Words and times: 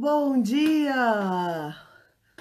Bom 0.00 0.40
dia! 0.40 1.76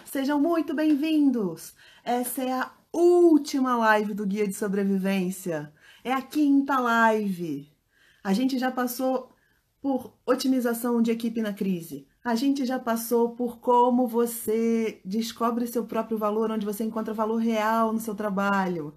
Sejam 0.06 0.40
muito 0.40 0.74
bem-vindos! 0.74 1.74
Essa 2.06 2.42
é 2.42 2.54
a 2.54 2.72
última 2.94 3.76
live 3.76 4.14
do 4.14 4.26
Guia 4.26 4.48
de 4.48 4.54
Sobrevivência. 4.54 5.70
É 6.02 6.14
a 6.14 6.22
quinta 6.22 6.80
live. 6.80 7.70
A 8.24 8.32
gente 8.32 8.58
já 8.58 8.72
passou 8.72 9.36
por 9.82 10.14
otimização 10.26 11.02
de 11.02 11.12
equipe 11.12 11.42
na 11.42 11.52
crise. 11.52 12.08
A 12.24 12.34
gente 12.34 12.66
já 12.66 12.80
passou 12.80 13.36
por 13.36 13.60
como 13.60 14.08
você 14.08 15.02
descobre 15.04 15.68
seu 15.68 15.84
próprio 15.86 16.18
valor, 16.18 16.52
onde 16.52 16.66
você 16.66 16.86
encontra 16.86 17.14
valor 17.14 17.42
real 17.42 17.92
no 17.92 18.00
seu 18.00 18.16
trabalho. 18.16 18.94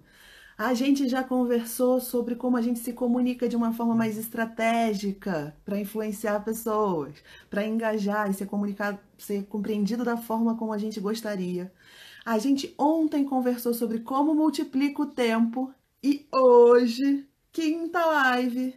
A 0.57 0.73
gente 0.75 1.09
já 1.09 1.23
conversou 1.23 1.99
sobre 1.99 2.35
como 2.35 2.57
a 2.57 2.61
gente 2.61 2.79
se 2.79 2.93
comunica 2.93 3.49
de 3.49 3.55
uma 3.55 3.73
forma 3.73 3.95
mais 3.95 4.17
estratégica 4.17 5.55
para 5.65 5.79
influenciar 5.79 6.39
pessoas, 6.41 7.15
para 7.49 7.65
engajar 7.65 8.29
e 8.29 8.33
ser 8.35 8.45
comunicado, 8.45 8.99
ser 9.17 9.45
compreendido 9.45 10.03
da 10.03 10.15
forma 10.15 10.55
como 10.55 10.71
a 10.71 10.77
gente 10.77 10.99
gostaria. 10.99 11.73
A 12.23 12.37
gente 12.37 12.73
ontem 12.77 13.25
conversou 13.25 13.73
sobre 13.73 13.99
como 13.99 14.35
multiplica 14.35 15.01
o 15.01 15.07
tempo 15.07 15.73
e 16.03 16.27
hoje, 16.31 17.27
quinta 17.51 18.05
live, 18.05 18.75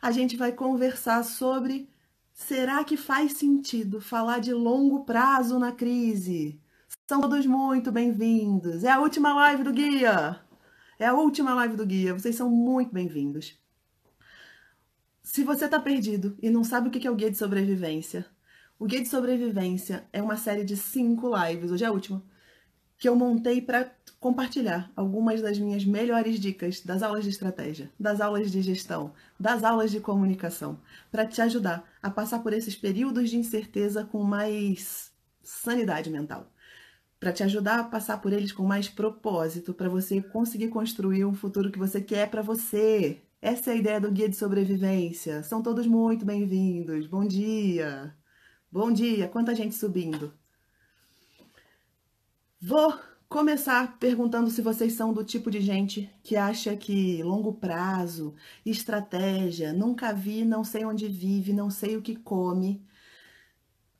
a 0.00 0.10
gente 0.10 0.36
vai 0.36 0.52
conversar 0.52 1.22
sobre 1.22 1.88
será 2.32 2.82
que 2.82 2.96
faz 2.96 3.34
sentido 3.34 4.00
falar 4.00 4.40
de 4.40 4.54
longo 4.54 5.04
prazo 5.04 5.58
na 5.58 5.72
crise? 5.72 6.58
São 7.08 7.20
todos 7.20 7.44
muito 7.44 7.92
bem-vindos. 7.92 8.84
É 8.84 8.90
a 8.90 9.00
última 9.00 9.34
live 9.34 9.64
do 9.64 9.72
guia. 9.72 10.40
É 11.00 11.06
a 11.06 11.14
última 11.14 11.54
live 11.54 11.76
do 11.76 11.86
guia. 11.86 12.12
Vocês 12.12 12.36
são 12.36 12.50
muito 12.50 12.92
bem-vindos. 12.92 13.58
Se 15.22 15.42
você 15.42 15.64
está 15.64 15.80
perdido 15.80 16.36
e 16.42 16.50
não 16.50 16.62
sabe 16.62 16.88
o 16.88 16.90
que 16.90 17.06
é 17.06 17.10
o 17.10 17.14
guia 17.14 17.30
de 17.30 17.38
sobrevivência, 17.38 18.26
o 18.78 18.84
guia 18.84 19.00
de 19.00 19.08
sobrevivência 19.08 20.06
é 20.12 20.20
uma 20.22 20.36
série 20.36 20.62
de 20.62 20.76
cinco 20.76 21.30
lives, 21.34 21.70
hoje 21.70 21.84
é 21.84 21.86
a 21.86 21.90
última, 21.90 22.22
que 22.98 23.08
eu 23.08 23.16
montei 23.16 23.62
para 23.62 23.90
compartilhar 24.18 24.92
algumas 24.94 25.40
das 25.40 25.58
minhas 25.58 25.86
melhores 25.86 26.38
dicas 26.38 26.82
das 26.82 27.02
aulas 27.02 27.24
de 27.24 27.30
estratégia, 27.30 27.90
das 27.98 28.20
aulas 28.20 28.50
de 28.50 28.60
gestão, 28.60 29.14
das 29.38 29.64
aulas 29.64 29.90
de 29.90 30.00
comunicação, 30.00 30.78
para 31.10 31.24
te 31.24 31.40
ajudar 31.40 31.82
a 32.02 32.10
passar 32.10 32.40
por 32.40 32.52
esses 32.52 32.76
períodos 32.76 33.30
de 33.30 33.38
incerteza 33.38 34.04
com 34.04 34.22
mais 34.22 35.10
sanidade 35.42 36.10
mental 36.10 36.52
para 37.20 37.32
te 37.32 37.42
ajudar 37.42 37.78
a 37.78 37.84
passar 37.84 38.18
por 38.22 38.32
eles 38.32 38.50
com 38.50 38.64
mais 38.64 38.88
propósito, 38.88 39.74
para 39.74 39.90
você 39.90 40.22
conseguir 40.22 40.68
construir 40.68 41.26
um 41.26 41.34
futuro 41.34 41.70
que 41.70 41.78
você 41.78 42.00
quer 42.00 42.30
para 42.30 42.40
você. 42.40 43.20
Essa 43.42 43.70
é 43.70 43.74
a 43.74 43.76
ideia 43.76 44.00
do 44.00 44.10
guia 44.10 44.28
de 44.28 44.36
sobrevivência. 44.36 45.42
São 45.42 45.62
todos 45.62 45.86
muito 45.86 46.24
bem-vindos. 46.24 47.06
Bom 47.06 47.26
dia. 47.26 48.16
Bom 48.72 48.90
dia. 48.90 49.28
Quanta 49.28 49.54
gente 49.54 49.74
subindo. 49.74 50.32
Vou 52.58 52.98
começar 53.28 53.98
perguntando 53.98 54.50
se 54.50 54.62
vocês 54.62 54.94
são 54.94 55.12
do 55.12 55.22
tipo 55.22 55.50
de 55.50 55.60
gente 55.60 56.10
que 56.22 56.36
acha 56.36 56.74
que 56.74 57.22
longo 57.22 57.52
prazo, 57.52 58.34
estratégia, 58.64 59.72
nunca 59.74 60.12
vi, 60.12 60.44
não 60.44 60.64
sei 60.64 60.86
onde 60.86 61.06
vive, 61.06 61.52
não 61.52 61.70
sei 61.70 61.96
o 61.96 62.02
que 62.02 62.16
come, 62.16 62.82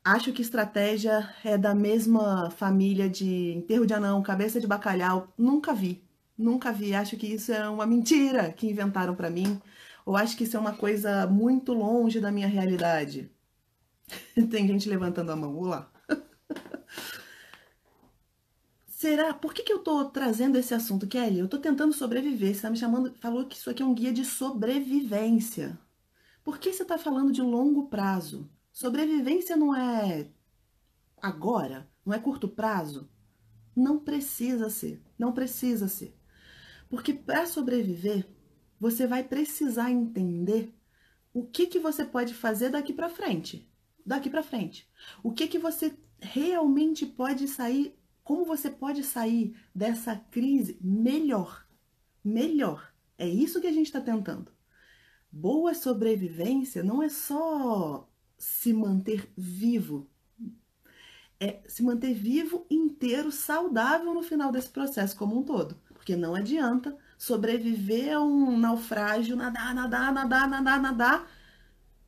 Acho 0.05 0.33
que 0.33 0.41
estratégia 0.41 1.29
é 1.45 1.59
da 1.59 1.75
mesma 1.75 2.51
família 2.51 3.09
de 3.09 3.53
enterro 3.53 3.85
de 3.87 3.93
anão, 3.93 4.23
cabeça 4.23 4.59
de 4.59 4.67
bacalhau. 4.67 5.33
Nunca 5.37 5.75
vi, 5.75 6.03
nunca 6.39 6.73
vi. 6.73 6.95
Acho 6.95 7.17
que 7.19 7.27
isso 7.27 7.53
é 7.53 7.69
uma 7.69 7.87
mentira 7.87 8.51
que 8.53 8.67
inventaram 8.67 9.15
para 9.15 9.29
mim. 9.29 9.61
Ou 10.07 10.17
acho 10.17 10.37
que 10.37 10.45
isso 10.45 10.57
é 10.57 10.61
uma 10.61 10.73
coisa 10.75 11.27
muito 11.27 11.75
longe 11.75 12.19
da 12.19 12.33
minha 12.33 12.49
realidade. 12.49 13.31
Tem 14.51 14.67
gente 14.67 14.89
levantando 14.89 15.33
a 15.33 15.37
mão, 15.37 15.53
vou 15.53 15.67
lá. 15.67 15.91
Será? 18.89 19.35
Por 19.35 19.53
que, 19.55 19.63
que 19.63 19.73
eu 19.73 19.81
tô 19.81 20.07
trazendo 20.07 20.57
esse 20.57 20.75
assunto, 20.75 21.07
Kelly? 21.07 21.39
Eu 21.41 21.49
tô 21.49 21.59
tentando 21.59 21.93
sobreviver. 21.93 22.55
Você 22.55 22.63
tá 22.63 22.71
me 22.71 22.77
chamando, 22.77 23.15
falou 23.21 23.47
que 23.47 23.57
isso 23.57 23.69
aqui 23.71 23.83
é 23.83 23.87
um 23.87 23.95
guia 23.95 24.13
de 24.13 24.25
sobrevivência. 24.25 25.79
Por 26.45 26.59
que 26.59 26.73
você 26.73 26.85
tá 26.85 26.99
falando 26.99 27.33
de 27.33 27.43
longo 27.43 27.89
prazo? 27.89 28.51
Sobrevivência 28.73 29.57
não 29.57 29.75
é 29.75 30.31
agora, 31.21 31.91
não 32.05 32.15
é 32.15 32.19
curto 32.19 32.49
prazo. 32.49 33.11
Não 33.75 33.99
precisa 33.99 34.69
ser, 34.69 35.01
não 35.19 35.33
precisa 35.33 35.89
ser. 35.89 36.17
Porque 36.89 37.13
para 37.13 37.47
sobreviver, 37.47 38.27
você 38.79 39.07
vai 39.07 39.23
precisar 39.23 39.91
entender 39.91 40.75
o 41.33 41.47
que 41.47 41.67
que 41.67 41.79
você 41.79 42.05
pode 42.05 42.35
fazer 42.35 42.71
daqui 42.71 42.93
para 42.93 43.09
frente. 43.09 43.71
Daqui 44.05 44.29
para 44.29 44.43
frente. 44.43 44.91
O 45.23 45.33
que 45.33 45.47
que 45.47 45.59
você 45.59 45.97
realmente 46.21 47.07
pode 47.07 47.47
sair, 47.47 47.97
como 48.25 48.45
você 48.45 48.71
pode 48.71 49.05
sair 49.05 49.57
dessa 49.75 50.17
crise 50.17 50.79
melhor. 50.81 51.67
Melhor. 52.25 52.93
É 53.17 53.29
isso 53.29 53.61
que 53.61 53.67
a 53.67 53.73
gente 53.73 53.87
está 53.87 54.01
tentando. 54.01 54.51
Boa 55.31 55.75
sobrevivência 55.75 56.83
não 56.83 57.03
é 57.03 57.09
só 57.09 58.10
se 58.41 58.73
manter 58.73 59.31
vivo. 59.37 60.09
É 61.39 61.61
se 61.69 61.83
manter 61.83 62.15
vivo, 62.15 62.67
inteiro, 62.71 63.31
saudável 63.31 64.15
no 64.15 64.23
final 64.23 64.51
desse 64.51 64.71
processo 64.71 65.15
como 65.15 65.39
um 65.39 65.43
todo. 65.43 65.77
Porque 65.93 66.17
não 66.17 66.35
adianta 66.35 66.97
sobreviver 67.19 68.17
a 68.17 68.23
um 68.23 68.59
naufrágio, 68.59 69.37
nadar, 69.37 69.75
nadar, 69.75 70.11
nadar, 70.13 70.49
nadar, 70.49 70.81
nadar, 70.81 71.31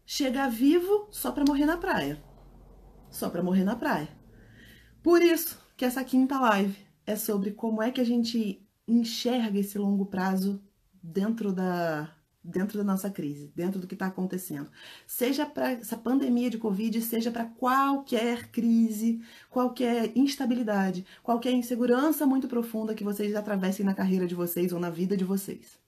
chegar 0.06 0.50
vivo 0.50 1.06
só 1.10 1.30
para 1.30 1.44
morrer 1.46 1.66
na 1.66 1.76
praia. 1.76 2.22
Só 3.10 3.28
para 3.28 3.42
morrer 3.42 3.64
na 3.64 3.76
praia. 3.76 4.08
Por 5.02 5.20
isso 5.20 5.60
que 5.76 5.84
essa 5.84 6.02
quinta 6.02 6.40
live 6.40 6.78
é 7.06 7.14
sobre 7.14 7.50
como 7.50 7.82
é 7.82 7.90
que 7.90 8.00
a 8.00 8.04
gente 8.04 8.66
enxerga 8.88 9.58
esse 9.58 9.76
longo 9.76 10.06
prazo 10.06 10.62
dentro 11.02 11.52
da, 11.52 12.10
dentro 12.44 12.76
da 12.78 12.84
nossa 12.84 13.10
crise, 13.10 13.52
dentro 13.54 13.80
do 13.80 13.86
que 13.86 13.94
está 13.94 14.06
acontecendo. 14.06 14.70
Seja 15.06 15.46
para 15.46 15.72
essa 15.72 15.96
pandemia 15.96 16.50
de 16.50 16.58
Covid, 16.58 17.00
seja 17.00 17.30
para 17.30 17.44
qualquer 17.44 18.50
crise, 18.50 19.22
qualquer 19.48 20.12
instabilidade, 20.16 21.06
qualquer 21.22 21.52
insegurança 21.52 22.26
muito 22.26 22.48
profunda 22.48 22.94
que 22.94 23.04
vocês 23.04 23.34
atravessem 23.36 23.86
na 23.86 23.94
carreira 23.94 24.26
de 24.26 24.34
vocês 24.34 24.72
ou 24.72 24.80
na 24.80 24.90
vida 24.90 25.16
de 25.16 25.24
vocês. 25.24 25.78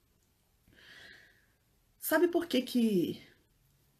Sabe 1.98 2.28
por 2.28 2.46
que, 2.46 2.60
que 2.60 3.22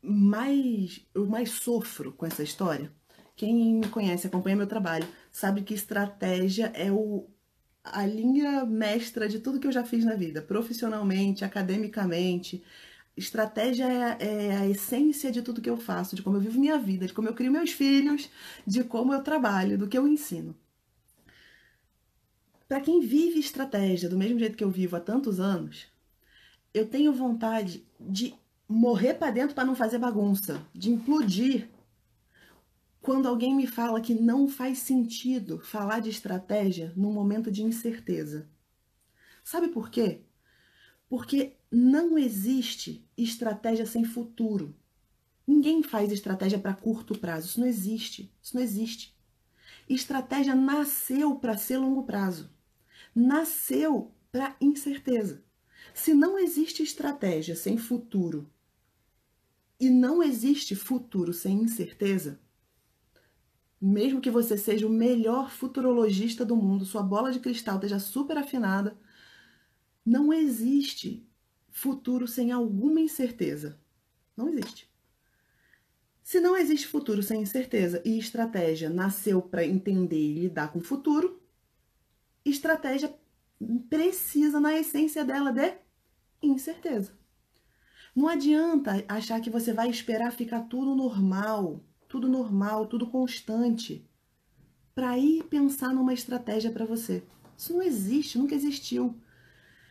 mais, 0.03 1.05
eu 1.15 1.27
mais 1.27 1.51
sofro 1.51 2.13
com 2.13 2.27
essa 2.27 2.43
história? 2.43 2.93
Quem 3.35 3.75
me 3.75 3.89
conhece, 3.89 4.27
acompanha 4.27 4.55
meu 4.55 4.67
trabalho, 4.67 5.09
sabe 5.33 5.63
que 5.63 5.75
estratégia 5.75 6.67
é 6.75 6.93
o, 6.93 7.29
a 7.85 8.07
linha 8.07 8.65
mestra 8.65 9.29
de 9.29 9.39
tudo 9.39 9.61
que 9.61 9.67
eu 9.67 9.73
já 9.73 9.85
fiz 9.85 10.05
na 10.05 10.15
vida, 10.15 10.41
profissionalmente, 10.41 11.45
academicamente. 11.45 12.65
Estratégia 13.17 13.85
é, 13.85 14.17
é, 14.21 14.57
a 14.57 14.67
essência 14.67 15.31
de 15.31 15.43
tudo 15.43 15.61
que 15.61 15.71
eu 15.71 15.77
faço, 15.77 16.17
de 16.17 16.23
como 16.23 16.37
eu 16.39 16.41
vivo 16.41 16.59
minha 16.59 16.79
vida, 16.79 17.07
de 17.07 17.13
como 17.13 17.29
eu 17.29 17.35
crio 17.35 17.53
meus 17.53 17.71
filhos, 17.71 18.31
de 18.67 18.83
como 18.83 19.13
eu 19.13 19.23
trabalho, 19.23 19.79
do 19.79 19.87
que 19.87 19.99
eu 19.99 20.09
ensino. 20.09 20.57
Para 22.67 22.81
quem 22.81 23.01
vive 23.01 23.39
estratégia 23.39 24.09
do 24.09 24.19
mesmo 24.19 24.39
jeito 24.39 24.57
que 24.57 24.65
eu 24.65 24.71
vivo 24.71 24.97
há 24.97 25.01
tantos 25.01 25.39
anos, 25.39 25.87
eu 26.73 26.87
tenho 26.87 27.13
vontade 27.13 27.85
de 28.01 28.35
morrer 28.67 29.15
para 29.15 29.31
dentro 29.31 29.55
para 29.55 29.65
não 29.65 29.77
fazer 29.77 29.99
bagunça, 29.99 30.61
de 30.75 30.91
implodir 30.91 31.69
quando 33.05 33.29
alguém 33.29 33.55
me 33.55 33.67
fala 33.67 34.01
que 34.01 34.15
não 34.15 34.49
faz 34.49 34.79
sentido 34.79 35.61
falar 35.61 36.01
de 36.01 36.09
estratégia 36.09 36.91
num 36.97 37.13
momento 37.13 37.51
de 37.51 37.63
incerteza. 37.63 38.49
Sabe 39.45 39.69
por 39.69 39.91
quê? 39.91 40.23
Porque 41.07 41.53
não 41.71 42.17
existe 42.17 43.07
estratégia 43.15 43.85
sem 43.85 44.07
futuro. 44.07 44.75
Ninguém 45.47 45.83
faz 45.83 46.11
estratégia 46.11 46.59
para 46.59 46.73
curto 46.73 47.19
prazo. 47.19 47.49
Isso 47.49 47.61
não 47.61 47.67
existe. 47.67 48.35
Isso 48.43 48.57
não 48.57 48.63
existe. 48.63 49.15
Estratégia 49.87 50.55
nasceu 50.55 51.37
para 51.37 51.59
ser 51.59 51.77
longo 51.77 52.05
prazo. 52.05 52.51
Nasceu 53.15 54.13
para 54.33 54.57
incerteza. 54.59 55.45
Se 55.93 56.15
não 56.15 56.39
existe 56.39 56.83
estratégia 56.83 57.55
sem 57.55 57.77
futuro 57.77 58.51
e 59.79 59.91
não 59.91 60.23
existe 60.23 60.75
futuro 60.75 61.35
sem 61.35 61.61
incerteza, 61.61 62.43
mesmo 63.87 64.21
que 64.21 64.31
você 64.31 64.57
seja 64.57 64.87
o 64.87 64.91
melhor 64.91 65.51
futurologista 65.51 66.45
do 66.45 66.57
mundo, 66.57 66.87
sua 66.87 67.03
bola 67.03 67.31
de 67.31 67.39
cristal 67.39 67.75
esteja 67.77 67.99
super 67.99 68.39
afinada, 68.39 68.97
não 70.05 70.33
existe 70.33 71.29
futuro 71.71 72.27
sem 72.27 72.51
alguma 72.51 73.01
incerteza. 73.01 73.79
Não 74.35 74.49
existe. 74.49 74.91
Se 76.23 76.41
não 76.41 76.57
existe 76.57 76.87
futuro 76.87 77.23
sem 77.23 77.43
incerteza 77.43 78.01
e 78.05 78.19
estratégia 78.19 78.89
nasceu 78.89 79.43
para 79.43 79.67
entender 79.67 80.17
e 80.17 80.41
lidar 80.41 80.73
com 80.73 80.79
o 80.79 80.85
futuro, 80.85 81.43
estratégia 82.43 83.15
precisa, 83.91 84.59
na 84.61 84.79
essência 84.79 85.25
dela, 85.25 85.53
de 85.53 85.77
incerteza. 86.43 87.13
Não 88.17 88.29
adianta 88.29 89.05
achar 89.09 89.41
que 89.41 89.51
você 89.51 89.75
vai 89.75 89.91
esperar 89.91 90.33
ficar 90.33 90.63
tudo 90.63 90.95
normal 90.95 91.85
tudo 92.15 92.29
normal, 92.29 92.87
tudo 92.87 93.09
constante, 93.09 94.09
para 94.95 95.19
ir 95.19 95.43
pensar 95.47 95.93
numa 95.93 96.15
estratégia 96.15 96.71
para 96.71 96.85
você. 96.85 97.25
Isso 97.59 97.73
não 97.73 97.83
existe, 97.83 98.39
nunca 98.39 98.55
existiu. 98.55 99.21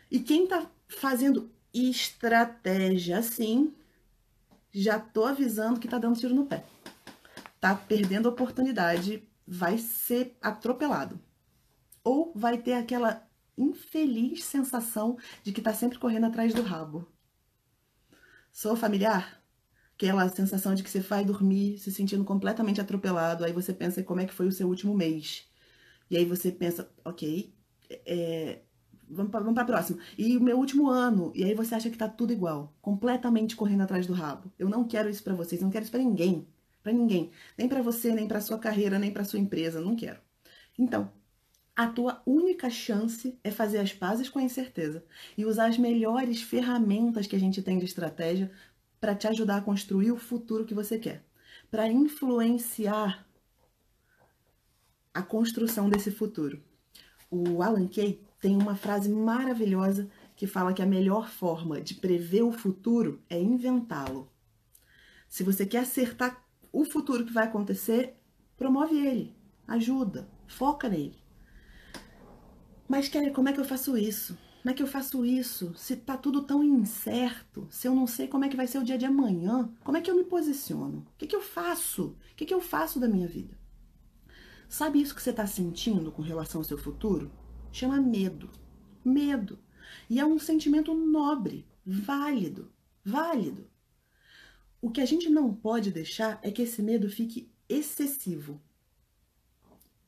E 0.09 0.21
quem 0.21 0.45
está 0.45 0.71
fazendo 0.87 1.51
estratégia 1.73 3.17
assim, 3.17 3.75
já 4.71 4.97
tô 4.97 5.25
avisando 5.25 5.81
que 5.81 5.87
tá 5.87 5.97
dando 5.97 6.17
tiro 6.17 6.33
no 6.33 6.45
pé. 6.45 6.63
Tá 7.59 7.75
perdendo 7.75 8.29
a 8.29 8.31
oportunidade, 8.31 9.27
vai 9.45 9.77
ser 9.77 10.37
atropelado. 10.41 11.19
Ou 12.05 12.31
vai 12.33 12.57
ter 12.57 12.75
aquela 12.75 13.27
infeliz 13.57 14.45
sensação 14.45 15.17
de 15.43 15.51
que 15.51 15.61
tá 15.61 15.73
sempre 15.73 15.99
correndo 15.99 16.27
atrás 16.27 16.53
do 16.53 16.61
rabo. 16.61 17.05
Sou 18.49 18.77
familiar? 18.77 19.42
Aquela 20.03 20.27
sensação 20.27 20.75
de 20.75 20.83
que 20.83 20.89
você 20.89 20.99
vai 20.99 21.23
dormir 21.23 21.77
se 21.77 21.89
sentindo 21.89 22.25
completamente 22.25 22.81
atropelado, 22.81 23.45
aí 23.45 23.53
você 23.53 23.73
pensa 23.73 24.03
como 24.03 24.19
é 24.19 24.25
que 24.25 24.33
foi 24.33 24.47
o 24.47 24.51
seu 24.51 24.67
último 24.67 24.93
mês. 24.93 25.45
E 26.11 26.17
aí 26.17 26.25
você 26.25 26.51
pensa, 26.51 26.91
ok, 27.05 27.53
é, 28.05 28.59
vamos 29.09 29.31
para 29.31 29.39
vamos 29.39 29.57
a 29.57 29.63
próxima. 29.63 29.99
E 30.17 30.35
o 30.35 30.41
meu 30.41 30.57
último 30.57 30.89
ano, 30.89 31.31
e 31.33 31.45
aí 31.45 31.53
você 31.53 31.73
acha 31.73 31.89
que 31.89 31.97
tá 31.97 32.09
tudo 32.09 32.33
igual, 32.33 32.75
completamente 32.81 33.55
correndo 33.55 33.83
atrás 33.83 34.05
do 34.05 34.11
rabo. 34.11 34.51
Eu 34.59 34.67
não 34.67 34.83
quero 34.83 35.09
isso 35.09 35.23
para 35.23 35.33
vocês, 35.33 35.61
não 35.61 35.69
quero 35.69 35.83
isso 35.83 35.91
para 35.91 36.03
ninguém, 36.03 36.45
para 36.81 36.91
ninguém, 36.91 37.31
nem 37.57 37.69
para 37.69 37.81
você, 37.81 38.13
nem 38.13 38.27
para 38.27 38.41
sua 38.41 38.59
carreira, 38.59 38.99
nem 38.99 39.09
para 39.09 39.23
sua 39.23 39.39
empresa, 39.39 39.79
não 39.79 39.95
quero. 39.95 40.19
Então, 40.77 41.13
a 41.75 41.87
tua 41.87 42.21
única 42.25 42.69
chance 42.69 43.39
é 43.43 43.49
fazer 43.49 43.79
as 43.79 43.93
pazes 43.93 44.29
com 44.29 44.37
a 44.37 44.43
incerteza 44.43 45.03
e 45.37 45.45
usar 45.45 45.67
as 45.67 45.77
melhores 45.77 46.41
ferramentas 46.41 47.25
que 47.25 47.35
a 47.35 47.39
gente 47.39 47.63
tem 47.63 47.79
de 47.79 47.85
estratégia 47.85 48.51
para 49.03 49.15
te 49.15 49.27
ajudar 49.27 49.57
a 49.57 49.61
construir 49.61 50.13
o 50.13 50.17
futuro 50.17 50.63
que 50.63 50.73
você 50.73 50.97
quer, 50.97 51.25
para 51.69 51.89
influenciar 51.89 53.27
a 55.13 55.21
construção 55.21 55.89
desse 55.89 56.09
futuro. 56.09 56.63
O 57.29 57.61
Alan 57.61 57.85
Kay 57.85 58.25
tem 58.39 58.55
uma 58.55 58.77
frase 58.77 59.09
maravilhosa 59.09 60.09
que 60.37 60.47
fala 60.47 60.71
que 60.73 60.81
a 60.81 60.85
melhor 60.85 61.27
forma 61.27 61.81
de 61.81 61.95
prever 61.95 62.43
o 62.43 62.53
futuro 62.53 63.21
é 63.29 63.37
inventá-lo. 63.37 64.31
Se 65.27 65.43
você 65.43 65.65
quer 65.65 65.79
acertar 65.79 66.41
o 66.71 66.85
futuro 66.85 67.25
que 67.25 67.33
vai 67.33 67.43
acontecer, 67.43 68.15
promove 68.55 69.05
ele, 69.05 69.35
ajuda, 69.67 70.29
foca 70.47 70.87
nele. 70.87 71.21
Mas, 72.87 73.09
Kelly, 73.09 73.31
como 73.31 73.49
é 73.49 73.51
que 73.51 73.59
eu 73.59 73.65
faço 73.65 73.97
isso? 73.97 74.37
Como 74.63 74.71
é 74.71 74.73
que 74.73 74.81
eu 74.81 74.87
faço 74.87 75.25
isso? 75.25 75.73
Se 75.75 75.93
tá 75.93 76.15
tudo 76.15 76.41
tão 76.41 76.63
incerto, 76.63 77.67
se 77.69 77.85
eu 77.85 77.93
não 77.93 78.07
sei 78.07 78.29
como 78.29 78.45
é 78.45 78.47
que 78.47 78.55
vai 78.55 78.65
ser 78.65 78.77
o 78.77 78.83
dia 78.83 78.97
de 78.97 79.05
amanhã, 79.05 79.69
como 79.83 79.97
é 79.97 80.01
que 80.01 80.09
eu 80.09 80.15
me 80.15 80.23
posiciono? 80.23 80.99
O 80.99 81.17
que, 81.17 81.27
que 81.27 81.35
eu 81.35 81.41
faço? 81.41 82.15
O 82.31 82.35
que, 82.37 82.45
que 82.45 82.53
eu 82.53 82.61
faço 82.61 82.97
da 82.97 83.05
minha 83.09 83.27
vida? 83.27 83.59
Sabe 84.69 85.01
isso 85.01 85.13
que 85.13 85.21
você 85.21 85.31
está 85.31 85.45
sentindo 85.45 86.13
com 86.13 86.21
relação 86.21 86.61
ao 86.61 86.63
seu 86.63 86.77
futuro? 86.77 87.29
Chama 87.73 87.99
medo. 87.99 88.49
Medo. 89.03 89.59
E 90.09 90.17
é 90.17 90.25
um 90.25 90.39
sentimento 90.39 90.93
nobre, 90.93 91.67
válido, 91.85 92.71
válido. 93.03 93.69
O 94.81 94.89
que 94.89 95.01
a 95.01 95.05
gente 95.05 95.29
não 95.29 95.53
pode 95.53 95.91
deixar 95.91 96.39
é 96.41 96.49
que 96.49 96.61
esse 96.61 96.81
medo 96.81 97.09
fique 97.09 97.51
excessivo. 97.67 98.61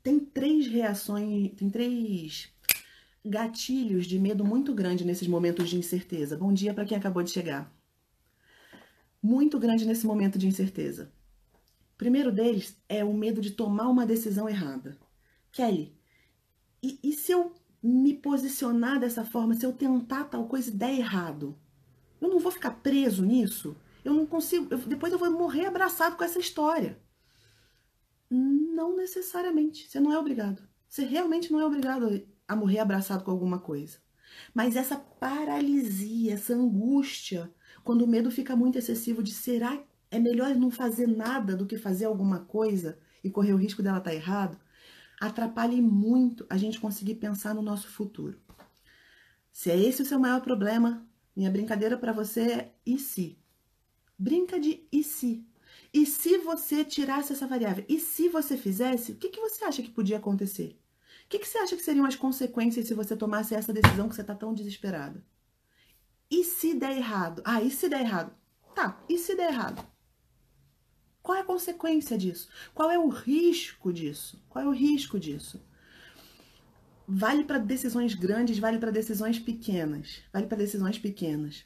Tem 0.01 0.17
três 0.17 0.65
reações, 0.65 1.51
tem 1.57 1.69
três 1.69 2.54
gatilhos 3.25 4.05
de 4.05 4.19
medo 4.19 4.45
muito 4.45 4.73
grande 4.73 5.03
nesses 5.03 5.27
momentos 5.27 5.69
de 5.69 5.77
incerteza. 5.77 6.37
Bom 6.37 6.53
dia 6.53 6.73
para 6.73 6.85
quem 6.85 6.97
acabou 6.97 7.23
de 7.23 7.31
chegar. 7.31 7.73
Muito 9.21 9.57
grande 9.57 9.85
nesse 9.85 10.05
momento 10.05 10.37
de 10.37 10.47
incerteza. 10.47 11.11
Primeiro 11.97 12.31
deles 12.31 12.77
é 12.87 13.03
o 13.03 13.13
medo 13.13 13.41
de 13.41 13.51
tomar 13.51 13.87
uma 13.89 14.05
decisão 14.05 14.47
errada. 14.47 14.97
Kelly, 15.51 15.97
e, 16.83 16.99
e 17.03 17.13
se 17.13 17.31
eu 17.31 17.53
me 17.81 18.13
posicionar 18.13 18.99
dessa 18.99 19.25
forma, 19.25 19.55
se 19.55 19.65
eu 19.65 19.73
tentar 19.73 20.25
tal 20.25 20.47
coisa 20.47 20.69
e 20.69 20.73
der 20.73 20.93
errado? 20.93 21.57
Eu 22.21 22.29
não 22.29 22.39
vou 22.39 22.51
ficar 22.51 22.71
preso 22.71 23.25
nisso? 23.25 23.75
Eu 24.03 24.13
não 24.13 24.25
consigo. 24.25 24.67
Eu, 24.69 24.77
depois 24.77 25.11
eu 25.11 25.19
vou 25.19 25.31
morrer 25.31 25.65
abraçado 25.65 26.15
com 26.15 26.23
essa 26.23 26.39
história. 26.39 26.99
Não 28.29 28.95
necessariamente. 28.95 29.89
Você 29.89 29.99
não 29.99 30.11
é 30.11 30.19
obrigado. 30.19 30.61
Você 30.87 31.03
realmente 31.05 31.51
não 31.51 31.59
é 31.59 31.65
obrigado 31.65 32.05
a 32.47 32.55
morrer 32.55 32.79
abraçado 32.79 33.23
com 33.23 33.31
alguma 33.31 33.59
coisa. 33.59 33.97
Mas 34.53 34.75
essa 34.75 34.97
paralisia, 34.97 36.33
essa 36.33 36.53
angústia, 36.53 37.53
quando 37.83 38.03
o 38.03 38.07
medo 38.07 38.29
fica 38.31 38.55
muito 38.55 38.77
excessivo 38.77 39.23
de 39.23 39.31
será 39.31 39.81
é 40.11 40.19
melhor 40.19 40.55
não 40.55 40.71
fazer 40.71 41.07
nada 41.07 41.55
do 41.55 41.65
que 41.65 41.77
fazer 41.77 42.05
alguma 42.05 42.39
coisa 42.39 42.97
e 43.23 43.29
correr 43.29 43.53
o 43.53 43.57
risco 43.57 43.81
dela 43.81 43.97
estar 43.97 44.11
tá 44.11 44.15
errado, 44.15 44.57
atrapalha 45.19 45.81
muito 45.81 46.45
a 46.49 46.57
gente 46.57 46.79
conseguir 46.79 47.15
pensar 47.15 47.53
no 47.53 47.61
nosso 47.61 47.87
futuro. 47.87 48.39
Se 49.51 49.71
é 49.71 49.77
esse 49.77 50.01
o 50.01 50.05
seu 50.05 50.19
maior 50.19 50.41
problema, 50.41 51.07
minha 51.35 51.49
brincadeira 51.49 51.97
para 51.97 52.13
você 52.13 52.41
é 52.41 52.75
e 52.85 52.99
se? 52.99 53.37
Brinca 54.17 54.59
de 54.59 54.87
e 54.91 55.03
se. 55.03 55.45
E 55.93 56.05
se 56.05 56.37
você 56.39 56.83
tirasse 56.83 57.33
essa 57.33 57.47
variável? 57.47 57.85
E 57.87 57.99
se 57.99 58.29
você 58.29 58.57
fizesse, 58.57 59.13
o 59.13 59.15
que, 59.15 59.29
que 59.29 59.39
você 59.39 59.63
acha 59.63 59.81
que 59.81 59.89
podia 59.89 60.17
acontecer? 60.17 60.79
O 61.25 61.29
que, 61.29 61.39
que 61.39 61.47
você 61.47 61.57
acha 61.57 61.75
que 61.75 61.81
seriam 61.81 62.05
as 62.05 62.15
consequências 62.15 62.87
se 62.87 62.93
você 62.93 63.15
tomasse 63.17 63.55
essa 63.55 63.73
decisão 63.73 64.07
que 64.07 64.15
você 64.15 64.21
está 64.21 64.35
tão 64.35 64.53
desesperada? 64.53 65.23
E 66.29 66.43
se 66.43 66.75
der 66.75 66.97
errado? 66.97 67.41
Ah, 67.43 67.61
e 67.61 67.71
se 67.71 67.89
der 67.89 68.01
errado? 68.01 68.31
Tá, 68.75 69.03
e 69.09 69.17
se 69.17 69.35
der 69.35 69.51
errado? 69.51 69.83
Qual 71.23 71.35
é 71.35 71.41
a 71.41 71.45
consequência 71.45 72.15
disso? 72.15 72.47
Qual 72.73 72.91
é 72.91 72.99
o 72.99 73.09
risco 73.09 73.91
disso? 73.91 74.39
Qual 74.47 74.63
é 74.63 74.67
o 74.67 74.71
risco 74.71 75.19
disso? 75.19 75.59
Vale 77.07 77.43
para 77.43 77.57
decisões 77.57 78.13
grandes, 78.13 78.59
vale 78.59 78.77
para 78.77 78.91
decisões 78.91 79.39
pequenas. 79.39 80.21
Vale 80.31 80.45
para 80.45 80.57
decisões 80.57 80.99
pequenas. 80.99 81.65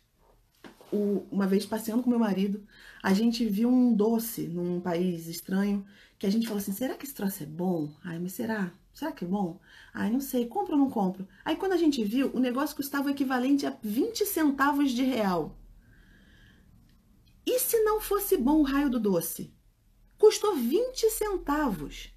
O, 0.92 1.26
uma 1.30 1.46
vez 1.46 1.66
passeando 1.66 2.02
com 2.02 2.10
meu 2.10 2.20
marido, 2.20 2.66
a 3.04 3.14
gente 3.14 3.46
viu 3.46 3.70
um 3.70 3.94
doce 3.94 4.48
num 4.48 4.80
país 4.80 5.28
estranho 5.28 5.86
que 6.18 6.26
a 6.26 6.32
gente 6.32 6.48
falou 6.48 6.62
assim: 6.62 6.72
será 6.72 6.96
que 6.96 7.06
esse 7.06 7.14
troço 7.14 7.44
é 7.44 7.46
bom? 7.46 7.94
Ai, 8.04 8.18
mas 8.18 8.32
será? 8.34 8.74
Será 8.94 9.12
que 9.12 9.24
é 9.24 9.28
bom? 9.28 9.60
Ai, 9.94 10.10
não 10.10 10.20
sei, 10.20 10.48
compro 10.48 10.74
ou 10.74 10.80
não 10.80 10.90
compro? 10.90 11.28
Aí 11.46 11.56
quando 11.56 11.74
a 11.74 11.78
gente 11.78 12.04
viu, 12.04 12.32
o 12.34 12.40
negócio 12.40 12.76
custava 12.76 13.08
o 13.08 13.12
equivalente 13.12 13.66
a 13.66 13.78
20 13.82 14.26
centavos 14.26 14.92
de 14.92 15.04
real. 15.04 15.58
E 17.46 17.60
se 17.60 17.82
não 17.84 18.00
fosse 18.00 18.38
bom 18.38 18.60
o 18.60 18.64
raio 18.64 18.90
do 18.90 19.00
doce? 19.00 19.54
Custou 20.18 20.56
20 20.56 21.10
centavos. 21.10 22.14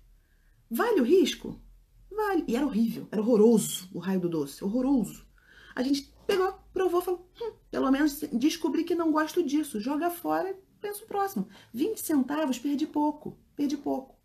Vale 0.71 1.01
o 1.01 1.05
risco? 1.05 1.61
Vale. 2.11 2.45
E 2.47 2.57
era 2.57 2.67
horrível, 2.67 3.09
era 3.11 3.21
horroroso 3.21 3.89
o 3.93 3.99
raio 3.99 4.21
do 4.21 4.29
doce, 4.29 4.65
horroroso. 4.65 5.27
A 5.75 5.83
gente 5.83 6.13
pegou, 6.27 6.53
provou, 6.73 7.01
falou, 7.01 7.29
hum, 7.41 7.53
pelo 7.71 7.91
menos 7.91 8.21
descobri 8.33 8.85
que 8.85 8.95
não 8.95 9.13
gosto 9.13 9.43
disso. 9.43 9.81
Joga 9.81 10.11
fora 10.11 10.51
e 10.51 10.57
penso 10.81 11.07
próximo. 11.07 11.49
20 11.73 11.99
centavos, 11.99 12.59
perdi 12.59 12.87
pouco, 12.87 13.39
perdi 13.57 13.77
pouco. 13.77 14.17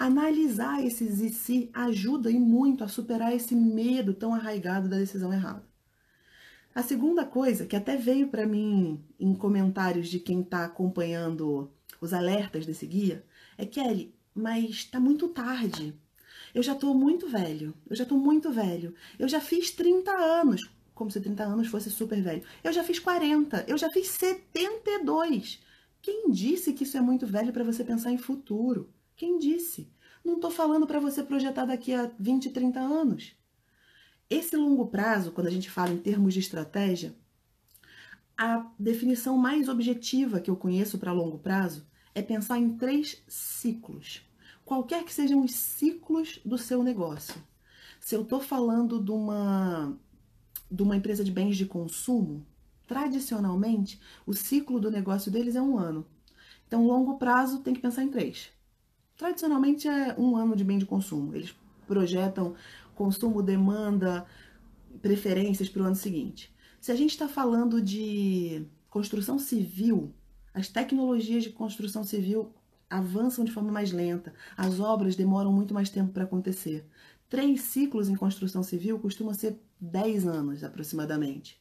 Analisar 0.00 0.82
esses 0.82 1.20
e 1.20 1.28
se 1.28 1.68
ajuda 1.74 2.30
e 2.30 2.40
muito 2.40 2.82
a 2.82 2.88
superar 2.88 3.34
esse 3.34 3.54
medo 3.54 4.14
tão 4.14 4.34
arraigado 4.34 4.88
da 4.88 4.96
decisão 4.96 5.30
errada. 5.30 5.62
A 6.74 6.82
segunda 6.82 7.26
coisa, 7.26 7.66
que 7.66 7.76
até 7.76 7.98
veio 7.98 8.28
para 8.28 8.46
mim 8.46 9.04
em 9.18 9.34
comentários 9.34 10.08
de 10.08 10.18
quem 10.18 10.40
está 10.40 10.64
acompanhando 10.64 11.70
os 12.00 12.14
alertas 12.14 12.64
desse 12.64 12.86
guia, 12.86 13.22
é 13.58 13.66
Kelly, 13.66 14.14
mas 14.34 14.70
está 14.70 14.98
muito 14.98 15.28
tarde. 15.28 15.94
Eu 16.54 16.62
já 16.62 16.72
estou 16.72 16.94
muito 16.94 17.28
velho. 17.28 17.74
Eu 17.86 17.94
já 17.94 18.04
estou 18.04 18.16
muito 18.16 18.50
velho. 18.50 18.94
Eu 19.18 19.28
já 19.28 19.38
fiz 19.38 19.70
30 19.70 20.10
anos, 20.12 20.62
como 20.94 21.10
se 21.10 21.20
30 21.20 21.44
anos 21.44 21.68
fosse 21.68 21.90
super 21.90 22.22
velho. 22.22 22.42
Eu 22.64 22.72
já 22.72 22.82
fiz 22.82 22.98
40, 22.98 23.66
eu 23.68 23.76
já 23.76 23.90
fiz 23.90 24.08
72. 24.08 25.60
Quem 26.00 26.30
disse 26.30 26.72
que 26.72 26.84
isso 26.84 26.96
é 26.96 27.02
muito 27.02 27.26
velho 27.26 27.52
para 27.52 27.64
você 27.64 27.84
pensar 27.84 28.10
em 28.10 28.16
futuro? 28.16 28.88
Quem 29.20 29.36
disse? 29.36 29.92
Não 30.24 30.36
estou 30.36 30.50
falando 30.50 30.86
para 30.86 30.98
você 30.98 31.22
projetar 31.22 31.66
daqui 31.66 31.92
a 31.92 32.10
20, 32.18 32.48
30 32.48 32.80
anos. 32.80 33.36
Esse 34.30 34.56
longo 34.56 34.86
prazo, 34.86 35.30
quando 35.30 35.48
a 35.48 35.50
gente 35.50 35.70
fala 35.70 35.92
em 35.92 35.98
termos 35.98 36.32
de 36.32 36.40
estratégia, 36.40 37.14
a 38.34 38.66
definição 38.78 39.36
mais 39.36 39.68
objetiva 39.68 40.40
que 40.40 40.50
eu 40.50 40.56
conheço 40.56 40.96
para 40.96 41.12
longo 41.12 41.38
prazo 41.38 41.86
é 42.14 42.22
pensar 42.22 42.56
em 42.56 42.78
três 42.78 43.22
ciclos. 43.28 44.22
Qualquer 44.64 45.04
que 45.04 45.12
sejam 45.12 45.44
os 45.44 45.52
ciclos 45.52 46.40
do 46.42 46.56
seu 46.56 46.82
negócio. 46.82 47.34
Se 48.00 48.14
eu 48.14 48.22
estou 48.22 48.40
falando 48.40 48.98
de 48.98 49.10
uma, 49.10 49.98
de 50.70 50.82
uma 50.82 50.96
empresa 50.96 51.22
de 51.22 51.30
bens 51.30 51.58
de 51.58 51.66
consumo, 51.66 52.46
tradicionalmente 52.86 54.00
o 54.24 54.32
ciclo 54.32 54.80
do 54.80 54.90
negócio 54.90 55.30
deles 55.30 55.56
é 55.56 55.60
um 55.60 55.78
ano. 55.78 56.06
Então, 56.66 56.86
longo 56.86 57.18
prazo 57.18 57.58
tem 57.58 57.74
que 57.74 57.82
pensar 57.82 58.02
em 58.02 58.08
três. 58.08 58.58
Tradicionalmente 59.20 59.86
é 59.86 60.14
um 60.18 60.34
ano 60.34 60.56
de 60.56 60.64
bem 60.64 60.78
de 60.78 60.86
consumo. 60.86 61.34
Eles 61.34 61.54
projetam 61.86 62.54
consumo, 62.94 63.42
demanda, 63.42 64.24
preferências 65.02 65.68
para 65.68 65.82
o 65.82 65.84
ano 65.84 65.94
seguinte. 65.94 66.50
Se 66.80 66.90
a 66.90 66.94
gente 66.96 67.10
está 67.10 67.28
falando 67.28 67.82
de 67.82 68.64
construção 68.88 69.38
civil, 69.38 70.14
as 70.54 70.68
tecnologias 70.68 71.42
de 71.42 71.50
construção 71.50 72.02
civil 72.02 72.54
avançam 72.88 73.44
de 73.44 73.52
forma 73.52 73.70
mais 73.70 73.92
lenta, 73.92 74.32
as 74.56 74.80
obras 74.80 75.14
demoram 75.14 75.52
muito 75.52 75.74
mais 75.74 75.90
tempo 75.90 76.14
para 76.14 76.24
acontecer. 76.24 76.86
Três 77.28 77.60
ciclos 77.60 78.08
em 78.08 78.16
construção 78.16 78.62
civil 78.62 78.98
costumam 78.98 79.34
ser 79.34 79.60
10 79.78 80.26
anos 80.26 80.64
aproximadamente. 80.64 81.60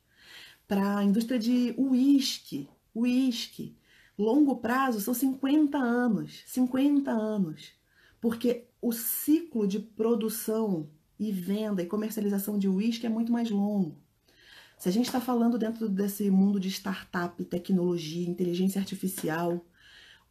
Para 0.66 1.00
a 1.00 1.04
indústria 1.04 1.38
de 1.38 1.76
uísque, 1.78 2.70
uísque, 2.96 3.76
longo 4.20 4.58
prazo 4.58 5.00
são 5.00 5.14
50 5.14 5.78
anos, 5.78 6.44
50 6.46 7.10
anos. 7.10 7.72
Porque 8.20 8.68
o 8.82 8.92
ciclo 8.92 9.66
de 9.66 9.80
produção 9.80 10.90
e 11.18 11.32
venda 11.32 11.82
e 11.82 11.86
comercialização 11.86 12.58
de 12.58 12.68
uísque 12.68 13.06
é 13.06 13.10
muito 13.10 13.32
mais 13.32 13.50
longo. 13.50 13.98
Se 14.78 14.88
a 14.88 14.92
gente 14.92 15.06
está 15.06 15.20
falando 15.20 15.58
dentro 15.58 15.90
desse 15.90 16.30
mundo 16.30 16.60
de 16.60 16.70
startup, 16.70 17.44
tecnologia, 17.46 18.30
inteligência 18.30 18.80
artificial, 18.80 19.66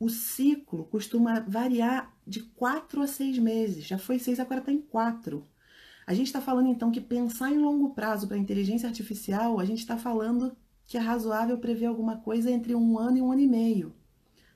o 0.00 0.08
ciclo 0.08 0.84
costuma 0.84 1.40
variar 1.40 2.14
de 2.26 2.40
quatro 2.40 3.02
a 3.02 3.06
seis 3.06 3.38
meses. 3.38 3.84
Já 3.84 3.98
foi 3.98 4.18
seis, 4.18 4.38
agora 4.38 4.60
está 4.60 4.72
em 4.72 4.80
quatro. 4.80 5.46
A 6.06 6.14
gente 6.14 6.28
está 6.28 6.40
falando 6.40 6.68
então 6.68 6.90
que 6.90 7.00
pensar 7.00 7.52
em 7.52 7.58
longo 7.58 7.90
prazo 7.90 8.26
para 8.26 8.38
inteligência 8.38 8.88
artificial, 8.88 9.60
a 9.60 9.64
gente 9.64 9.80
está 9.80 9.98
falando 9.98 10.56
que 10.88 10.96
é 10.96 11.00
razoável 11.00 11.58
prever 11.58 11.84
alguma 11.84 12.16
coisa 12.16 12.50
entre 12.50 12.74
um 12.74 12.98
ano 12.98 13.18
e 13.18 13.20
um 13.20 13.30
ano 13.30 13.42
e 13.42 13.46
meio. 13.46 13.94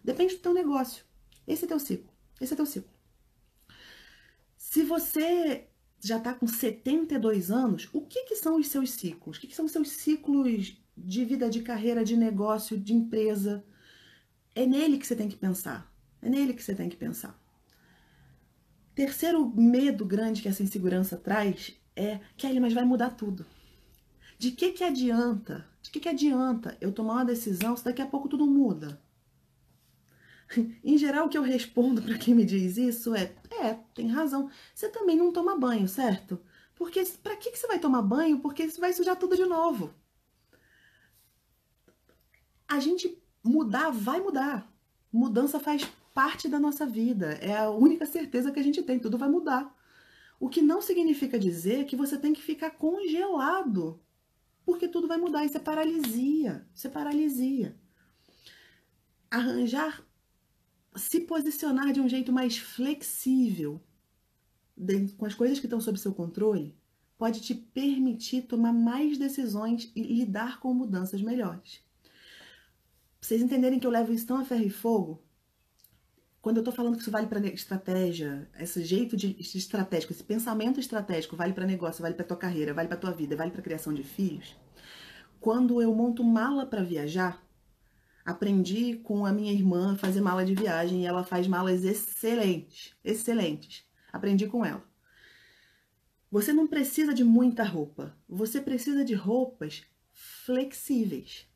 Depende 0.02 0.34
do 0.34 0.40
teu 0.40 0.54
negócio. 0.54 1.04
Esse 1.46 1.66
é 1.66 1.68
teu 1.68 1.78
ciclo. 1.78 2.10
Esse 2.40 2.54
é 2.54 2.56
teu 2.56 2.64
ciclo. 2.64 2.90
Se 4.56 4.82
você 4.82 5.68
já 6.00 6.16
está 6.16 6.32
com 6.32 6.48
72 6.48 7.50
anos, 7.50 7.86
o 7.92 8.00
que, 8.00 8.24
que 8.24 8.34
são 8.34 8.56
os 8.56 8.68
seus 8.68 8.92
ciclos? 8.92 9.36
O 9.36 9.40
que, 9.40 9.46
que 9.46 9.54
são 9.54 9.66
os 9.66 9.72
seus 9.72 9.90
ciclos 9.90 10.82
de 10.96 11.24
vida, 11.26 11.50
de 11.50 11.60
carreira, 11.60 12.02
de 12.02 12.16
negócio, 12.16 12.80
de 12.80 12.94
empresa? 12.94 13.62
É 14.54 14.64
nele 14.64 14.96
que 14.96 15.06
você 15.06 15.14
tem 15.14 15.28
que 15.28 15.36
pensar. 15.36 15.94
É 16.22 16.30
nele 16.30 16.54
que 16.54 16.62
você 16.62 16.74
tem 16.74 16.88
que 16.88 16.96
pensar. 16.96 17.38
Terceiro 18.94 19.46
medo 19.54 20.06
grande 20.06 20.40
que 20.40 20.48
essa 20.48 20.62
insegurança 20.62 21.14
traz 21.18 21.78
é, 21.94 22.20
Kelly, 22.38 22.58
mas 22.58 22.72
vai 22.72 22.86
mudar 22.86 23.10
tudo. 23.10 23.44
De 24.42 24.50
que 24.50 24.72
que 24.72 24.82
adianta? 24.82 25.64
De 25.80 25.88
que 25.88 26.00
que 26.00 26.08
adianta 26.08 26.76
eu 26.80 26.90
tomar 26.90 27.12
uma 27.14 27.24
decisão 27.24 27.76
se 27.76 27.84
daqui 27.84 28.02
a 28.02 28.06
pouco 28.08 28.28
tudo 28.28 28.44
muda? 28.44 29.00
Em 30.82 30.98
geral, 30.98 31.26
o 31.26 31.28
que 31.28 31.38
eu 31.38 31.42
respondo 31.42 32.02
para 32.02 32.18
quem 32.18 32.34
me 32.34 32.44
diz 32.44 32.76
isso 32.76 33.14
é: 33.14 33.32
é, 33.52 33.74
tem 33.94 34.08
razão. 34.08 34.50
Você 34.74 34.88
também 34.88 35.16
não 35.16 35.30
toma 35.30 35.56
banho, 35.56 35.86
certo? 35.86 36.40
Porque 36.74 37.04
para 37.22 37.36
que, 37.36 37.52
que 37.52 37.56
você 37.56 37.68
vai 37.68 37.78
tomar 37.78 38.02
banho? 38.02 38.40
Porque 38.40 38.68
você 38.68 38.80
vai 38.80 38.92
sujar 38.92 39.14
tudo 39.14 39.36
de 39.36 39.46
novo. 39.46 39.94
A 42.66 42.80
gente 42.80 43.16
mudar 43.44 43.90
vai 43.90 44.20
mudar. 44.20 44.68
Mudança 45.12 45.60
faz 45.60 45.84
parte 46.12 46.48
da 46.48 46.58
nossa 46.58 46.84
vida. 46.84 47.34
É 47.34 47.58
a 47.58 47.70
única 47.70 48.06
certeza 48.06 48.50
que 48.50 48.58
a 48.58 48.64
gente 48.64 48.82
tem. 48.82 48.98
Tudo 48.98 49.16
vai 49.16 49.28
mudar. 49.28 49.72
O 50.40 50.48
que 50.48 50.60
não 50.60 50.82
significa 50.82 51.38
dizer 51.38 51.86
que 51.86 51.94
você 51.94 52.18
tem 52.18 52.32
que 52.32 52.42
ficar 52.42 52.72
congelado. 52.72 54.02
Porque 54.64 54.88
tudo 54.88 55.08
vai 55.08 55.18
mudar. 55.18 55.44
Isso 55.44 55.56
é 55.56 55.60
paralisia. 55.60 56.66
Isso 56.74 56.86
é 56.86 56.90
paralisia. 56.90 57.76
Arranjar 59.30 60.04
se 60.96 61.20
posicionar 61.20 61.92
de 61.92 62.00
um 62.00 62.08
jeito 62.08 62.32
mais 62.32 62.58
flexível 62.58 63.80
com 65.16 65.26
as 65.26 65.34
coisas 65.34 65.58
que 65.58 65.66
estão 65.66 65.80
sob 65.80 65.98
seu 65.98 66.12
controle 66.12 66.76
pode 67.16 67.40
te 67.40 67.54
permitir 67.54 68.42
tomar 68.42 68.72
mais 68.72 69.16
decisões 69.16 69.90
e 69.94 70.02
lidar 70.02 70.58
com 70.58 70.74
mudanças 70.74 71.22
melhores. 71.22 71.80
Pra 72.02 73.28
vocês 73.28 73.40
entenderem 73.40 73.78
que 73.78 73.86
eu 73.86 73.90
levo 73.90 74.12
isso 74.12 74.26
tão 74.26 74.38
a 74.38 74.44
ferro 74.44 74.64
e 74.64 74.70
fogo, 74.70 75.22
quando 76.42 76.58
eu 76.58 76.60
estou 76.60 76.74
falando 76.74 76.96
que 76.96 77.02
isso 77.02 77.10
vale 77.10 77.28
para 77.28 77.40
estratégia, 77.46 78.46
esse 78.58 78.84
jeito 78.84 79.16
de 79.16 79.36
estratégico, 79.40 80.12
esse 80.12 80.24
pensamento 80.24 80.78
estratégico 80.78 81.36
vale 81.36 81.54
para 81.54 81.64
negócio, 81.64 82.02
vale 82.02 82.14
para 82.14 82.26
tua 82.26 82.36
carreira, 82.36 82.74
vale 82.74 82.88
para 82.88 82.98
tua 82.98 83.12
vida, 83.12 83.34
vale 83.34 83.50
para 83.50 83.62
criação 83.62 83.94
de 83.94 84.02
filhos. 84.02 84.54
Quando 85.40 85.80
eu 85.80 85.94
monto 85.94 86.22
mala 86.22 86.66
para 86.66 86.82
viajar, 86.82 87.42
Aprendi 88.24 88.96
com 89.02 89.26
a 89.26 89.32
minha 89.32 89.52
irmã 89.52 89.94
a 89.94 89.96
fazer 89.96 90.20
mala 90.20 90.44
de 90.44 90.54
viagem 90.54 91.02
e 91.02 91.06
ela 91.06 91.24
faz 91.24 91.48
malas 91.48 91.84
excelentes, 91.84 92.94
excelentes. 93.04 93.84
Aprendi 94.12 94.46
com 94.46 94.64
ela. 94.64 94.84
Você 96.30 96.52
não 96.52 96.66
precisa 96.66 97.12
de 97.12 97.24
muita 97.24 97.64
roupa, 97.64 98.16
você 98.28 98.60
precisa 98.60 99.04
de 99.04 99.14
roupas 99.14 99.82
flexíveis. 100.12 101.48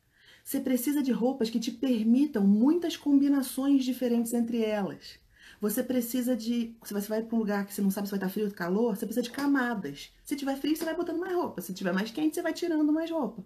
Você 0.47 0.61
precisa 0.61 1.03
de 1.03 1.13
roupas 1.13 1.51
que 1.51 1.61
te 1.61 1.71
permitam 1.71 2.47
muitas 2.47 2.97
combinações 2.97 3.85
diferentes 3.85 4.33
entre 4.33 4.63
elas. 4.65 5.19
Você 5.61 5.83
precisa 5.83 6.37
de. 6.37 6.77
Se 6.85 6.95
você 6.95 7.09
vai 7.09 7.23
para 7.23 7.37
um 7.37 7.41
lugar 7.41 7.67
que 7.67 7.75
você 7.75 7.83
não 7.83 7.91
sabe 7.91 8.07
se 8.07 8.13
vai 8.13 8.19
estar 8.19 8.31
frio 8.31 8.47
ou 8.47 8.53
calor, 8.53 8.97
você 8.97 9.05
precisa 9.05 9.23
de 9.23 9.31
camadas. 9.31 10.11
Se 10.25 10.37
tiver 10.37 10.57
frio, 10.57 10.77
você 10.77 10.85
vai 10.85 10.97
botando 10.97 11.19
mais 11.19 11.35
roupa. 11.35 11.61
Se 11.61 11.75
tiver 11.75 11.93
mais 11.93 12.11
quente, 12.11 12.37
você 12.37 12.43
vai 12.43 12.55
tirando 12.55 12.93
mais 12.93 13.11
roupa 13.11 13.45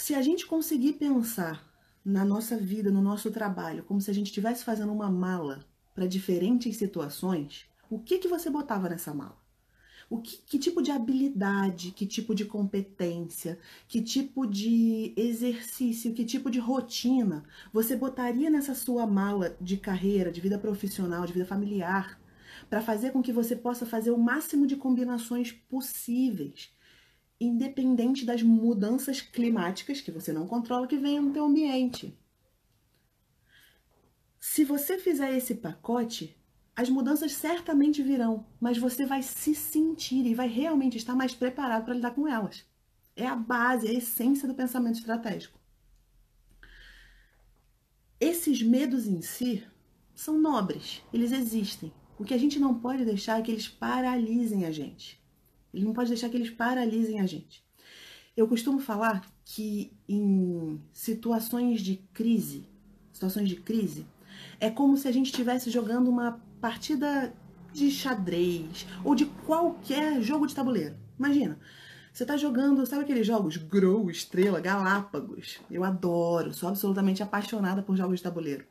se 0.00 0.14
a 0.14 0.22
gente 0.22 0.46
conseguir 0.46 0.94
pensar 0.94 1.68
na 2.04 2.24
nossa 2.24 2.56
vida, 2.56 2.90
no 2.90 3.02
nosso 3.02 3.30
trabalho, 3.30 3.84
como 3.84 4.00
se 4.00 4.10
a 4.10 4.14
gente 4.14 4.28
estivesse 4.28 4.64
fazendo 4.64 4.92
uma 4.92 5.10
mala 5.10 5.64
para 5.94 6.06
diferentes 6.06 6.76
situações, 6.76 7.66
o 7.90 7.98
que 7.98 8.18
que 8.18 8.28
você 8.28 8.48
botava 8.48 8.88
nessa 8.88 9.12
mala? 9.12 9.39
O 10.10 10.20
que, 10.20 10.38
que, 10.38 10.58
tipo 10.58 10.82
de 10.82 10.90
habilidade, 10.90 11.92
que 11.92 12.04
tipo 12.04 12.34
de 12.34 12.44
competência, 12.44 13.58
que 13.88 14.02
tipo 14.02 14.46
de 14.46 15.14
exercício, 15.16 16.12
que 16.12 16.24
tipo 16.24 16.50
de 16.50 16.58
rotina 16.58 17.44
você 17.72 17.96
botaria 17.96 18.50
nessa 18.50 18.74
sua 18.74 19.06
mala 19.06 19.56
de 19.60 19.76
carreira, 19.76 20.32
de 20.32 20.40
vida 20.40 20.58
profissional, 20.58 21.24
de 21.24 21.32
vida 21.32 21.46
familiar, 21.46 22.20
para 22.68 22.82
fazer 22.82 23.12
com 23.12 23.22
que 23.22 23.32
você 23.32 23.54
possa 23.54 23.86
fazer 23.86 24.10
o 24.10 24.18
máximo 24.18 24.66
de 24.66 24.76
combinações 24.76 25.52
possíveis 25.52 26.70
independente 27.40 28.26
das 28.26 28.42
mudanças 28.42 29.22
climáticas 29.22 30.00
que 30.00 30.10
você 30.10 30.32
não 30.32 30.46
controla 30.46 30.86
que 30.86 30.98
venham 30.98 31.24
no 31.24 31.32
teu 31.32 31.46
ambiente. 31.46 32.14
Se 34.38 34.62
você 34.62 34.98
fizer 34.98 35.34
esse 35.34 35.54
pacote, 35.54 36.36
as 36.76 36.88
mudanças 36.88 37.32
certamente 37.32 38.02
virão, 38.02 38.46
mas 38.60 38.78
você 38.78 39.04
vai 39.04 39.22
se 39.22 39.54
sentir 39.54 40.24
e 40.26 40.34
vai 40.34 40.48
realmente 40.48 40.96
estar 40.96 41.14
mais 41.14 41.34
preparado 41.34 41.84
para 41.84 41.94
lidar 41.94 42.12
com 42.12 42.26
elas. 42.26 42.64
É 43.14 43.26
a 43.26 43.36
base, 43.36 43.86
é 43.86 43.90
a 43.90 43.94
essência 43.94 44.48
do 44.48 44.54
pensamento 44.54 44.98
estratégico. 44.98 45.58
Esses 48.18 48.62
medos 48.62 49.06
em 49.06 49.20
si 49.22 49.64
são 50.14 50.38
nobres, 50.38 51.02
eles 51.12 51.32
existem. 51.32 51.92
O 52.18 52.24
que 52.24 52.34
a 52.34 52.38
gente 52.38 52.58
não 52.58 52.78
pode 52.78 53.04
deixar 53.04 53.38
é 53.38 53.42
que 53.42 53.50
eles 53.50 53.68
paralisem 53.68 54.66
a 54.66 54.70
gente. 54.70 55.20
Ele 55.72 55.84
não 55.84 55.92
pode 55.92 56.10
deixar 56.10 56.28
que 56.28 56.36
eles 56.36 56.50
paralisem 56.50 57.20
a 57.20 57.26
gente. 57.26 57.64
Eu 58.36 58.46
costumo 58.46 58.78
falar 58.78 59.26
que 59.44 59.92
em 60.08 60.80
situações 60.92 61.80
de 61.80 61.96
crise, 62.12 62.68
situações 63.12 63.48
de 63.48 63.56
crise, 63.56 64.06
é 64.58 64.70
como 64.70 64.96
se 64.96 65.08
a 65.08 65.12
gente 65.12 65.26
estivesse 65.26 65.70
jogando 65.70 66.08
uma 66.08 66.40
partida 66.60 67.32
de 67.72 67.90
xadrez 67.90 68.86
ou 69.04 69.14
de 69.14 69.26
qualquer 69.26 70.20
jogo 70.20 70.46
de 70.46 70.54
tabuleiro. 70.54 70.96
Imagina, 71.18 71.58
você 72.12 72.24
está 72.24 72.36
jogando, 72.36 72.84
sabe 72.86 73.02
aqueles 73.02 73.26
jogos 73.26 73.56
Grow, 73.56 74.10
Estrela, 74.10 74.60
Galápagos? 74.60 75.60
Eu 75.70 75.84
adoro, 75.84 76.52
sou 76.52 76.68
absolutamente 76.68 77.22
apaixonada 77.22 77.82
por 77.82 77.96
jogos 77.96 78.18
de 78.18 78.22
tabuleiro. 78.22 78.64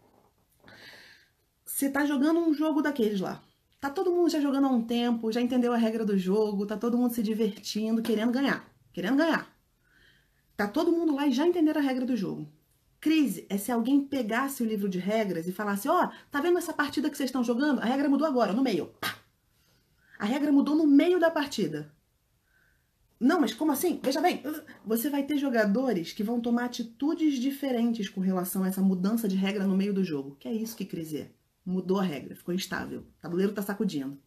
Você 1.66 1.88
está 1.88 2.06
jogando 2.06 2.40
um 2.40 2.54
jogo 2.54 2.82
daqueles 2.82 3.20
lá. 3.20 3.42
Tá 3.80 3.90
todo 3.90 4.12
mundo 4.12 4.30
já 4.30 4.42
jogando 4.42 4.68
há 4.68 4.70
um 4.70 4.82
tempo, 4.82 5.32
já 5.32 5.40
entendeu 5.40 5.72
a 5.72 5.78
regra 5.78 6.04
do 6.04 6.18
jogo, 6.18 6.66
tá 6.66 6.76
todo 6.76 6.98
mundo 6.98 7.14
se 7.14 7.24
divertindo, 7.24 8.02
querendo 8.02 8.32
ganhar, 8.32 8.70
querendo 8.92 9.16
ganhar. 9.16 9.48
Tá 10.58 10.68
todo 10.68 10.92
mundo 10.92 11.16
lá 11.16 11.26
e 11.26 11.32
já 11.32 11.48
entenderam 11.48 11.80
a 11.80 11.84
regra 11.84 12.06
do 12.06 12.18
jogo. 12.18 12.52
Crise 13.00 13.46
é 13.50 13.58
se 13.58 13.72
alguém 13.72 14.02
pegasse 14.02 14.62
o 14.62 14.66
livro 14.66 14.90
de 14.90 15.00
regras 15.00 15.48
e 15.48 15.52
falasse: 15.52 15.88
Ó, 15.88 16.06
oh, 16.06 16.10
tá 16.30 16.42
vendo 16.42 16.58
essa 16.58 16.74
partida 16.74 17.10
que 17.10 17.18
vocês 17.18 17.30
estão 17.30 17.44
jogando? 17.44 17.80
A 17.80 17.86
regra 17.86 18.10
mudou 18.10 18.28
agora, 18.28 18.54
no 18.54 18.62
meio. 18.62 18.88
Pá! 19.00 19.16
A 20.18 20.26
regra 20.26 20.52
mudou 20.52 20.76
no 20.76 20.86
meio 20.86 21.20
da 21.20 21.32
partida. 21.32 21.94
Não, 23.20 23.40
mas 23.40 23.54
como 23.54 23.72
assim? 23.72 24.00
Veja 24.02 24.22
bem, 24.22 24.42
você 24.86 25.10
vai 25.10 25.24
ter 25.24 25.38
jogadores 25.38 26.14
que 26.14 26.24
vão 26.24 26.40
tomar 26.40 26.66
atitudes 26.66 27.38
diferentes 27.38 28.10
com 28.10 28.22
relação 28.22 28.64
a 28.64 28.68
essa 28.68 28.82
mudança 28.82 29.28
de 29.28 29.36
regra 29.36 29.66
no 29.66 29.76
meio 29.76 29.94
do 29.94 30.04
jogo. 30.04 30.38
Que 30.40 30.48
é 30.48 30.54
isso 30.54 30.76
que 30.76 30.86
crise 30.86 31.18
é 31.18 31.32
mudou 31.70 32.00
a 32.00 32.04
regra, 32.04 32.36
ficou 32.36 32.54
instável. 32.54 33.02
O 33.02 33.22
tabuleiro 33.22 33.52
está 33.52 33.62
sacudindo. 33.62 34.18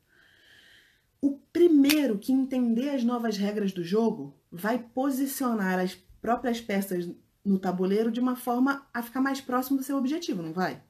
O 1.21 1.39
primeiro 1.53 2.19
que 2.19 2.33
entender 2.33 2.91
as 2.91 3.05
novas 3.05 3.37
regras 3.37 3.73
do 3.73 3.85
jogo 3.85 4.35
vai 4.51 4.79
posicionar 4.79 5.79
as 5.79 5.95
próprias 6.21 6.61
peças 6.61 7.09
no 7.45 7.59
tabuleiro 7.59 8.11
de 8.11 8.21
uma 8.21 8.37
forma 8.37 8.87
a 8.93 9.03
ficar 9.03 9.21
mais 9.21 9.41
próximo 9.41 9.77
do 9.77 9.83
seu 9.83 9.97
objetivo, 9.97 10.43
não 10.43 10.53
vai? 10.53 10.83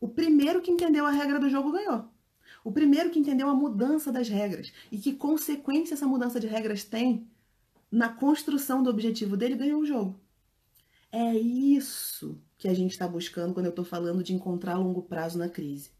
O 0.00 0.08
primeiro 0.08 0.60
que 0.60 0.70
entendeu 0.70 1.06
a 1.06 1.10
regra 1.10 1.38
do 1.38 1.50
jogo 1.50 1.72
ganhou. 1.72 2.08
O 2.64 2.72
primeiro 2.72 3.10
que 3.10 3.18
entendeu 3.18 3.48
a 3.48 3.54
mudança 3.54 4.12
das 4.12 4.28
regras 4.28 4.72
e 4.90 4.98
que 4.98 5.14
consequência 5.14 5.94
essa 5.94 6.06
mudança 6.06 6.38
de 6.38 6.46
regras 6.46 6.84
tem 6.84 7.28
na 7.90 8.08
construção 8.08 8.82
do 8.82 8.90
objetivo 8.90 9.36
dele 9.36 9.56
ganhou 9.56 9.80
o 9.80 9.86
jogo. 9.86 10.20
É 11.12 11.34
isso 11.34 12.40
que 12.56 12.68
a 12.68 12.74
gente 12.74 12.92
está 12.92 13.08
buscando 13.08 13.52
quando 13.52 13.66
eu 13.66 13.70
estou 13.70 13.84
falando 13.84 14.22
de 14.22 14.32
encontrar 14.32 14.78
longo 14.78 15.02
prazo 15.02 15.38
na 15.38 15.48
crise. 15.48 15.90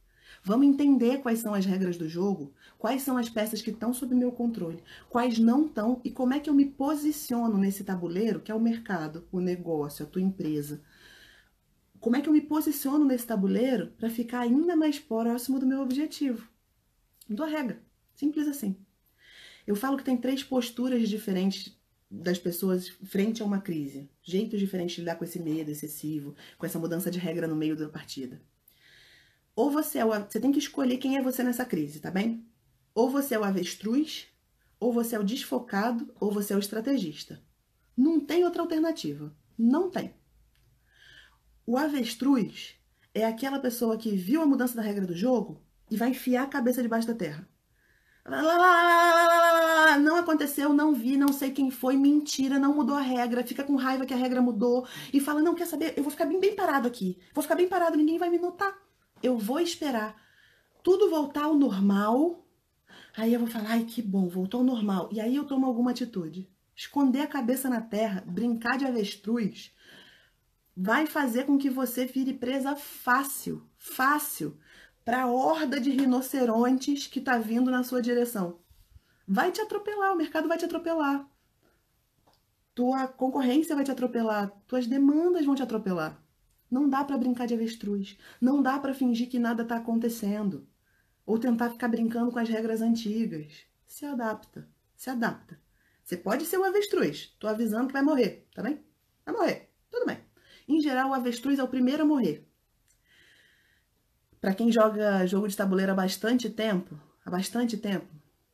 Vamos 0.42 0.66
entender 0.66 1.18
quais 1.18 1.40
são 1.40 1.54
as 1.54 1.66
regras 1.66 1.96
do 1.96 2.08
jogo, 2.08 2.52
quais 2.78 3.02
são 3.02 3.16
as 3.16 3.28
peças 3.28 3.60
que 3.60 3.70
estão 3.70 3.92
sob 3.92 4.14
meu 4.14 4.32
controle, 4.32 4.82
quais 5.08 5.38
não 5.38 5.66
estão 5.66 6.00
e 6.04 6.10
como 6.10 6.34
é 6.34 6.40
que 6.40 6.48
eu 6.48 6.54
me 6.54 6.64
posiciono 6.64 7.58
nesse 7.58 7.84
tabuleiro 7.84 8.40
que 8.40 8.50
é 8.50 8.54
o 8.54 8.60
mercado, 8.60 9.26
o 9.30 9.40
negócio, 9.40 10.04
a 10.04 10.08
tua 10.08 10.22
empresa. 10.22 10.82
Como 12.00 12.16
é 12.16 12.20
que 12.20 12.28
eu 12.28 12.32
me 12.32 12.40
posiciono 12.40 13.04
nesse 13.04 13.26
tabuleiro 13.26 13.92
para 13.98 14.08
ficar 14.08 14.40
ainda 14.40 14.74
mais 14.74 14.98
próximo 14.98 15.58
do 15.58 15.66
meu 15.66 15.82
objetivo? 15.82 16.48
Dou 17.28 17.44
a 17.44 17.48
regra, 17.48 17.82
simples 18.14 18.48
assim. 18.48 18.76
Eu 19.66 19.76
falo 19.76 19.96
que 19.96 20.04
tem 20.04 20.16
três 20.16 20.42
posturas 20.42 21.08
diferentes 21.08 21.78
das 22.10 22.38
pessoas 22.38 22.88
frente 22.88 23.40
a 23.40 23.44
uma 23.44 23.60
crise, 23.60 24.10
jeitos 24.22 24.58
diferentes 24.58 24.96
de 24.96 25.02
lidar 25.02 25.14
com 25.14 25.24
esse 25.24 25.38
medo 25.38 25.70
excessivo, 25.70 26.34
com 26.58 26.66
essa 26.66 26.78
mudança 26.78 27.10
de 27.10 27.18
regra 27.18 27.46
no 27.46 27.54
meio 27.54 27.76
da 27.76 27.88
partida. 27.88 28.42
Ou 29.54 29.70
você 29.70 29.98
é 29.98 30.04
o, 30.04 30.10
você 30.10 30.40
tem 30.40 30.52
que 30.52 30.58
escolher 30.58 30.98
quem 30.98 31.16
é 31.16 31.22
você 31.22 31.42
nessa 31.42 31.64
crise, 31.64 32.00
tá 32.00 32.10
bem? 32.10 32.46
Ou 32.94 33.10
você 33.10 33.34
é 33.34 33.38
o 33.38 33.44
avestruz, 33.44 34.26
ou 34.78 34.92
você 34.92 35.16
é 35.16 35.18
o 35.18 35.24
desfocado, 35.24 36.12
ou 36.18 36.30
você 36.30 36.52
é 36.52 36.56
o 36.56 36.60
estrategista. 36.60 37.42
Não 37.96 38.20
tem 38.20 38.44
outra 38.44 38.62
alternativa. 38.62 39.34
Não 39.58 39.90
tem. 39.90 40.14
O 41.66 41.76
avestruz 41.76 42.76
é 43.14 43.26
aquela 43.26 43.58
pessoa 43.58 43.98
que 43.98 44.16
viu 44.16 44.40
a 44.40 44.46
mudança 44.46 44.74
da 44.74 44.82
regra 44.82 45.06
do 45.06 45.14
jogo 45.14 45.60
e 45.90 45.96
vai 45.96 46.10
enfiar 46.10 46.44
a 46.44 46.48
cabeça 46.48 46.82
debaixo 46.82 47.06
da 47.06 47.14
terra. 47.14 47.48
Não 50.02 50.16
aconteceu, 50.16 50.72
não 50.72 50.94
vi, 50.94 51.16
não 51.16 51.32
sei 51.32 51.50
quem 51.50 51.70
foi, 51.70 51.96
mentira, 51.96 52.58
não 52.58 52.74
mudou 52.74 52.96
a 52.96 53.00
regra, 53.00 53.44
fica 53.44 53.64
com 53.64 53.74
raiva 53.76 54.06
que 54.06 54.14
a 54.14 54.16
regra 54.16 54.40
mudou 54.40 54.86
e 55.12 55.20
fala: 55.20 55.42
Não, 55.42 55.54
quer 55.54 55.66
saber? 55.66 55.94
Eu 55.96 56.02
vou 56.02 56.10
ficar 56.10 56.26
bem, 56.26 56.38
bem 56.38 56.54
parado 56.54 56.86
aqui, 56.86 57.18
vou 57.34 57.42
ficar 57.42 57.56
bem 57.56 57.68
parado, 57.68 57.96
ninguém 57.96 58.18
vai 58.18 58.30
me 58.30 58.38
notar 58.38 58.72
eu 59.22 59.38
vou 59.38 59.60
esperar 59.60 60.16
tudo 60.82 61.10
voltar 61.10 61.44
ao 61.44 61.54
normal. 61.54 62.46
Aí 63.16 63.32
eu 63.32 63.40
vou 63.40 63.48
falar, 63.48 63.70
ai 63.70 63.84
que 63.84 64.00
bom, 64.00 64.28
voltou 64.28 64.60
ao 64.60 64.66
normal. 64.66 65.08
E 65.12 65.20
aí 65.20 65.36
eu 65.36 65.44
tomo 65.44 65.66
alguma 65.66 65.90
atitude. 65.90 66.48
Esconder 66.74 67.20
a 67.20 67.26
cabeça 67.26 67.68
na 67.68 67.80
terra, 67.80 68.24
brincar 68.26 68.78
de 68.78 68.86
avestruz, 68.86 69.74
vai 70.74 71.06
fazer 71.06 71.44
com 71.44 71.58
que 71.58 71.68
você 71.68 72.06
vire 72.06 72.32
presa 72.32 72.74
fácil, 72.74 73.68
fácil, 73.76 74.58
para 75.04 75.22
a 75.22 75.26
horda 75.26 75.78
de 75.78 75.90
rinocerontes 75.90 77.06
que 77.06 77.18
está 77.18 77.36
vindo 77.36 77.70
na 77.70 77.82
sua 77.82 78.00
direção. 78.00 78.60
Vai 79.28 79.52
te 79.52 79.60
atropelar, 79.60 80.14
o 80.14 80.16
mercado 80.16 80.48
vai 80.48 80.56
te 80.56 80.64
atropelar. 80.64 81.28
Tua 82.74 83.06
concorrência 83.08 83.74
vai 83.74 83.84
te 83.84 83.90
atropelar, 83.90 84.50
tuas 84.66 84.86
demandas 84.86 85.44
vão 85.44 85.54
te 85.54 85.62
atropelar. 85.62 86.18
Não 86.70 86.88
dá 86.88 87.04
para 87.04 87.18
brincar 87.18 87.46
de 87.46 87.54
avestruz. 87.54 88.16
Não 88.40 88.62
dá 88.62 88.78
para 88.78 88.94
fingir 88.94 89.28
que 89.28 89.38
nada 89.38 89.62
está 89.62 89.76
acontecendo. 89.76 90.66
Ou 91.26 91.38
tentar 91.38 91.70
ficar 91.70 91.88
brincando 91.88 92.30
com 92.30 92.38
as 92.38 92.48
regras 92.48 92.80
antigas. 92.80 93.64
Se 93.86 94.04
adapta. 94.06 94.68
Se 94.96 95.10
adapta. 95.10 95.60
Você 96.04 96.16
pode 96.16 96.44
ser 96.44 96.58
o 96.58 96.64
avestruz. 96.64 97.34
Tô 97.38 97.48
avisando 97.48 97.88
que 97.88 97.92
vai 97.92 98.02
morrer, 98.02 98.46
tá 98.54 98.62
bem? 98.62 98.84
Vai 99.24 99.34
morrer. 99.34 99.70
Tudo 99.90 100.06
bem. 100.06 100.18
Em 100.68 100.80
geral, 100.80 101.10
o 101.10 101.14
avestruz 101.14 101.58
é 101.58 101.62
o 101.62 101.68
primeiro 101.68 102.02
a 102.02 102.06
morrer. 102.06 102.46
Para 104.40 104.54
quem 104.54 104.72
joga 104.72 105.26
jogo 105.26 105.46
de 105.48 105.56
tabuleiro 105.56 105.92
há 105.92 105.94
bastante 105.94 106.48
tempo, 106.48 106.98
há 107.24 107.30
bastante 107.30 107.76
tempo, 107.76 108.08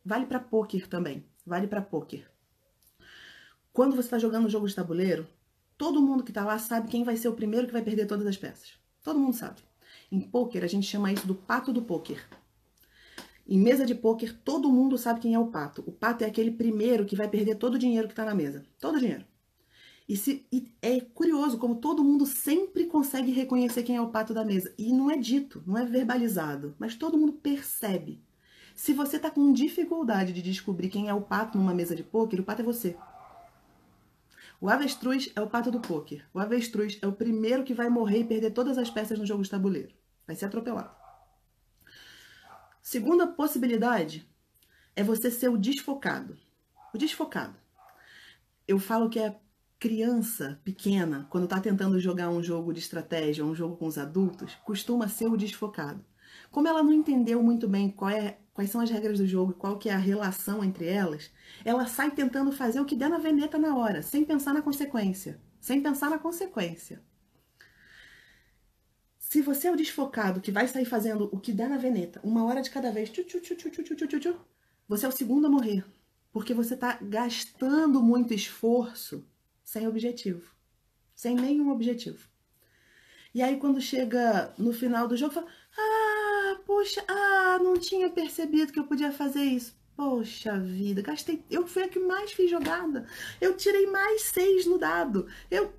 vale 0.04 0.26
para 0.26 0.40
poker 0.40 0.88
também. 0.88 1.25
Vale 1.46 1.68
para 1.68 1.80
poker. 1.80 2.28
Quando 3.73 3.94
você 3.94 4.06
está 4.06 4.18
jogando 4.18 4.46
um 4.46 4.50
jogo 4.50 4.66
de 4.66 4.75
tabuleiro, 4.75 5.28
Todo 5.76 6.00
mundo 6.00 6.25
que 6.25 6.30
está 6.30 6.45
lá 6.45 6.59
sabe 6.59 6.88
quem 6.88 7.05
vai 7.05 7.16
ser 7.16 7.29
o 7.29 7.35
primeiro 7.35 7.66
que 7.66 7.72
vai 7.72 7.83
perder 7.83 8.07
todas 8.07 8.27
as 8.27 8.37
peças. 8.37 8.72
Todo 9.03 9.18
mundo 9.18 9.35
sabe. 9.35 9.61
Em 10.11 10.20
poker, 10.20 10.64
a 10.64 10.66
gente 10.66 10.87
chama 10.87 11.12
isso 11.12 11.27
do 11.27 11.35
pato 11.35 11.72
do 11.72 11.83
poker. 11.83 12.27
Em 13.48 13.59
mesa 13.59 13.85
de 13.85 13.94
poker, 13.94 14.37
todo 14.44 14.72
mundo 14.72 14.98
sabe 14.98 15.20
quem 15.20 15.35
é 15.35 15.38
o 15.38 15.46
pato. 15.46 15.85
O 15.87 15.92
pato 15.92 16.24
é 16.24 16.27
aquele 16.27 16.50
primeiro 16.50 17.05
que 17.05 17.14
vai 17.14 17.29
perder 17.29 17.57
todo 17.57 17.74
o 17.74 17.79
dinheiro 17.79 18.09
que 18.09 18.12
está 18.12 18.24
na 18.24 18.35
mesa. 18.35 18.64
Todo 18.81 18.96
o 18.96 18.98
dinheiro. 18.98 19.24
E, 20.09 20.16
se, 20.16 20.46
e 20.53 20.72
é 20.81 21.00
curioso 21.00 21.59
como 21.59 21.77
todo 21.77 22.03
mundo 22.03 22.27
sempre 22.27 22.87
consegue 22.87 23.33
reconhecer 23.33 23.83
quem 23.83 23.96
é 23.96 24.00
o 24.00 24.09
pato 24.09 24.33
da 24.33 24.44
mesa. 24.44 24.72
E 24.79 24.92
não 24.92 25.11
é 25.11 25.16
dito, 25.16 25.62
não 25.66 25.77
é 25.77 25.85
verbalizado, 25.85 26.74
mas 26.79 26.94
todo 26.94 27.18
mundo 27.18 27.33
percebe. 27.33 28.22
Se 28.74 28.92
você 28.92 29.16
está 29.16 29.31
com 29.31 29.53
dificuldade 29.53 30.33
de 30.33 30.42
descobrir 30.42 30.88
quem 30.88 31.09
é 31.09 31.14
o 31.14 31.22
pato 31.22 31.59
numa 31.59 31.74
mesa 31.74 31.94
de 31.94 32.03
poker, 32.03 32.40
o 32.40 32.44
pato 32.44 32.62
é 32.62 32.64
você. 32.64 32.96
O 34.61 34.69
avestruz 34.69 35.31
é 35.35 35.40
o 35.40 35.49
pato 35.49 35.71
do 35.71 35.81
poker. 35.81 36.25
O 36.33 36.38
avestruz 36.38 36.99
é 37.03 37.07
o 37.07 37.12
primeiro 37.12 37.64
que 37.64 37.75
vai 37.75 37.88
morrer 37.88 38.21
e 38.21 38.25
perder 38.25 38.53
todas 38.53 38.79
as 38.79 38.90
peças 38.90 39.19
no 39.19 39.27
jogo 39.27 39.42
de 39.42 39.51
tabuleiro. 39.51 39.95
Vai 40.27 40.35
ser 40.35 40.47
atropelado. 40.47 40.90
Segunda 42.83 43.27
possibilidade 43.27 44.29
é 44.95 45.03
você 45.03 45.31
ser 45.31 45.49
o 45.49 45.59
desfocado. 45.59 46.38
O 46.95 46.99
desfocado. 46.99 47.57
Eu 48.66 48.79
falo 48.79 49.11
que 49.11 49.19
é 49.19 49.38
criança 49.79 50.59
pequena, 50.64 51.27
quando 51.29 51.45
está 51.45 51.61
tentando 51.61 52.01
jogar 52.01 52.31
um 52.31 52.42
jogo 52.42 52.73
de 52.73 52.81
estratégia, 52.81 53.45
um 53.45 53.55
jogo 53.55 53.77
com 53.77 53.87
os 53.87 53.99
adultos, 53.99 54.55
costuma 54.64 55.07
ser 55.07 55.27
o 55.27 55.37
desfocado. 55.37 56.05
Como 56.51 56.66
ela 56.66 56.83
não 56.83 56.92
entendeu 56.92 57.42
muito 57.42 57.69
bem 57.69 57.90
qual 57.90 58.11
é 58.11 58.38
quais 58.57 58.71
são 58.71 58.81
as 58.81 58.88
regras 58.88 59.19
do 59.19 59.27
jogo, 59.27 59.53
qual 59.53 59.79
que 59.79 59.90
é 59.90 59.92
a 59.92 59.99
relação 59.99 60.64
entre 60.64 60.87
elas, 60.87 61.31
ela 61.62 61.87
sai 61.87 62.11
tentando 62.11 62.51
fazer 62.51 62.81
o 62.81 62.87
que 62.87 62.97
der 62.97 63.11
na 63.11 63.19
veneta 63.19 63.59
na 63.59 63.77
hora, 63.77 64.01
sem 64.01 64.25
pensar 64.25 64.55
na 64.55 64.62
consequência. 64.62 65.38
Sem 65.61 65.83
pensar 65.83 66.09
na 66.09 66.19
consequência. 66.19 67.03
Se 69.19 69.42
você 69.42 69.69
é 69.69 69.73
o 69.73 69.77
desfocado 69.77 70.40
que 70.40 70.51
vai 70.51 70.66
sair 70.66 70.87
fazendo 70.87 71.29
o 71.31 71.38
que 71.38 71.53
der 71.53 71.69
na 71.69 71.77
veneta, 71.77 72.19
uma 72.25 72.47
hora 72.47 72.62
de 72.62 72.71
cada 72.71 72.90
vez, 72.90 73.11
tchu, 73.11 73.25
tchu, 73.25 73.40
tchu, 73.40 74.40
você 74.88 75.05
é 75.05 75.09
o 75.09 75.12
segundo 75.12 75.49
a 75.49 75.51
morrer. 75.51 75.85
Porque 76.33 76.55
você 76.55 76.73
está 76.73 76.99
gastando 77.03 78.03
muito 78.03 78.33
esforço 78.33 79.27
sem 79.62 79.87
objetivo. 79.87 80.51
Sem 81.14 81.35
nenhum 81.35 81.71
objetivo. 81.71 82.27
E 83.35 83.42
aí, 83.42 83.59
quando 83.59 83.83
chega 83.83 84.55
no 84.57 84.73
final 84.73 85.07
do 85.07 85.16
jogo, 85.16 85.35
fala: 85.35 85.47
Ah, 85.77 86.15
poxa, 86.54 87.04
ah, 87.09 87.59
não 87.62 87.78
tinha 87.78 88.11
percebido 88.11 88.72
que 88.72 88.78
eu 88.78 88.85
podia 88.87 89.12
fazer 89.12 89.42
isso. 89.42 89.76
Poxa 89.96 90.59
vida, 90.61 91.00
gastei. 91.02 91.42
Eu 91.50 91.66
fui 91.66 91.82
a 91.82 91.88
que 91.88 91.98
mais 91.98 92.32
fiz 92.32 92.50
jogada. 92.50 93.06
Eu 93.40 93.56
tirei 93.56 93.87
mais 93.87 94.22
seis 94.22 94.66
no 94.66 94.78
dado. 94.78 95.26
Eu. 95.50 95.72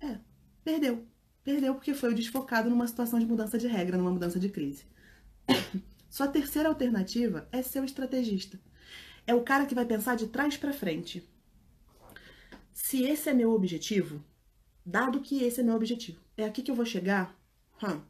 É, 0.00 0.18
perdeu. 0.64 1.06
Perdeu 1.42 1.74
porque 1.74 1.92
foi 1.94 2.10
o 2.10 2.14
desfocado 2.14 2.70
numa 2.70 2.86
situação 2.86 3.18
de 3.18 3.26
mudança 3.26 3.58
de 3.58 3.66
regra, 3.66 3.98
numa 3.98 4.10
mudança 4.10 4.38
de 4.38 4.48
crise. 4.48 4.84
Sua 6.08 6.28
terceira 6.28 6.68
alternativa 6.68 7.48
é 7.50 7.60
ser 7.60 7.80
o 7.80 7.84
estrategista. 7.84 8.58
É 9.26 9.34
o 9.34 9.42
cara 9.42 9.66
que 9.66 9.74
vai 9.74 9.84
pensar 9.84 10.14
de 10.16 10.28
trás 10.28 10.56
para 10.56 10.72
frente. 10.72 11.28
Se 12.72 13.02
esse 13.02 13.28
é 13.28 13.34
meu 13.34 13.52
objetivo, 13.52 14.24
dado 14.86 15.20
que 15.20 15.42
esse 15.42 15.60
é 15.60 15.62
meu 15.64 15.74
objetivo, 15.74 16.20
é 16.36 16.44
aqui 16.44 16.62
que 16.62 16.70
eu 16.70 16.74
vou 16.74 16.86
chegar, 16.86 17.36
hum, 17.82 18.00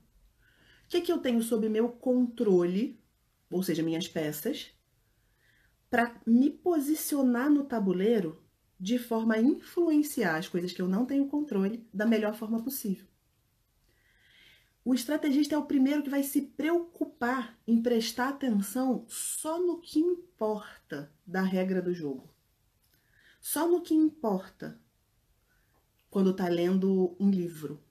que, 0.94 1.00
que 1.00 1.12
eu 1.12 1.18
tenho 1.18 1.42
sob 1.42 1.68
meu 1.68 1.88
controle, 1.88 3.00
ou 3.50 3.62
seja, 3.62 3.83
minhas 3.83 4.07
peças, 4.07 4.70
para 5.90 6.20
me 6.26 6.50
posicionar 6.50 7.50
no 7.50 7.64
tabuleiro 7.64 8.42
de 8.78 8.98
forma 8.98 9.35
a 9.35 9.40
influenciar 9.40 10.37
as 10.37 10.48
coisas 10.48 10.72
que 10.72 10.80
eu 10.80 10.88
não 10.88 11.04
tenho 11.04 11.26
controle 11.26 11.88
da 11.92 12.07
melhor 12.07 12.35
forma 12.35 12.62
possível. 12.62 13.07
O 14.85 14.94
estrategista 14.94 15.54
é 15.54 15.59
o 15.59 15.64
primeiro 15.64 16.02
que 16.02 16.11
vai 16.11 16.22
se 16.22 16.42
preocupar 16.42 17.59
em 17.66 17.83
prestar 17.83 18.28
atenção 18.28 19.04
só 19.09 19.59
no 19.59 19.80
que 19.80 19.98
importa 19.98 21.11
da 21.26 21.42
regra 21.42 21.80
do 21.80 21.94
jogo. 21.94 22.28
Só 23.40 23.66
no 23.66 23.80
que 23.80 23.94
importa 23.94 24.78
quando 26.11 26.30
está 26.30 26.48
lendo 26.48 27.16
um 27.18 27.30
livro. 27.30 27.83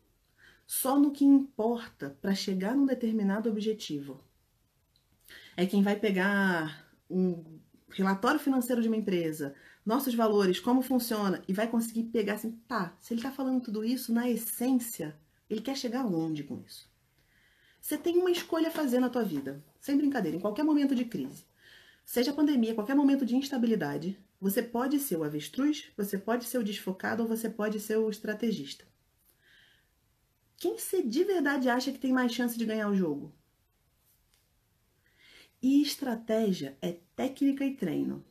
Só 0.65 0.99
no 0.99 1.11
que 1.11 1.25
importa 1.25 2.17
para 2.21 2.35
chegar 2.35 2.75
num 2.75 2.85
determinado 2.85 3.49
objetivo. 3.49 4.23
É 5.55 5.65
quem 5.65 5.83
vai 5.83 5.95
pegar 5.95 6.87
um 7.09 7.43
relatório 7.89 8.39
financeiro 8.39 8.81
de 8.81 8.87
uma 8.87 8.97
empresa, 8.97 9.53
nossos 9.85 10.15
valores, 10.15 10.59
como 10.59 10.81
funciona, 10.81 11.43
e 11.47 11.53
vai 11.53 11.67
conseguir 11.67 12.03
pegar 12.05 12.33
assim, 12.33 12.51
tá, 12.67 12.95
se 12.99 13.13
ele 13.13 13.19
está 13.19 13.31
falando 13.31 13.61
tudo 13.61 13.83
isso, 13.83 14.13
na 14.13 14.29
essência, 14.29 15.15
ele 15.49 15.61
quer 15.61 15.75
chegar 15.75 16.05
onde 16.05 16.43
com 16.43 16.59
isso? 16.65 16.91
Você 17.79 17.97
tem 17.97 18.17
uma 18.17 18.31
escolha 18.31 18.69
a 18.69 18.71
fazer 18.71 18.99
na 18.99 19.09
tua 19.09 19.23
vida, 19.23 19.63
sem 19.79 19.97
brincadeira, 19.97 20.37
em 20.37 20.39
qualquer 20.39 20.63
momento 20.63 20.95
de 20.95 21.05
crise. 21.05 21.45
Seja 22.05 22.33
pandemia, 22.33 22.73
qualquer 22.73 22.95
momento 22.95 23.25
de 23.25 23.35
instabilidade, 23.35 24.17
você 24.39 24.61
pode 24.61 24.99
ser 24.99 25.17
o 25.17 25.23
avestruz, 25.23 25.91
você 25.95 26.17
pode 26.17 26.45
ser 26.45 26.57
o 26.57 26.63
desfocado 26.63 27.23
ou 27.23 27.27
você 27.27 27.49
pode 27.49 27.79
ser 27.79 27.97
o 27.97 28.09
estrategista. 28.09 28.85
Quem 30.63 30.79
você 30.79 31.03
de 31.03 31.25
verdade 31.25 31.67
acha 31.67 31.91
que 31.91 31.99
tem 31.99 32.13
mais 32.13 32.31
chance 32.31 32.57
de 32.57 32.63
ganhar 32.63 32.87
o 32.87 32.95
jogo? 32.95 33.33
E 35.61 35.81
estratégia 35.81 36.77
é 36.81 36.99
técnica 37.17 37.65
e 37.65 37.75
treino. 37.75 38.23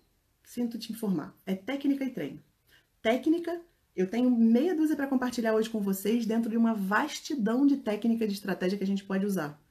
Sinto 0.43 0.79
te 0.79 0.91
informar. 0.91 1.37
É 1.45 1.55
técnica 1.55 2.07
e 2.07 2.09
treino. 2.09 2.43
Técnica 3.03 3.61
Eu 3.95 4.09
tenho 4.09 4.31
meia 4.31 4.75
dúzia 4.75 4.97
para 4.97 5.07
compartilhar 5.07 5.53
hoje 5.53 5.69
com 5.69 5.83
vocês 5.83 6.25
dentro 6.25 6.49
de 6.49 6.57
uma 6.57 6.73
vastidão 6.73 7.67
de 7.67 7.77
técnica 7.77 8.27
de 8.27 8.33
estratégia 8.33 8.79
que 8.79 8.85
a 8.85 8.87
gente 8.87 9.05
pode 9.05 9.27
usar. 9.27 9.63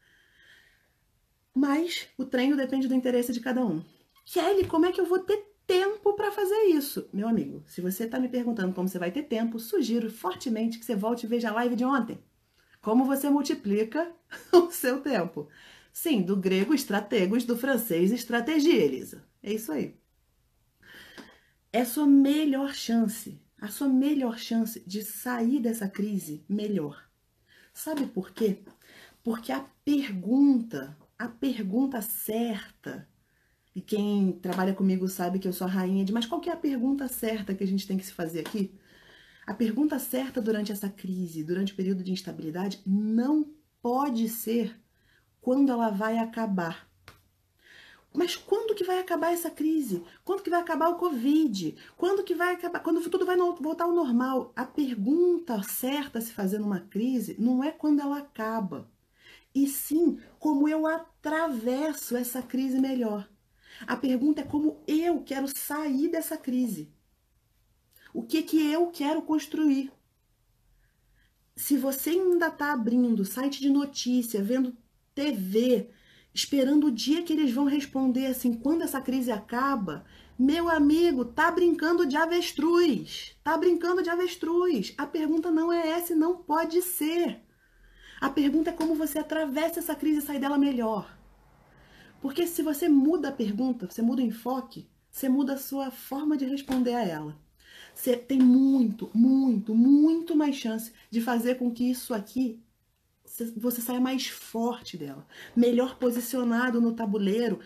Mas 1.56 2.10
o 2.16 2.26
treino 2.26 2.56
depende 2.56 2.88
do 2.88 2.94
interesse 2.94 3.34
de 3.34 3.40
cada 3.40 3.66
um. 3.66 3.84
Kelly, 4.24 4.68
como 4.68 4.86
é 4.86 4.92
que 4.92 5.02
eu 5.02 5.08
vou 5.08 5.18
ter 5.18 5.52
tempo 5.66 6.14
para 6.14 6.32
fazer 6.32 6.66
isso? 6.66 7.10
Meu 7.12 7.28
amigo, 7.28 7.64
se 7.66 7.82
você 7.82 8.04
está 8.04 8.20
me 8.20 8.30
perguntando 8.30 8.72
como 8.72 8.88
você 8.88 9.00
vai 9.00 9.10
ter 9.10 9.24
tempo, 9.24 9.58
sugiro 9.58 10.12
fortemente 10.12 10.78
que 10.78 10.86
você 10.86 10.96
volte 10.96 11.26
e 11.26 11.28
veja 11.28 11.50
a 11.50 11.54
live 11.54 11.76
de 11.76 11.84
ontem. 11.84 12.24
Como 12.82 13.06
você 13.06 13.30
multiplica 13.30 14.12
o 14.52 14.72
seu 14.72 15.02
tempo. 15.02 15.48
Sim, 15.94 16.22
do 16.22 16.36
grego 16.36 16.74
estrategos, 16.74 17.44
do 17.46 17.58
francês 17.58 18.12
estratégia, 18.12 18.74
Elisa. 18.74 19.24
É 19.44 19.54
isso 19.54 19.72
aí. 19.72 19.96
É 21.72 21.86
sua 21.86 22.06
melhor 22.06 22.74
chance, 22.74 23.42
a 23.60 23.68
sua 23.70 23.88
melhor 23.88 24.38
chance 24.38 24.82
de 24.86 25.04
sair 25.04 25.60
dessa 25.60 25.88
crise 25.88 26.44
melhor. 26.50 27.10
Sabe 27.74 28.06
por 28.08 28.32
quê? 28.32 28.64
Porque 29.24 29.52
a 29.52 29.62
pergunta, 29.86 30.98
a 31.18 31.28
pergunta 31.30 32.02
certa, 32.02 33.08
e 33.76 33.82
quem 33.82 34.34
trabalha 34.34 34.74
comigo 34.74 35.08
sabe 35.08 35.40
que 35.40 35.48
eu 35.48 35.54
sou 35.54 35.68
a 35.68 35.70
rainha 35.70 36.04
de, 36.04 36.12
mas 36.12 36.26
qual 36.26 36.42
que 36.42 36.50
é 36.50 36.54
a 36.54 36.58
pergunta 36.58 37.08
certa 37.08 37.56
que 37.56 37.64
a 37.64 37.68
gente 37.68 37.88
tem 37.88 37.98
que 37.98 38.06
se 38.06 38.14
fazer 38.14 38.42
aqui? 38.42 38.74
A 39.52 39.54
pergunta 39.54 40.00
certa 40.00 40.42
durante 40.42 40.72
essa 40.72 40.88
crise, 40.88 41.44
durante 41.44 41.74
o 41.74 41.76
período 41.76 42.06
de 42.06 42.12
instabilidade, 42.14 42.82
não 42.88 43.54
pode 43.82 44.30
ser 44.30 44.80
quando 45.42 45.70
ela 45.70 45.90
vai 45.90 46.18
acabar. 46.18 46.90
Mas 48.14 48.38
quando 48.38 48.74
que 48.74 48.86
vai 48.86 49.00
acabar 49.00 49.34
essa 49.34 49.52
crise? 49.52 50.06
Quando 50.24 50.42
que 50.42 50.50
vai 50.50 50.62
acabar 50.62 50.88
o 50.88 50.96
Covid? 50.96 51.76
Quando 51.98 52.24
que 52.24 52.34
vai 52.34 52.54
acabar? 52.54 52.80
Quando 52.80 53.02
tudo 53.10 53.26
vai 53.26 53.36
voltar 53.36 53.84
ao 53.84 53.92
normal? 53.92 54.54
A 54.56 54.64
pergunta 54.64 55.62
certa 55.64 56.20
a 56.20 56.22
se 56.22 56.32
fazer 56.32 56.58
numa 56.58 56.80
crise 56.80 57.36
não 57.38 57.62
é 57.62 57.74
quando 57.74 58.00
ela 58.00 58.20
acaba, 58.20 58.90
e 59.54 59.68
sim 59.68 60.18
como 60.40 60.70
eu 60.70 60.88
atravesso 60.88 62.16
essa 62.16 62.42
crise 62.42 62.80
melhor. 62.80 63.30
A 63.86 63.98
pergunta 63.98 64.40
é 64.40 64.46
como 64.46 64.82
eu 64.88 65.22
quero 65.24 65.50
sair 65.50 66.08
dessa 66.08 66.38
crise. 66.38 66.90
O 68.14 68.24
que 68.24 68.44
que 68.44 68.72
eu 68.72 68.88
quero 68.88 69.22
construir? 69.22 69.92
Se 71.56 71.78
você 71.78 72.12
ainda 72.12 72.48
está 72.48 72.74
abrindo 72.74 73.24
site 73.24 73.62
de 73.62 73.70
notícia, 73.70 74.44
vendo 74.44 74.76
TV, 75.14 75.90
esperando 76.34 76.88
o 76.88 76.92
dia 76.92 77.24
que 77.24 77.34
eles 77.34 77.54
vão 77.54 77.66
responder 77.66 78.28
assim, 78.28 78.54
quando 78.54 78.82
essa 78.82 79.02
crise 79.02 79.32
acaba, 79.32 80.06
meu 80.38 80.70
amigo, 80.70 81.24
tá 81.24 81.52
brincando 81.52 82.06
de 82.06 82.18
avestruz. 82.18 83.38
Tá 83.44 83.56
brincando 83.58 84.02
de 84.02 84.10
avestruz. 84.10 84.94
A 84.98 85.06
pergunta 85.06 85.52
não 85.52 85.72
é 85.72 85.90
essa 85.90 86.16
não 86.16 86.38
pode 86.38 86.82
ser. 86.82 87.42
A 88.20 88.30
pergunta 88.30 88.72
é 88.72 88.74
como 88.74 88.96
você 88.96 89.20
atravessa 89.20 89.80
essa 89.80 89.96
crise 89.96 90.20
e 90.20 90.22
sai 90.22 90.40
dela 90.40 90.58
melhor. 90.58 91.16
Porque 92.22 92.46
se 92.48 92.62
você 92.62 92.90
muda 92.90 93.30
a 93.30 93.32
pergunta, 93.32 93.88
você 93.90 94.02
muda 94.02 94.22
o 94.22 94.26
enfoque, 94.26 94.90
você 95.12 95.30
muda 95.30 95.54
a 95.54 95.58
sua 95.58 95.92
forma 95.92 96.38
de 96.38 96.46
responder 96.46 96.94
a 96.94 97.04
ela. 97.04 97.51
Você 98.02 98.18
tem 98.18 98.40
muito, 98.40 99.12
muito, 99.14 99.76
muito 99.76 100.36
mais 100.36 100.56
chance 100.56 100.92
de 101.12 101.22
fazer 101.22 101.60
com 101.60 101.72
que 101.72 101.84
isso 101.92 102.16
aqui 102.16 102.60
você 103.56 103.80
saia 103.80 104.00
mais 104.00 104.26
forte 104.26 104.98
dela, 104.98 105.24
melhor 105.56 106.00
posicionado 106.00 106.82
no 106.82 106.96
tabuleiro 106.96 107.60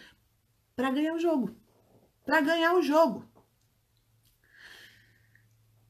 para 0.76 0.91
ganhar 0.91 1.13
o 1.13 1.19
jogo. 1.19 1.56
Para 2.26 2.41
ganhar 2.41 2.76
o 2.76 2.82
jogo. 2.82 3.26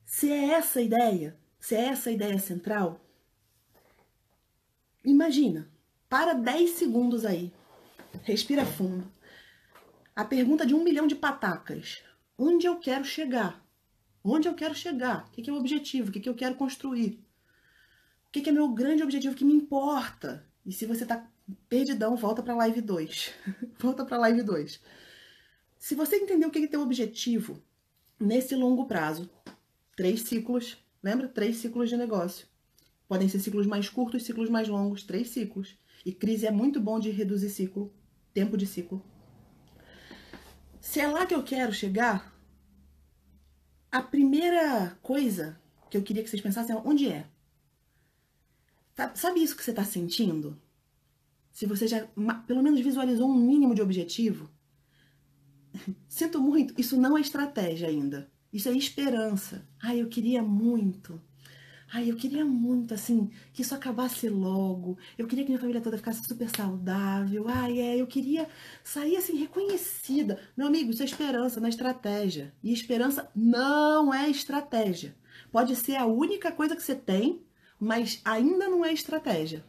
Se 0.05 0.31
é 0.31 0.51
essa 0.51 0.77
a 0.77 0.83
ideia, 0.83 1.35
se 1.59 1.73
é 1.73 1.85
essa 1.85 2.11
a 2.11 2.13
ideia 2.13 2.37
central, 2.37 3.03
imagina, 5.03 5.71
para 6.07 6.33
10 6.33 6.69
segundos 6.69 7.25
aí, 7.25 7.51
respira 8.21 8.63
fundo. 8.63 9.11
A 10.15 10.23
pergunta 10.23 10.67
de 10.67 10.75
um 10.75 10.83
milhão 10.83 11.07
de 11.07 11.15
patacas: 11.15 12.03
onde 12.37 12.67
eu 12.67 12.77
quero 12.77 13.03
chegar? 13.03 13.64
Onde 14.25 14.47
eu 14.47 14.55
quero 14.55 14.73
chegar? 14.73 15.27
O 15.27 15.31
que 15.31 15.49
é 15.49 15.53
o 15.53 15.57
objetivo? 15.57 16.09
O 16.09 16.11
que 16.11 16.27
eu 16.27 16.35
quero 16.35 16.55
construir? 16.55 17.23
que, 18.35 18.41
que 18.41 18.49
é 18.49 18.51
meu 18.51 18.67
grande 18.67 19.01
objetivo 19.01 19.33
que 19.33 19.45
me 19.45 19.53
importa? 19.53 20.45
E 20.65 20.73
se 20.73 20.85
você 20.85 21.05
tá 21.05 21.25
perdidão, 21.69 22.17
volta 22.17 22.43
para 22.43 22.53
live 22.53 22.81
2. 22.81 23.31
volta 23.79 24.03
para 24.03 24.17
live 24.17 24.43
2. 24.43 24.81
Se 25.79 25.95
você 25.95 26.17
entender 26.17 26.45
o 26.45 26.51
que 26.51 26.59
é 26.59 26.67
teu 26.67 26.81
objetivo 26.81 27.63
nesse 28.19 28.53
longo 28.53 28.87
prazo, 28.87 29.29
três 29.95 30.23
ciclos, 30.23 30.77
lembra? 31.01 31.29
Três 31.29 31.55
ciclos 31.57 31.87
de 31.87 31.95
negócio. 31.95 32.45
Podem 33.07 33.29
ser 33.29 33.39
ciclos 33.39 33.65
mais 33.65 33.87
curtos, 33.87 34.23
ciclos 34.23 34.49
mais 34.49 34.67
longos, 34.67 35.03
três 35.03 35.29
ciclos. 35.29 35.77
E 36.05 36.11
crise 36.11 36.45
é 36.45 36.51
muito 36.51 36.81
bom 36.81 36.99
de 36.99 37.11
reduzir 37.11 37.49
ciclo, 37.49 37.93
tempo 38.33 38.57
de 38.57 38.67
ciclo. 38.67 39.01
Se 40.81 40.99
é 40.99 41.07
lá 41.07 41.25
que 41.25 41.33
eu 41.33 41.41
quero 41.41 41.71
chegar, 41.71 42.34
a 43.95 44.01
primeira 44.01 44.97
coisa 45.01 45.57
que 45.89 45.95
eu 45.95 46.03
queria 46.03 46.21
que 46.21 46.29
vocês 46.29 46.41
pensassem 46.41 46.75
é 46.75 46.81
onde 46.83 47.07
é? 47.07 47.25
Tá, 48.93 49.15
sabe 49.15 49.41
isso 49.41 49.55
que 49.55 49.63
você 49.63 49.69
está 49.69 49.85
sentindo? 49.85 50.59
Se 51.53 51.65
você 51.65 51.87
já 51.87 52.05
pelo 52.45 52.61
menos 52.61 52.81
visualizou 52.81 53.29
um 53.29 53.33
mínimo 53.37 53.73
de 53.73 53.81
objetivo, 53.81 54.49
sinto 56.09 56.41
muito, 56.41 56.73
isso 56.77 56.99
não 56.99 57.17
é 57.17 57.21
estratégia 57.21 57.87
ainda. 57.87 58.29
Isso 58.51 58.67
é 58.67 58.73
esperança. 58.73 59.65
Ai, 59.81 60.01
eu 60.01 60.09
queria 60.09 60.43
muito. 60.43 61.21
Ai, 61.95 62.11
eu 62.11 62.15
queria 62.15 62.45
muito, 62.45 62.93
assim, 62.93 63.29
que 63.53 63.61
isso 63.61 63.73
acabasse 63.73 64.27
logo. 64.29 64.97
Eu 65.17 65.27
queria 65.27 65.43
que 65.43 65.49
minha 65.49 65.59
família 65.59 65.81
toda 65.81 65.97
ficasse 65.97 66.23
super 66.25 66.49
saudável. 66.49 67.45
Ai, 67.47 67.79
é, 67.79 68.01
eu 68.01 68.07
queria 68.07 68.47
sair, 68.83 69.17
assim, 69.17 69.37
reconhecida. 69.37 70.39
Meu 70.57 70.67
amigo, 70.67 70.91
isso 70.91 71.01
é 71.01 71.05
esperança, 71.05 71.59
não 71.59 71.67
é 71.67 71.69
estratégia. 71.69 72.53
E 72.63 72.73
esperança 72.73 73.29
não 73.35 74.13
é 74.13 74.29
estratégia. 74.29 75.15
Pode 75.51 75.75
ser 75.75 75.95
a 75.95 76.05
única 76.05 76.51
coisa 76.51 76.75
que 76.75 76.83
você 76.83 76.95
tem 76.95 77.45
mas 77.79 78.21
ainda 78.23 78.67
não 78.67 78.83
é 78.83 78.93
estratégia. 78.93 79.63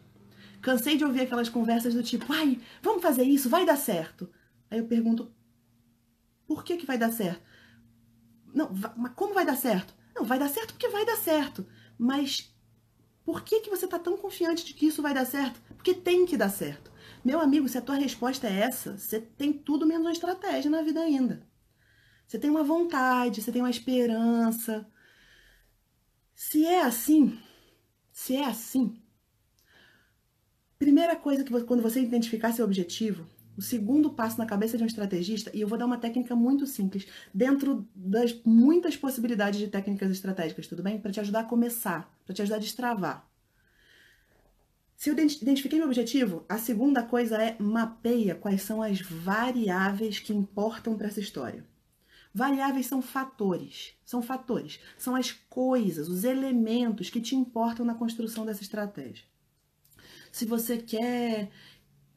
Cansei 0.60 0.96
de 0.96 1.04
ouvir 1.04 1.22
aquelas 1.22 1.48
conversas 1.48 1.94
do 1.94 2.02
tipo, 2.02 2.32
ai, 2.32 2.60
vamos 2.82 3.02
fazer 3.02 3.24
isso, 3.24 3.48
vai 3.48 3.66
dar 3.66 3.76
certo. 3.76 4.28
Aí 4.70 4.78
eu 4.78 4.86
pergunto, 4.86 5.32
por 6.46 6.64
que 6.64 6.76
que 6.76 6.86
vai 6.86 6.98
dar 6.98 7.12
certo? 7.12 7.42
Não, 8.54 8.70
mas 8.96 9.12
como 9.14 9.34
vai 9.34 9.44
dar 9.44 9.56
certo? 9.56 9.94
Não, 10.14 10.24
vai 10.24 10.38
dar 10.38 10.48
certo 10.48 10.72
porque 10.72 10.88
vai 10.88 11.04
dar 11.04 11.16
certo. 11.16 11.66
Mas 11.98 12.54
por 13.24 13.42
que 13.42 13.60
que 13.60 13.70
você 13.70 13.86
está 13.86 13.98
tão 13.98 14.16
confiante 14.16 14.64
de 14.64 14.74
que 14.74 14.86
isso 14.86 15.02
vai 15.02 15.12
dar 15.12 15.24
certo? 15.24 15.60
Porque 15.74 15.94
tem 15.94 16.24
que 16.24 16.36
dar 16.36 16.48
certo. 16.48 16.92
Meu 17.24 17.40
amigo, 17.40 17.68
se 17.68 17.76
a 17.76 17.82
tua 17.82 17.96
resposta 17.96 18.46
é 18.46 18.60
essa, 18.60 18.96
você 18.96 19.20
tem 19.20 19.52
tudo 19.52 19.86
menos 19.86 20.06
uma 20.06 20.12
estratégia 20.12 20.70
na 20.70 20.82
vida 20.82 21.00
ainda. 21.00 21.46
Você 22.26 22.38
tem 22.38 22.50
uma 22.50 22.62
vontade, 22.62 23.42
você 23.42 23.50
tem 23.50 23.62
uma 23.62 23.70
esperança. 23.70 24.86
Se 26.34 26.64
é 26.66 26.82
assim, 26.82 27.38
se 28.12 28.36
é 28.36 28.44
assim, 28.44 29.00
primeira 30.78 31.16
coisa 31.16 31.42
que 31.42 31.64
quando 31.64 31.82
você 31.82 32.00
identificar 32.00 32.52
seu 32.52 32.64
objetivo, 32.64 33.26
o 33.56 33.62
segundo 33.62 34.10
passo 34.10 34.38
na 34.38 34.46
cabeça 34.46 34.76
de 34.76 34.84
um 34.84 34.86
estrategista, 34.86 35.50
e 35.54 35.60
eu 35.60 35.68
vou 35.68 35.78
dar 35.78 35.86
uma 35.86 35.98
técnica 35.98 36.36
muito 36.36 36.66
simples, 36.66 37.06
dentro 37.32 37.88
das 37.94 38.38
muitas 38.44 38.96
possibilidades 38.96 39.58
de 39.58 39.68
técnicas 39.68 40.10
estratégicas, 40.10 40.66
tudo 40.66 40.82
bem? 40.82 40.98
Para 41.00 41.12
te 41.12 41.20
ajudar 41.20 41.40
a 41.40 41.44
começar, 41.44 42.12
para 42.24 42.34
te 42.34 42.42
ajudar 42.42 42.56
a 42.56 42.60
destravar. 42.60 43.28
Se 44.96 45.10
eu 45.10 45.14
identifiquei 45.14 45.78
meu 45.78 45.88
objetivo, 45.88 46.44
a 46.48 46.56
segunda 46.56 47.02
coisa 47.02 47.36
é 47.36 47.56
mapeia 47.60 48.34
quais 48.34 48.62
são 48.62 48.80
as 48.80 49.00
variáveis 49.00 50.18
que 50.18 50.32
importam 50.32 50.96
para 50.96 51.08
essa 51.08 51.20
história. 51.20 51.64
Variáveis 52.32 52.86
são 52.86 53.00
fatores, 53.00 53.94
são 54.04 54.22
fatores, 54.22 54.78
são 54.98 55.14
as 55.14 55.32
coisas, 55.32 56.08
os 56.08 56.24
elementos 56.24 57.08
que 57.08 57.20
te 57.20 57.34
importam 57.34 57.84
na 57.84 57.94
construção 57.94 58.44
dessa 58.44 58.62
estratégia. 58.62 59.24
Se 60.32 60.44
você 60.44 60.76
quer 60.76 61.50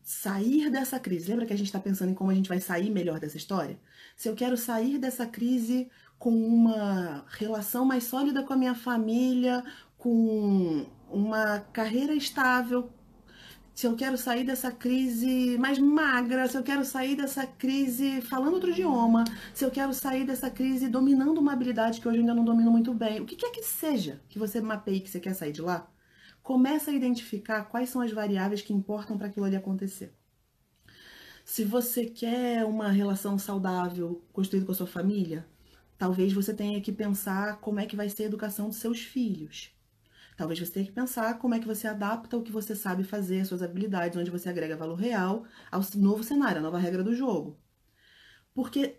sair 0.10 0.72
dessa 0.72 1.00
crise, 1.00 1.30
lembra 1.30 1.46
que 1.46 1.54
a 1.54 1.56
gente 1.56 1.68
está 1.68 1.80
pensando 1.80 2.10
em 2.10 2.16
como 2.16 2.32
a 2.32 2.34
gente 2.34 2.50
vai 2.50 2.60
sair 2.60 2.90
melhor 2.90 3.20
dessa 3.20 3.38
história? 3.38 3.80
Se 4.18 4.28
eu 4.28 4.36
quero 4.36 4.58
sair 4.58 4.98
dessa 4.98 5.24
crise 5.28 5.88
com 6.18 6.32
uma 6.32 7.24
relação 7.28 7.86
mais 7.86 8.06
sólida 8.06 8.42
com 8.42 8.52
a 8.52 8.58
minha 8.58 8.74
família, 8.74 9.64
com 10.00 10.88
uma 11.12 11.60
carreira 11.60 12.16
estável, 12.16 12.90
se 13.76 13.86
eu 13.86 13.96
quero 13.96 14.18
sair 14.18 14.44
dessa 14.44 14.72
crise 14.72 15.60
mais 15.60 15.78
magra, 15.78 16.48
se 16.48 16.58
eu 16.58 16.64
quero 16.64 16.84
sair 16.84 17.16
dessa 17.16 17.46
crise 17.46 18.20
falando 18.22 18.56
outro 18.56 18.72
idioma, 18.72 19.26
se 19.54 19.64
eu 19.64 19.70
quero 19.70 19.94
sair 19.94 20.26
dessa 20.26 20.50
crise 20.50 20.90
dominando 20.90 21.38
uma 21.38 21.54
habilidade 21.54 22.02
que 22.02 22.08
hoje 22.08 22.18
ainda 22.18 22.34
não 22.34 22.44
domino 22.44 22.72
muito 22.72 22.96
bem, 22.96 23.22
o 23.22 23.28
que 23.28 23.36
quer 23.36 23.52
que 23.52 23.62
seja 23.62 24.20
que 24.28 24.40
você 24.40 24.60
mapeie 24.60 25.02
que 25.02 25.10
você 25.10 25.20
quer 25.20 25.36
sair 25.36 25.52
de 25.52 25.62
lá, 25.62 25.88
começa 26.50 26.92
a 26.92 26.94
identificar 26.94 27.64
quais 27.66 27.90
são 27.90 28.02
as 28.02 28.12
variáveis 28.12 28.62
que 28.62 28.74
importam 28.74 29.18
para 29.18 29.28
aquilo 29.28 29.46
ali 29.46 29.56
acontecer. 29.56 30.10
Se 31.46 31.64
você 31.64 32.06
quer 32.06 32.66
uma 32.66 32.90
relação 32.90 33.38
saudável 33.38 34.24
construída 34.34 34.66
com 34.66 34.72
a 34.72 34.76
sua 34.76 34.88
família, 34.88 35.46
Talvez 36.00 36.32
você 36.32 36.54
tenha 36.54 36.80
que 36.80 36.94
pensar 36.94 37.60
como 37.60 37.82
é 37.82 37.86
que 37.86 37.96
vai 37.96 38.10
ser 38.10 38.24
a 38.24 38.26
educação 38.28 38.70
dos 38.70 38.78
seus 38.78 39.02
filhos. 39.02 39.70
Talvez 40.38 40.58
você 40.58 40.72
tenha 40.72 40.86
que 40.86 40.94
pensar 40.94 41.38
como 41.38 41.54
é 41.54 41.60
que 41.60 41.68
você 41.68 41.90
adapta 41.90 42.38
o 42.38 42.42
que 42.42 42.54
você 42.54 42.74
sabe 42.74 43.04
fazer, 43.04 43.46
suas 43.46 43.62
habilidades, 43.62 44.18
onde 44.18 44.32
você 44.32 44.48
agrega 44.48 44.78
valor 44.78 44.96
real 44.96 45.44
ao 45.70 45.82
novo 45.96 46.24
cenário, 46.24 46.60
à 46.60 46.62
nova 46.62 46.80
regra 46.80 47.04
do 47.04 47.14
jogo. 47.14 47.60
Porque 48.54 48.96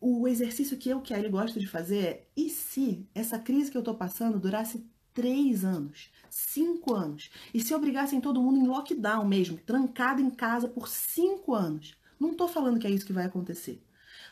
o 0.00 0.26
exercício 0.26 0.76
que 0.76 0.88
eu, 0.88 1.00
Kelly, 1.00 1.28
gosto 1.28 1.60
de 1.60 1.68
fazer 1.68 1.98
é: 1.98 2.28
e 2.36 2.50
se 2.50 3.08
essa 3.14 3.38
crise 3.38 3.70
que 3.70 3.78
eu 3.78 3.82
tô 3.84 3.94
passando 3.94 4.40
durasse 4.40 4.84
três 5.16 5.64
anos, 5.64 6.12
cinco 6.30 6.94
anos, 6.94 7.30
e 7.52 7.60
se 7.60 7.74
obrigassem 7.74 8.20
todo 8.20 8.40
mundo 8.40 8.60
em 8.60 8.68
lockdown 8.68 9.26
mesmo, 9.26 9.58
trancado 9.58 10.22
em 10.22 10.30
casa 10.30 10.68
por 10.68 10.86
cinco 10.86 11.54
anos? 11.54 11.96
Não 12.20 12.34
tô 12.34 12.46
falando 12.46 12.78
que 12.78 12.86
é 12.86 12.90
isso 12.90 13.06
que 13.06 13.12
vai 13.12 13.24
acontecer 13.24 13.82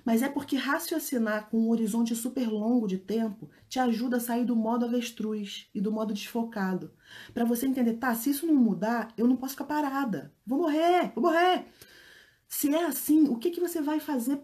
mas 0.05 0.23
é 0.23 0.29
porque 0.29 0.57
raciocinar 0.57 1.49
com 1.49 1.59
um 1.59 1.71
horizonte 1.71 2.15
super 2.15 2.49
longo 2.49 2.87
de 2.87 2.99
tempo 2.99 3.49
te 3.69 3.79
ajuda 3.79 4.19
a 4.19 4.21
sair 4.21 4.45
do 4.45 4.55
modo 4.55 4.85
avestruz 4.85 5.69
e 5.75 5.81
do 5.81 5.91
modo 5.91 6.13
desfocado. 6.13 6.93
Para 7.33 7.45
você 7.45 7.67
entender, 7.67 7.95
tá, 7.95 8.15
se 8.15 8.31
isso 8.31 8.47
não 8.47 8.55
mudar, 8.55 9.13
eu 9.17 9.27
não 9.27 9.37
posso 9.37 9.55
ficar 9.55 9.65
parada. 9.65 10.33
Vou 10.47 10.59
morrer, 10.59 11.11
vou 11.15 11.25
morrer. 11.25 11.65
Se 12.47 12.73
é 12.75 12.85
assim, 12.85 13.29
o 13.29 13.37
que, 13.37 13.51
que 13.51 13.61
você 13.61 13.81
vai 13.81 13.99
fazer? 13.99 14.41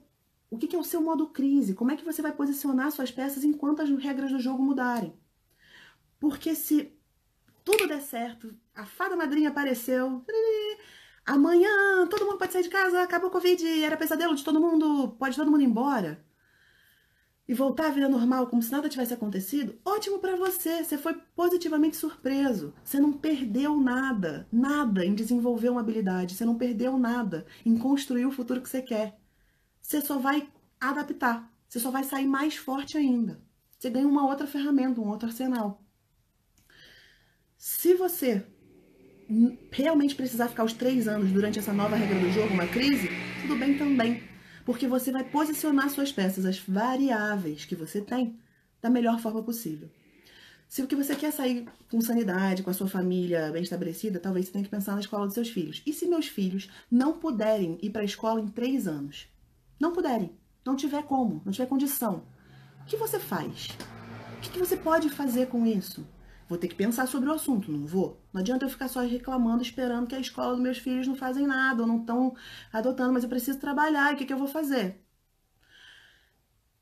O 0.50 0.58
que 0.58 0.74
é 0.74 0.78
o 0.78 0.84
seu 0.84 1.00
modo 1.00 1.28
crise? 1.28 1.74
Como 1.74 1.90
é 1.90 1.96
que 1.96 2.04
você 2.04 2.22
vai 2.22 2.32
posicionar 2.32 2.90
suas 2.90 3.10
peças 3.10 3.44
enquanto 3.44 3.82
as 3.82 3.90
regras 3.90 4.32
do 4.32 4.40
jogo 4.40 4.62
mudarem? 4.62 5.12
Porque 6.20 6.54
se 6.54 6.96
tudo 7.64 7.88
der 7.88 8.00
certo, 8.00 8.54
a 8.74 8.86
fada 8.86 9.16
madrinha 9.16 9.48
apareceu, 9.48 10.24
Amanhã 11.30 12.08
todo 12.08 12.24
mundo 12.24 12.38
pode 12.38 12.52
sair 12.52 12.62
de 12.62 12.68
casa, 12.68 13.02
acabou 13.02 13.28
o 13.28 13.32
Covid, 13.32 13.84
era 13.84 13.96
pesadelo 13.96 14.34
de 14.34 14.42
todo 14.42 14.60
mundo, 14.60 15.14
pode 15.18 15.36
todo 15.36 15.50
mundo 15.50 15.62
ir 15.62 15.66
embora. 15.66 16.24
E 17.46 17.54
voltar 17.54 17.86
à 17.86 17.90
vida 17.90 18.08
normal 18.08 18.46
como 18.46 18.62
se 18.62 18.72
nada 18.72 18.88
tivesse 18.88 19.12
acontecido, 19.12 19.78
ótimo 19.84 20.18
para 20.18 20.36
você, 20.36 20.82
você 20.82 20.96
foi 20.96 21.14
positivamente 21.36 21.96
surpreso. 21.96 22.72
Você 22.82 22.98
não 22.98 23.12
perdeu 23.12 23.76
nada, 23.76 24.48
nada 24.52 25.04
em 25.04 25.14
desenvolver 25.14 25.68
uma 25.68 25.80
habilidade, 25.80 26.34
você 26.34 26.44
não 26.44 26.56
perdeu 26.56 26.96
nada 26.98 27.46
em 27.64 27.76
construir 27.76 28.26
o 28.26 28.32
futuro 28.32 28.60
que 28.60 28.68
você 28.68 28.82
quer. 28.82 29.16
Você 29.80 30.00
só 30.00 30.18
vai 30.18 30.48
adaptar, 30.80 31.48
você 31.68 31.78
só 31.78 31.90
vai 31.90 32.04
sair 32.04 32.26
mais 32.26 32.56
forte 32.56 32.96
ainda. 32.96 33.40
Você 33.78 33.90
ganha 33.90 34.08
uma 34.08 34.26
outra 34.26 34.46
ferramenta, 34.46 35.00
um 35.00 35.08
outro 35.08 35.28
arsenal. 35.28 35.82
Se 37.62 37.92
você 37.92 38.42
realmente 39.70 40.14
precisar 40.14 40.48
ficar 40.48 40.64
os 40.64 40.72
três 40.72 41.06
anos 41.06 41.30
durante 41.30 41.58
essa 41.58 41.74
nova 41.74 41.94
regra 41.94 42.18
do 42.18 42.32
jogo, 42.32 42.54
uma 42.54 42.66
crise, 42.66 43.10
tudo 43.42 43.54
bem 43.54 43.76
também. 43.76 44.22
Porque 44.64 44.88
você 44.88 45.12
vai 45.12 45.24
posicionar 45.24 45.90
suas 45.90 46.10
peças, 46.10 46.46
as 46.46 46.58
variáveis 46.58 47.66
que 47.66 47.76
você 47.76 48.00
tem, 48.00 48.40
da 48.80 48.88
melhor 48.88 49.20
forma 49.20 49.42
possível. 49.42 49.90
Se 50.70 50.80
o 50.80 50.86
que 50.86 50.96
você 50.96 51.14
quer 51.14 51.32
sair 51.32 51.68
com 51.90 52.00
sanidade, 52.00 52.62
com 52.62 52.70
a 52.70 52.72
sua 52.72 52.88
família 52.88 53.50
bem 53.52 53.62
estabelecida, 53.62 54.18
talvez 54.18 54.46
você 54.46 54.52
tenha 54.52 54.64
que 54.64 54.70
pensar 54.70 54.94
na 54.94 55.00
escola 55.00 55.26
dos 55.26 55.34
seus 55.34 55.50
filhos. 55.50 55.82
E 55.84 55.92
se 55.92 56.06
meus 56.06 56.28
filhos 56.28 56.70
não 56.90 57.18
puderem 57.18 57.78
ir 57.82 57.90
para 57.90 58.00
a 58.00 58.06
escola 58.06 58.40
em 58.40 58.48
três 58.48 58.88
anos? 58.88 59.28
Não 59.78 59.92
puderem, 59.92 60.32
não 60.64 60.76
tiver 60.76 61.02
como, 61.02 61.42
não 61.44 61.52
tiver 61.52 61.66
condição. 61.66 62.24
O 62.80 62.84
que 62.86 62.96
você 62.96 63.18
faz? 63.18 63.68
O 64.38 64.40
que 64.40 64.58
você 64.58 64.78
pode 64.78 65.10
fazer 65.10 65.48
com 65.48 65.66
isso? 65.66 66.06
Vou 66.50 66.58
ter 66.58 66.66
que 66.66 66.74
pensar 66.74 67.06
sobre 67.06 67.28
o 67.28 67.32
assunto, 67.32 67.70
não 67.70 67.86
vou? 67.86 68.20
Não 68.32 68.40
adianta 68.40 68.64
eu 68.64 68.68
ficar 68.68 68.88
só 68.88 68.98
reclamando, 69.02 69.62
esperando 69.62 70.08
que 70.08 70.16
a 70.16 70.20
escola 70.20 70.50
dos 70.50 70.60
meus 70.60 70.78
filhos 70.78 71.06
não 71.06 71.14
fazem 71.14 71.46
nada, 71.46 71.80
ou 71.80 71.86
não 71.86 71.98
estão 72.00 72.34
adotando, 72.72 73.12
mas 73.12 73.22
eu 73.22 73.28
preciso 73.28 73.60
trabalhar, 73.60 74.12
o 74.12 74.16
que, 74.16 74.24
que 74.24 74.32
eu 74.32 74.36
vou 74.36 74.48
fazer? 74.48 75.00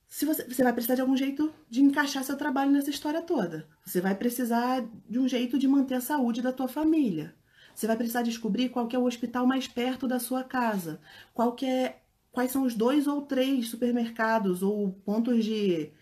Se 0.09 0.25
você, 0.25 0.43
você 0.45 0.63
vai 0.63 0.73
precisar 0.73 0.95
de 0.95 1.03
algum 1.03 1.15
jeito 1.15 1.53
de 1.69 1.83
encaixar 1.83 2.25
seu 2.25 2.35
trabalho 2.35 2.71
nessa 2.71 2.89
história 2.89 3.21
toda. 3.21 3.69
Você 3.85 4.01
vai 4.01 4.15
precisar 4.15 4.89
de 5.07 5.19
um 5.19 5.29
jeito 5.29 5.59
de 5.59 5.69
manter 5.69 5.97
a 5.97 6.01
saúde 6.01 6.41
da 6.41 6.51
tua 6.51 6.67
família. 6.67 7.35
Você 7.75 7.87
vai 7.87 7.95
precisar 7.95 8.23
descobrir 8.23 8.71
qual 8.71 8.89
é 8.91 8.97
o 8.97 9.05
hospital 9.05 9.47
mais 9.47 9.69
perto 9.69 10.09
da 10.09 10.19
sua 10.19 10.43
casa. 10.43 10.99
Qual 11.35 11.55
é, 11.63 11.97
quais 12.33 12.51
são 12.51 12.63
os 12.63 12.75
dois 12.75 13.07
ou 13.07 13.21
três 13.21 13.69
supermercados 13.69 14.63
ou 14.63 14.93
pontos 15.05 15.45
de 15.45 15.93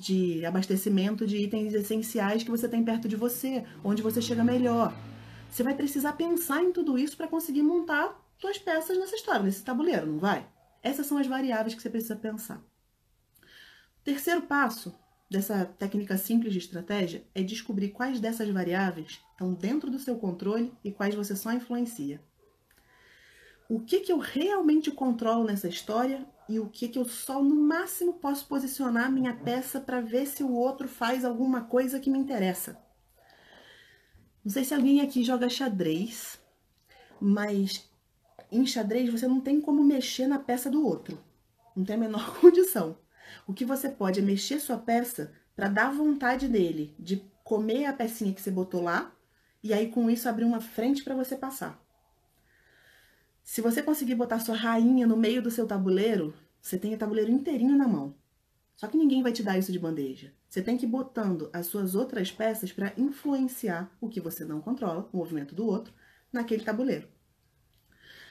de 0.00 0.44
abastecimento 0.44 1.26
de 1.26 1.36
itens 1.36 1.74
essenciais 1.74 2.42
que 2.42 2.50
você 2.50 2.68
tem 2.68 2.84
perto 2.84 3.08
de 3.08 3.16
você, 3.16 3.64
onde 3.84 4.02
você 4.02 4.20
chega 4.20 4.42
melhor. 4.42 4.94
Você 5.50 5.62
vai 5.62 5.74
precisar 5.74 6.14
pensar 6.14 6.62
em 6.62 6.72
tudo 6.72 6.98
isso 6.98 7.16
para 7.16 7.28
conseguir 7.28 7.62
montar 7.62 8.20
suas 8.38 8.58
peças 8.58 8.96
nessa 8.96 9.16
história, 9.16 9.42
nesse 9.42 9.62
tabuleiro, 9.62 10.06
não 10.06 10.18
vai? 10.18 10.48
Essas 10.82 11.06
são 11.06 11.18
as 11.18 11.26
variáveis 11.26 11.74
que 11.74 11.82
você 11.82 11.90
precisa 11.90 12.16
pensar. 12.16 12.62
Terceiro 14.02 14.42
passo 14.42 14.94
dessa 15.30 15.64
técnica 15.64 16.16
simples 16.16 16.52
de 16.52 16.58
estratégia 16.58 17.24
é 17.34 17.42
descobrir 17.42 17.90
quais 17.90 18.18
dessas 18.18 18.48
variáveis 18.48 19.20
estão 19.32 19.52
dentro 19.52 19.90
do 19.90 19.98
seu 19.98 20.16
controle 20.16 20.72
e 20.82 20.90
quais 20.90 21.14
você 21.14 21.36
só 21.36 21.52
influencia 21.52 22.20
o 23.70 23.78
que, 23.78 24.00
que 24.00 24.10
eu 24.10 24.18
realmente 24.18 24.90
controlo 24.90 25.44
nessa 25.44 25.68
história 25.68 26.26
e 26.50 26.58
o 26.58 26.68
que, 26.68 26.88
que 26.88 26.98
eu 26.98 27.04
só 27.04 27.40
no 27.40 27.54
máximo 27.54 28.14
posso 28.14 28.44
posicionar 28.48 29.08
minha 29.12 29.32
peça 29.32 29.80
para 29.80 30.00
ver 30.00 30.26
se 30.26 30.42
o 30.42 30.52
outro 30.52 30.88
faz 30.88 31.24
alguma 31.24 31.62
coisa 31.62 32.00
que 32.00 32.10
me 32.10 32.18
interessa. 32.18 32.76
Não 34.44 34.50
sei 34.50 34.64
se 34.64 34.74
alguém 34.74 35.00
aqui 35.00 35.22
joga 35.22 35.48
xadrez, 35.48 36.40
mas 37.20 37.88
em 38.50 38.66
xadrez 38.66 39.08
você 39.08 39.28
não 39.28 39.40
tem 39.40 39.60
como 39.60 39.84
mexer 39.84 40.26
na 40.26 40.40
peça 40.40 40.68
do 40.68 40.84
outro. 40.84 41.22
Não 41.76 41.84
tem 41.84 41.94
a 41.94 42.00
menor 42.00 42.34
condição. 42.42 42.98
O 43.46 43.54
que 43.54 43.64
você 43.64 43.88
pode 43.88 44.18
é 44.18 44.22
mexer 44.22 44.58
sua 44.58 44.76
peça 44.76 45.32
para 45.54 45.68
dar 45.68 45.92
vontade 45.92 46.48
dele 46.48 46.96
de 46.98 47.24
comer 47.44 47.84
a 47.84 47.92
pecinha 47.92 48.34
que 48.34 48.40
você 48.40 48.50
botou 48.50 48.82
lá 48.82 49.14
e 49.62 49.72
aí 49.72 49.88
com 49.88 50.10
isso 50.10 50.28
abrir 50.28 50.46
uma 50.46 50.60
frente 50.60 51.04
para 51.04 51.14
você 51.14 51.36
passar. 51.36 51.79
Se 53.52 53.60
você 53.60 53.82
conseguir 53.82 54.14
botar 54.14 54.38
sua 54.38 54.54
rainha 54.54 55.08
no 55.08 55.16
meio 55.16 55.42
do 55.42 55.50
seu 55.50 55.66
tabuleiro, 55.66 56.32
você 56.62 56.78
tem 56.78 56.94
o 56.94 56.96
tabuleiro 56.96 57.32
inteirinho 57.32 57.76
na 57.76 57.88
mão. 57.88 58.14
Só 58.76 58.86
que 58.86 58.96
ninguém 58.96 59.24
vai 59.24 59.32
te 59.32 59.42
dar 59.42 59.58
isso 59.58 59.72
de 59.72 59.78
bandeja. 59.80 60.32
Você 60.48 60.62
tem 60.62 60.76
que 60.76 60.86
ir 60.86 60.88
botando 60.88 61.50
as 61.52 61.66
suas 61.66 61.96
outras 61.96 62.30
peças 62.30 62.70
para 62.70 62.92
influenciar 62.96 63.90
o 64.00 64.08
que 64.08 64.20
você 64.20 64.44
não 64.44 64.60
controla, 64.60 65.08
o 65.12 65.16
movimento 65.16 65.52
do 65.52 65.66
outro, 65.66 65.92
naquele 66.32 66.62
tabuleiro. 66.62 67.08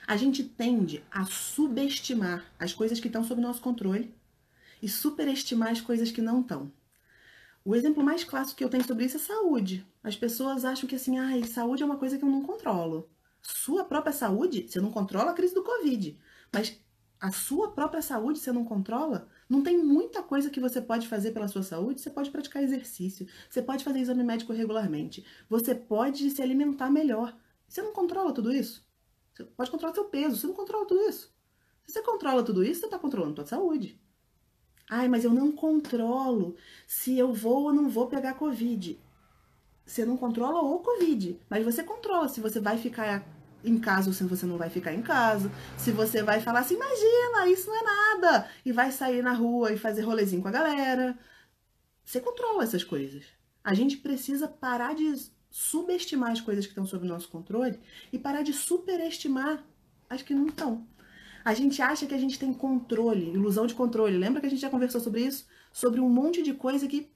A 0.08 0.16
gente 0.16 0.42
tende 0.42 1.04
a 1.12 1.26
subestimar 1.26 2.46
as 2.58 2.72
coisas 2.72 3.02
que 3.02 3.08
estão 3.08 3.22
sob 3.22 3.42
nosso 3.42 3.62
controle 3.62 4.16
e 4.82 4.88
superestimar 4.88 5.72
as 5.72 5.82
coisas 5.82 6.12
que 6.12 6.22
não 6.22 6.40
estão. 6.40 6.72
O 7.66 7.76
exemplo 7.76 8.02
mais 8.02 8.24
clássico 8.24 8.58
que 8.58 8.64
eu 8.64 8.70
tenho 8.70 8.88
sobre 8.88 9.04
isso 9.04 9.18
é 9.18 9.20
saúde. 9.20 9.86
As 10.02 10.16
pessoas 10.16 10.64
acham 10.64 10.88
que 10.88 10.96
assim, 10.96 11.20
ai, 11.20 11.44
saúde 11.44 11.84
é 11.84 11.86
uma 11.86 11.98
coisa 11.98 12.18
que 12.18 12.24
eu 12.24 12.30
não 12.30 12.42
controlo 12.42 13.10
sua 13.42 13.84
própria 13.84 14.14
saúde, 14.14 14.68
você 14.68 14.80
não 14.80 14.92
controla 14.92 15.32
a 15.32 15.34
crise 15.34 15.54
do 15.54 15.64
Covid, 15.64 16.18
mas 16.52 16.80
a 17.20 17.32
sua 17.32 17.72
própria 17.72 18.02
saúde 18.02 18.40
você 18.40 18.52
não 18.52 18.64
controla, 18.64 19.28
não 19.50 19.62
tem 19.62 19.78
muita 19.78 20.24
coisa 20.24 20.50
que 20.50 20.60
você 20.60 20.82
pode 20.82 21.08
fazer 21.08 21.32
pela 21.32 21.48
sua 21.48 21.64
saúde. 21.64 22.00
Você 22.00 22.10
pode 22.10 22.32
praticar 22.32 22.64
exercício, 22.64 23.28
você 23.50 23.62
pode 23.62 23.84
fazer 23.84 24.00
exame 24.00 24.24
médico 24.24 24.54
regularmente, 24.54 25.26
você 25.50 25.76
pode 25.76 26.30
se 26.30 26.42
alimentar 26.42 26.90
melhor. 26.90 27.36
Você 27.68 27.82
não 27.82 27.92
controla 27.92 28.32
tudo 28.32 28.54
isso? 28.54 28.88
Você 29.34 29.44
pode 29.44 29.70
controlar 29.70 29.94
seu 29.94 30.06
peso, 30.06 30.38
você 30.38 30.48
não 30.48 30.54
controla 30.54 30.86
tudo 30.86 31.10
isso. 31.10 31.34
Se 31.86 31.94
você 31.94 32.02
controla 32.04 32.44
tudo 32.44 32.64
isso, 32.64 32.82
você 32.82 32.86
está 32.86 33.00
controlando 33.00 33.42
a 33.42 33.46
sua 33.46 33.58
saúde. 33.58 34.00
Ai, 34.90 35.08
mas 35.08 35.24
eu 35.24 35.32
não 35.32 35.52
controlo 35.52 36.56
se 36.88 37.18
eu 37.18 37.34
vou 37.34 37.64
ou 37.64 37.74
não 37.74 37.90
vou 37.90 38.08
pegar 38.08 38.36
Covid. 38.36 39.00
Você 39.90 40.06
não 40.06 40.16
controla 40.16 40.62
o 40.62 40.78
Covid, 40.80 41.40
mas 41.50 41.66
você 41.66 41.82
controla 41.82 42.28
se 42.30 42.40
você 42.40 42.60
vai 42.60 42.78
ficar 42.78 43.26
em 43.64 43.80
casa 43.80 44.08
ou 44.08 44.14
se 44.14 44.24
você 44.24 44.46
não 44.46 44.56
vai 44.56 44.70
ficar 44.70 44.94
em 44.94 45.02
casa. 45.02 45.52
Se 45.80 45.90
você 45.90 46.22
vai 46.22 46.40
falar 46.40 46.60
assim, 46.60 46.76
imagina, 46.76 47.48
isso 47.48 47.68
não 47.68 47.76
é 47.76 47.84
nada. 47.84 48.48
E 48.64 48.72
vai 48.72 48.92
sair 48.92 49.24
na 49.24 49.34
rua 49.34 49.74
e 49.74 49.80
fazer 49.80 50.02
rolezinho 50.02 50.44
com 50.44 50.48
a 50.48 50.52
galera. 50.52 51.18
Você 52.06 52.20
controla 52.20 52.64
essas 52.64 52.84
coisas. 52.84 53.26
A 53.64 53.74
gente 53.74 53.98
precisa 53.98 54.48
parar 54.48 54.94
de 54.94 55.12
subestimar 55.50 56.34
as 56.34 56.42
coisas 56.42 56.66
que 56.68 56.72
estão 56.72 56.86
sob 56.86 57.08
nosso 57.08 57.28
controle 57.28 57.80
e 58.14 58.20
parar 58.20 58.44
de 58.44 58.54
superestimar 58.54 59.64
as 60.08 60.22
que 60.22 60.36
não 60.36 60.46
estão. 60.50 60.86
A 61.44 61.56
gente 61.56 61.82
acha 61.82 62.06
que 62.06 62.14
a 62.14 62.20
gente 62.20 62.38
tem 62.38 62.54
controle, 62.54 63.32
ilusão 63.32 63.66
de 63.66 63.74
controle. 63.74 64.20
Lembra 64.20 64.40
que 64.40 64.46
a 64.46 64.50
gente 64.52 64.62
já 64.62 64.70
conversou 64.70 65.02
sobre 65.02 65.22
isso? 65.22 65.48
Sobre 65.74 66.00
um 66.00 66.10
monte 66.10 66.44
de 66.44 66.54
coisa 66.54 66.88
que 66.88 67.10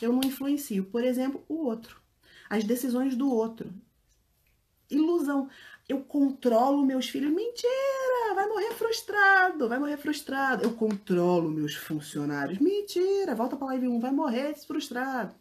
eu 0.00 0.12
não 0.12 0.20
influencio. 0.24 0.84
Por 0.84 1.04
exemplo, 1.04 1.44
o 1.48 1.64
outro. 1.64 2.00
As 2.48 2.64
decisões 2.64 3.16
do 3.16 3.30
outro. 3.30 3.72
Ilusão. 4.90 5.48
Eu 5.88 6.02
controlo 6.02 6.84
meus 6.84 7.08
filhos. 7.08 7.32
Mentira! 7.32 8.34
Vai 8.34 8.46
morrer 8.46 8.72
frustrado. 8.72 9.68
Vai 9.68 9.78
morrer 9.78 9.96
frustrado. 9.96 10.64
Eu 10.64 10.72
controlo 10.74 11.50
meus 11.50 11.74
funcionários. 11.74 12.58
Mentira! 12.58 13.34
Volta 13.34 13.56
para 13.56 13.68
live 13.68 13.88
1. 13.88 14.00
Vai 14.00 14.12
morrer 14.12 14.54
frustrado. 14.54 15.34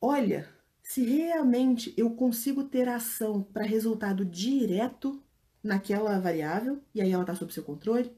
Olha, 0.00 0.48
se 0.82 1.02
realmente 1.02 1.94
eu 1.96 2.10
consigo 2.10 2.64
ter 2.64 2.88
ação 2.88 3.42
para 3.42 3.64
resultado 3.64 4.22
direto 4.22 5.22
naquela 5.62 6.20
variável, 6.20 6.82
e 6.94 7.00
aí 7.00 7.10
ela 7.10 7.22
está 7.22 7.34
sob 7.34 7.52
seu 7.54 7.62
controle, 7.64 8.14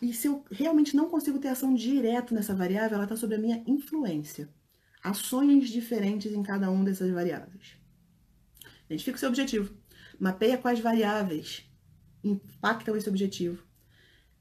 E 0.00 0.12
se 0.12 0.26
eu 0.26 0.44
realmente 0.50 0.96
não 0.96 1.08
consigo 1.08 1.38
ter 1.38 1.48
ação 1.48 1.74
direta 1.74 2.34
nessa 2.34 2.54
variável, 2.54 2.96
ela 2.96 3.04
está 3.04 3.16
sob 3.16 3.34
a 3.34 3.38
minha 3.38 3.62
influência. 3.66 4.48
Ações 5.02 5.68
diferentes 5.68 6.32
em 6.32 6.42
cada 6.42 6.70
uma 6.70 6.84
dessas 6.84 7.10
variáveis. 7.10 7.76
Identifica 8.86 9.16
o 9.16 9.20
seu 9.20 9.28
objetivo. 9.28 9.74
Mapeia 10.18 10.58
quais 10.58 10.80
variáveis 10.80 11.64
impactam 12.22 12.96
esse 12.96 13.08
objetivo. 13.08 13.62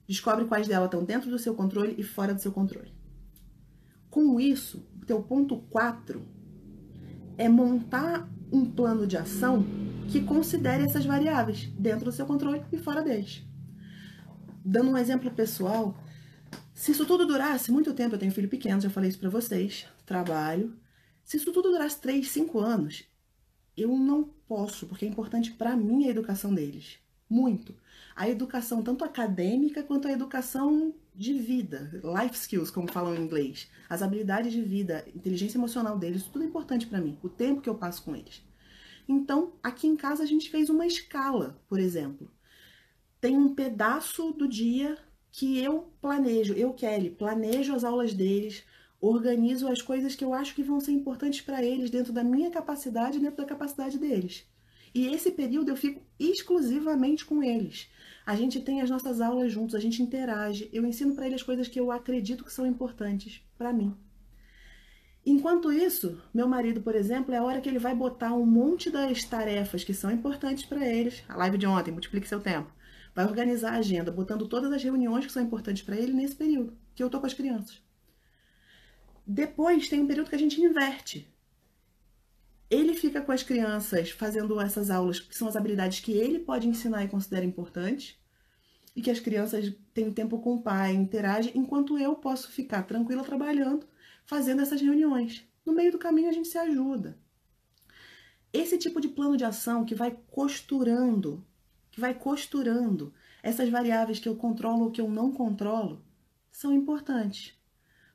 Descobre 0.08 0.46
quais 0.46 0.68
delas 0.68 0.88
estão 0.88 1.04
dentro 1.04 1.30
do 1.30 1.40
seu 1.40 1.54
controle 1.54 1.96
e 1.98 2.04
fora 2.04 2.34
do 2.34 2.42
seu 2.42 2.52
controle. 2.52 2.94
Com 4.10 4.40
isso, 4.40 4.86
o 5.02 5.06
teu 5.06 5.22
ponto 5.22 5.58
4 5.70 6.26
é 7.38 7.48
montar 7.48 8.28
um 8.52 8.66
plano 8.66 9.06
de 9.06 9.16
ação 9.16 9.64
que 10.08 10.22
considere 10.22 10.84
essas 10.84 11.06
variáveis 11.06 11.70
dentro 11.78 12.06
do 12.06 12.12
seu 12.12 12.26
controle 12.26 12.64
e 12.72 12.78
fora 12.78 13.04
deles. 13.04 13.44
Dando 14.72 14.92
um 14.92 14.98
exemplo 14.98 15.32
pessoal, 15.32 15.98
se 16.76 16.92
isso 16.92 17.04
tudo 17.04 17.26
durasse 17.26 17.72
muito 17.72 17.92
tempo, 17.92 18.14
eu 18.14 18.20
tenho 18.20 18.32
filho 18.32 18.48
pequeno, 18.48 18.80
já 18.80 18.88
falei 18.88 19.10
isso 19.10 19.18
para 19.18 19.28
vocês, 19.28 19.88
trabalho. 20.06 20.78
Se 21.24 21.38
isso 21.38 21.52
tudo 21.52 21.72
durasse 21.72 22.00
3, 22.00 22.30
5 22.30 22.60
anos, 22.60 23.04
eu 23.76 23.98
não 23.98 24.26
posso, 24.48 24.86
porque 24.86 25.06
é 25.06 25.08
importante 25.08 25.54
para 25.54 25.76
mim 25.76 26.06
a 26.06 26.10
educação 26.12 26.54
deles. 26.54 27.00
Muito. 27.28 27.74
A 28.16 28.30
educação, 28.30 28.84
tanto 28.84 29.04
acadêmica 29.04 29.82
quanto 29.82 30.08
a 30.08 30.12
educação 30.12 30.94
de 31.16 31.34
vida, 31.34 31.90
life 32.04 32.36
skills, 32.36 32.70
como 32.70 32.92
falam 32.92 33.16
em 33.16 33.24
inglês. 33.24 33.68
As 33.90 34.04
habilidades 34.04 34.54
de 34.54 34.62
vida, 34.62 35.04
inteligência 35.16 35.58
emocional 35.58 35.98
deles, 35.98 36.26
tudo 36.26 36.44
é 36.44 36.48
importante 36.48 36.86
para 36.86 37.02
mim. 37.02 37.18
O 37.24 37.30
tempo 37.30 37.60
que 37.60 37.70
eu 37.70 37.74
passo 37.74 38.04
com 38.04 38.16
eles. 38.16 38.44
Então, 39.08 39.54
aqui 39.64 39.88
em 39.88 39.96
casa 39.96 40.22
a 40.22 40.28
gente 40.28 40.48
fez 40.48 40.70
uma 40.70 40.86
escala, 40.86 41.60
por 41.68 41.80
exemplo. 41.80 42.30
Tem 43.22 43.38
um 43.38 43.54
pedaço 43.54 44.32
do 44.32 44.48
dia 44.48 44.98
que 45.32 45.60
eu 45.60 45.94
planejo, 46.02 46.54
eu, 46.54 46.74
Kelly, 46.74 47.10
planejo 47.10 47.76
as 47.76 47.84
aulas 47.84 48.14
deles, 48.14 48.64
organizo 49.00 49.68
as 49.68 49.82
coisas 49.82 50.16
que 50.16 50.24
eu 50.24 50.34
acho 50.34 50.56
que 50.56 50.64
vão 50.64 50.80
ser 50.80 50.92
importantes 50.92 51.42
para 51.42 51.64
eles 51.64 51.90
dentro 51.90 52.12
da 52.12 52.24
minha 52.24 52.50
capacidade 52.50 53.20
dentro 53.20 53.38
da 53.38 53.46
capacidade 53.46 53.98
deles. 53.98 54.46
E 54.94 55.08
esse 55.08 55.32
período 55.32 55.70
eu 55.70 55.76
fico 55.76 56.02
exclusivamente 56.20 57.26
com 57.26 57.44
eles. 57.44 57.88
A 58.26 58.36
gente 58.36 58.60
tem 58.60 58.82
as 58.82 58.90
nossas 58.90 59.22
aulas 59.22 59.52
juntos, 59.52 59.76
a 59.76 59.80
gente 59.80 60.02
interage, 60.02 60.70
eu 60.74 60.86
ensino 60.86 61.14
para 61.14 61.28
eles 61.28 61.44
coisas 61.44 61.68
que 61.68 61.80
eu 61.80 61.92
acredito 61.92 62.44
que 62.44 62.54
são 62.54 62.66
importantes 62.66 63.42
para 63.58 63.74
mim. 63.74 63.96
Enquanto 65.26 65.72
isso, 65.72 66.20
meu 66.34 66.48
marido, 66.48 66.82
por 66.82 66.96
exemplo, 66.96 67.34
é 67.34 67.38
a 67.38 67.44
hora 67.44 67.62
que 67.62 67.70
ele 67.70 67.78
vai 67.78 67.94
botar 67.94 68.34
um 68.34 68.46
monte 68.46 68.90
das 68.90 69.24
tarefas 69.24 69.84
que 69.84 69.94
são 69.94 70.10
importantes 70.10 70.66
para 70.66 70.88
eles. 70.88 71.24
A 71.28 71.36
live 71.36 71.58
de 71.58 71.68
ontem, 71.68 71.92
multiplique 71.92 72.28
seu 72.28 72.40
tempo. 72.40 72.72
Vai 73.14 73.26
organizar 73.26 73.74
a 73.74 73.78
agenda, 73.78 74.12
botando 74.12 74.48
todas 74.48 74.72
as 74.72 74.84
reuniões 74.84 75.26
que 75.26 75.32
são 75.32 75.44
importantes 75.44 75.84
para 75.84 75.98
ele 75.98 76.14
nesse 76.14 76.36
período, 76.36 76.78
que 76.96 77.04
eu 77.04 77.10
tô 77.10 77.20
com 77.20 77.26
as 77.26 77.34
crianças. 77.34 77.82
Depois 79.26 79.88
tem 79.88 80.02
um 80.02 80.08
período 80.08 80.30
que 80.30 80.36
a 80.36 80.40
gente 80.40 80.62
inverte. 80.62 81.32
Ele 82.70 82.94
fica 82.94 83.22
com 83.22 83.32
as 83.32 83.44
crianças 83.44 84.12
fazendo 84.12 84.60
essas 84.60 84.90
aulas, 84.90 85.20
que 85.20 85.36
são 85.36 85.48
as 85.48 85.56
habilidades 85.56 86.00
que 86.00 86.12
ele 86.12 86.40
pode 86.40 86.68
ensinar 86.68 87.04
e 87.04 87.10
considera 87.10 87.46
importantes, 87.46 88.18
e 88.96 89.02
que 89.02 89.10
as 89.10 89.20
crianças 89.20 89.74
têm 89.94 90.12
tempo 90.12 90.40
com 90.40 90.56
o 90.56 90.62
pai, 90.62 90.94
interagem, 90.94 91.52
enquanto 91.56 91.98
eu 91.98 92.16
posso 92.16 92.52
ficar 92.52 92.84
tranquila 92.84 93.24
trabalhando, 93.24 93.88
fazendo 94.26 94.62
essas 94.62 94.82
reuniões. 94.82 95.48
No 95.66 95.74
meio 95.74 95.92
do 95.92 96.00
caminho 96.00 96.30
a 96.30 96.34
gente 96.34 96.48
se 96.48 96.58
ajuda. 96.58 97.18
Esse 98.52 98.78
tipo 98.78 99.00
de 99.00 99.08
plano 99.08 99.38
de 99.38 99.46
ação 99.46 99.86
que 99.86 99.94
vai 99.94 100.18
costurando, 100.32 101.46
que 101.92 102.00
vai 102.00 102.14
costurando 102.14 103.14
essas 103.42 103.70
variáveis 103.70 104.20
que 104.20 104.28
eu 104.28 104.36
controlo 104.36 104.86
ou 104.86 104.92
que 104.92 105.02
eu 105.02 105.10
não 105.10 105.32
controlo, 105.32 106.04
são 106.52 106.74
importantes. 106.74 107.58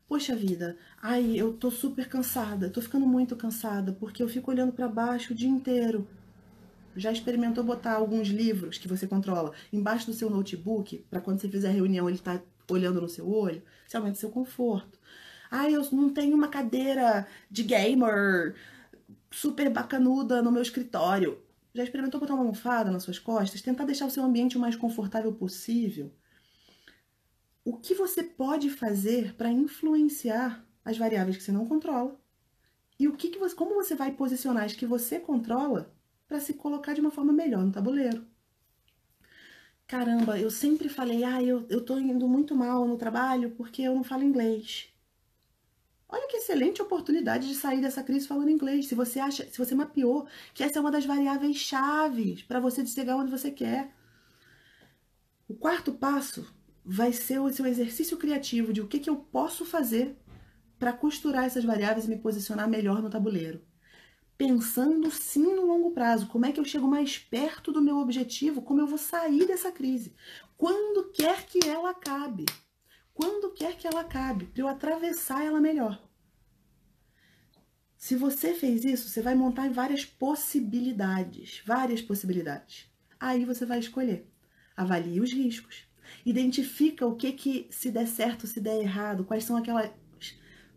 Poxa 0.06 0.36
vida, 0.36 0.76
ai, 1.00 1.34
eu 1.34 1.54
tô 1.54 1.70
super 1.70 2.08
cansada, 2.08 2.68
tô 2.68 2.80
ficando 2.82 3.06
muito 3.06 3.34
cansada, 3.34 3.92
porque 3.92 4.22
eu 4.22 4.28
fico 4.28 4.50
olhando 4.50 4.72
para 4.72 4.86
baixo 4.86 5.32
o 5.32 5.36
dia 5.36 5.48
inteiro. 5.48 6.06
Já 6.94 7.10
experimentou 7.10 7.64
botar 7.64 7.94
alguns 7.94 8.28
livros 8.28 8.76
que 8.76 8.86
você 8.86 9.06
controla 9.06 9.52
embaixo 9.72 10.06
do 10.06 10.12
seu 10.12 10.28
notebook, 10.28 11.04
para 11.10 11.20
quando 11.20 11.40
você 11.40 11.48
fizer 11.48 11.68
a 11.68 11.72
reunião 11.72 12.08
ele 12.08 12.18
tá 12.18 12.40
olhando 12.70 13.00
no 13.00 13.08
seu 13.08 13.28
olho? 13.28 13.62
Você 13.86 13.96
aumenta 13.96 14.16
o 14.16 14.20
seu 14.20 14.30
conforto. 14.30 14.98
Ai, 15.50 15.74
eu 15.74 15.82
não 15.92 16.10
tenho 16.10 16.36
uma 16.36 16.48
cadeira 16.48 17.26
de 17.50 17.62
gamer 17.62 18.54
super 19.30 19.70
bacanuda 19.70 20.42
no 20.42 20.52
meu 20.52 20.62
escritório. 20.62 21.38
Já 21.74 21.82
experimentou 21.82 22.20
botar 22.20 22.34
uma 22.34 22.42
almofada 22.42 22.90
nas 22.90 23.02
suas 23.02 23.18
costas? 23.18 23.60
Tentar 23.60 23.84
deixar 23.84 24.06
o 24.06 24.10
seu 24.10 24.22
ambiente 24.22 24.56
o 24.56 24.60
mais 24.60 24.76
confortável 24.76 25.32
possível? 25.32 26.12
o 27.64 27.78
que 27.78 27.94
você 27.94 28.22
pode 28.22 28.68
fazer 28.68 29.34
para 29.34 29.50
influenciar 29.50 30.64
as 30.84 30.98
variáveis 30.98 31.36
que 31.36 31.42
você 31.42 31.50
não 31.50 31.66
controla 31.66 32.20
e 32.98 33.08
o 33.08 33.16
que, 33.16 33.30
que 33.30 33.38
você, 33.38 33.56
como 33.56 33.74
você 33.74 33.94
vai 33.94 34.12
posicionar 34.12 34.64
as 34.64 34.74
que 34.74 34.86
você 34.86 35.18
controla 35.18 35.92
para 36.28 36.40
se 36.40 36.54
colocar 36.54 36.92
de 36.92 37.00
uma 37.00 37.10
forma 37.10 37.32
melhor 37.32 37.64
no 37.64 37.72
tabuleiro. 37.72 38.26
Caramba, 39.86 40.38
eu 40.38 40.50
sempre 40.50 40.88
falei, 40.88 41.24
ah, 41.24 41.42
eu, 41.42 41.66
eu 41.68 41.84
tô 41.84 41.98
indo 41.98 42.28
muito 42.28 42.54
mal 42.54 42.86
no 42.86 42.96
trabalho 42.96 43.50
porque 43.52 43.82
eu 43.82 43.94
não 43.94 44.04
falo 44.04 44.22
inglês. 44.22 44.93
Olha 46.14 46.28
que 46.28 46.36
excelente 46.36 46.80
oportunidade 46.80 47.48
de 47.48 47.56
sair 47.56 47.80
dessa 47.80 48.00
crise 48.00 48.28
falando 48.28 48.48
inglês. 48.48 48.86
Se 48.86 48.94
você 48.94 49.18
acha, 49.18 49.50
se 49.50 49.58
você 49.58 49.74
mapeou 49.74 50.28
que 50.54 50.62
essa 50.62 50.78
é 50.78 50.80
uma 50.80 50.92
das 50.92 51.04
variáveis 51.04 51.56
chaves 51.56 52.40
para 52.40 52.60
você 52.60 52.86
chegar 52.86 53.16
onde 53.16 53.32
você 53.32 53.50
quer. 53.50 53.92
O 55.48 55.54
quarto 55.54 55.92
passo 55.92 56.54
vai 56.84 57.12
ser 57.12 57.40
o 57.40 57.52
seu 57.52 57.66
exercício 57.66 58.16
criativo 58.16 58.72
de 58.72 58.80
o 58.80 58.86
que, 58.86 59.00
que 59.00 59.10
eu 59.10 59.16
posso 59.16 59.64
fazer 59.64 60.16
para 60.78 60.92
costurar 60.92 61.46
essas 61.46 61.64
variáveis 61.64 62.04
e 62.06 62.10
me 62.10 62.18
posicionar 62.18 62.68
melhor 62.68 63.02
no 63.02 63.10
tabuleiro. 63.10 63.60
Pensando 64.38 65.10
sim 65.10 65.42
no 65.42 65.66
longo 65.66 65.90
prazo, 65.90 66.28
como 66.28 66.46
é 66.46 66.52
que 66.52 66.60
eu 66.60 66.64
chego 66.64 66.86
mais 66.86 67.18
perto 67.18 67.72
do 67.72 67.82
meu 67.82 67.98
objetivo, 67.98 68.62
como 68.62 68.80
eu 68.80 68.86
vou 68.86 68.98
sair 68.98 69.48
dessa 69.48 69.72
crise, 69.72 70.14
quando 70.56 71.10
quer 71.10 71.44
que 71.44 71.58
ela 71.68 71.90
acabe, 71.90 72.46
quando 73.12 73.52
quer 73.52 73.76
que 73.76 73.86
ela 73.86 74.02
acabe, 74.02 74.46
para 74.46 74.62
eu 74.62 74.68
atravessar 74.68 75.44
ela 75.44 75.60
melhor. 75.60 76.03
Se 78.04 78.16
você 78.16 78.52
fez 78.52 78.84
isso, 78.84 79.08
você 79.08 79.22
vai 79.22 79.34
montar 79.34 79.70
várias 79.70 80.04
possibilidades, 80.04 81.62
várias 81.64 82.02
possibilidades. 82.02 82.84
Aí 83.18 83.46
você 83.46 83.64
vai 83.64 83.78
escolher. 83.78 84.30
Avalie 84.76 85.22
os 85.22 85.32
riscos 85.32 85.88
Identifica 86.22 87.06
o 87.06 87.16
que 87.16 87.32
que 87.32 87.66
se 87.70 87.90
der 87.90 88.06
certo, 88.06 88.46
se 88.46 88.60
der 88.60 88.78
errado, 88.78 89.24
quais 89.24 89.44
são 89.44 89.56
aquelas 89.56 89.90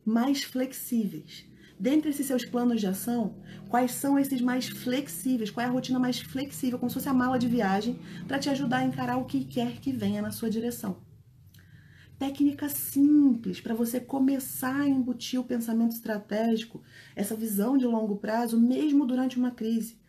mais 0.05 0.41
flexíveis. 0.41 1.45
Dentre 1.77 2.11
esses 2.11 2.25
seus 2.25 2.45
planos 2.45 2.79
de 2.79 2.87
ação, 2.87 3.35
quais 3.67 3.91
são 3.91 4.17
esses 4.17 4.39
mais 4.39 4.69
flexíveis? 4.69 5.51
Qual 5.51 5.65
é 5.65 5.67
a 5.67 5.71
rotina 5.71 5.99
mais 5.99 6.21
flexível, 6.21 6.79
como 6.79 6.89
se 6.89 6.93
fosse 6.93 7.09
a 7.09 7.13
mala 7.13 7.37
de 7.37 7.49
viagem, 7.49 7.99
para 8.25 8.39
te 8.39 8.49
ajudar 8.49 8.77
a 8.77 8.85
encarar 8.85 9.17
o 9.17 9.25
que 9.25 9.43
quer 9.43 9.81
que 9.81 9.91
venha 9.91 10.21
na 10.21 10.31
sua 10.31 10.49
direção? 10.49 11.05
Técnica 12.17 12.67
simples 12.67 13.62
para 13.62 13.75
você 13.75 13.99
começar 13.99 14.82
a 14.82 14.88
embutir 14.88 15.39
o 15.39 15.43
pensamento 15.43 15.91
estratégico, 15.91 16.82
essa 17.15 17.36
visão 17.36 17.77
de 17.77 17.86
longo 17.86 18.15
prazo, 18.15 18.60
mesmo 18.60 19.06
durante 19.06 19.38
uma 19.38 19.51
crise. 19.51 19.99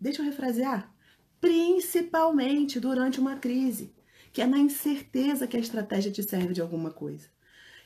Deixa 0.00 0.20
eu 0.20 0.26
refrasear. 0.26 0.92
Principalmente 1.40 2.80
durante 2.80 3.20
uma 3.20 3.36
crise 3.36 3.92
que 4.32 4.40
é 4.40 4.46
na 4.46 4.58
incerteza 4.58 5.46
que 5.46 5.56
a 5.56 5.60
estratégia 5.60 6.10
te 6.10 6.22
serve 6.22 6.54
de 6.54 6.60
alguma 6.60 6.90
coisa. 6.90 7.28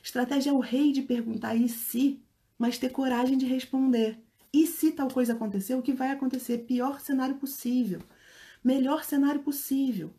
Estratégia 0.01 0.51
é 0.51 0.53
o 0.53 0.59
rei 0.59 0.93
de 0.93 1.01
perguntar 1.01 1.55
e 1.55 1.67
se, 1.67 2.23
mas 2.57 2.77
ter 2.77 2.89
coragem 2.89 3.37
de 3.37 3.45
responder. 3.45 4.17
E 4.53 4.65
se 4.65 4.91
tal 4.93 5.09
coisa 5.09 5.33
acontecer, 5.33 5.75
o 5.75 5.81
que 5.81 5.93
vai 5.93 6.09
acontecer? 6.09 6.59
Pior 6.59 7.01
cenário 7.01 7.35
possível. 7.35 8.01
Melhor 8.63 9.03
cenário 9.03 9.41
possível. 9.41 10.13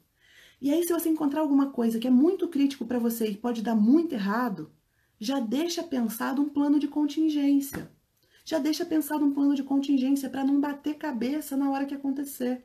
E 0.60 0.72
aí, 0.72 0.82
se 0.82 0.92
você 0.92 1.08
encontrar 1.08 1.40
alguma 1.40 1.70
coisa 1.70 1.98
que 1.98 2.06
é 2.06 2.10
muito 2.10 2.48
crítico 2.48 2.84
para 2.84 2.98
você 2.98 3.28
e 3.28 3.36
pode 3.36 3.62
dar 3.62 3.76
muito 3.76 4.14
errado, 4.14 4.72
já 5.20 5.40
deixa 5.40 5.82
pensado 5.82 6.42
um 6.42 6.48
plano 6.48 6.78
de 6.78 6.88
contingência. 6.88 7.90
Já 8.44 8.58
deixa 8.58 8.84
pensado 8.84 9.24
um 9.24 9.32
plano 9.32 9.54
de 9.54 9.62
contingência 9.62 10.30
para 10.30 10.44
não 10.44 10.60
bater 10.60 10.94
cabeça 10.94 11.56
na 11.56 11.70
hora 11.70 11.86
que 11.86 11.94
acontecer. 11.94 12.64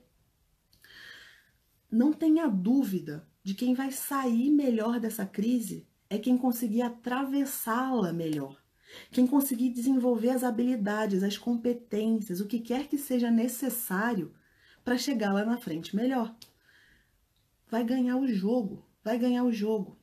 Não 1.91 2.13
tenha 2.13 2.47
dúvida 2.47 3.27
de 3.43 3.53
quem 3.53 3.73
vai 3.73 3.91
sair 3.91 4.49
melhor 4.49 4.99
dessa 4.99 5.25
crise 5.25 5.85
é 6.09 6.17
quem 6.17 6.37
conseguir 6.37 6.83
atravessá-la 6.83 8.13
melhor. 8.13 8.61
Quem 9.11 9.25
conseguir 9.25 9.69
desenvolver 9.69 10.29
as 10.29 10.43
habilidades, 10.43 11.23
as 11.23 11.37
competências, 11.37 12.39
o 12.39 12.47
que 12.47 12.59
quer 12.59 12.87
que 12.87 12.97
seja 12.97 13.31
necessário 13.31 14.31
para 14.83 14.97
chegar 14.97 15.33
lá 15.33 15.43
na 15.43 15.57
frente 15.57 15.95
melhor. 15.95 16.35
Vai 17.73 17.83
ganhar 17.83 18.17
o 18.17 18.27
jogo, 18.27 18.85
vai 19.03 19.17
ganhar 19.17 19.43
o 19.43 19.51
jogo. 19.51 19.97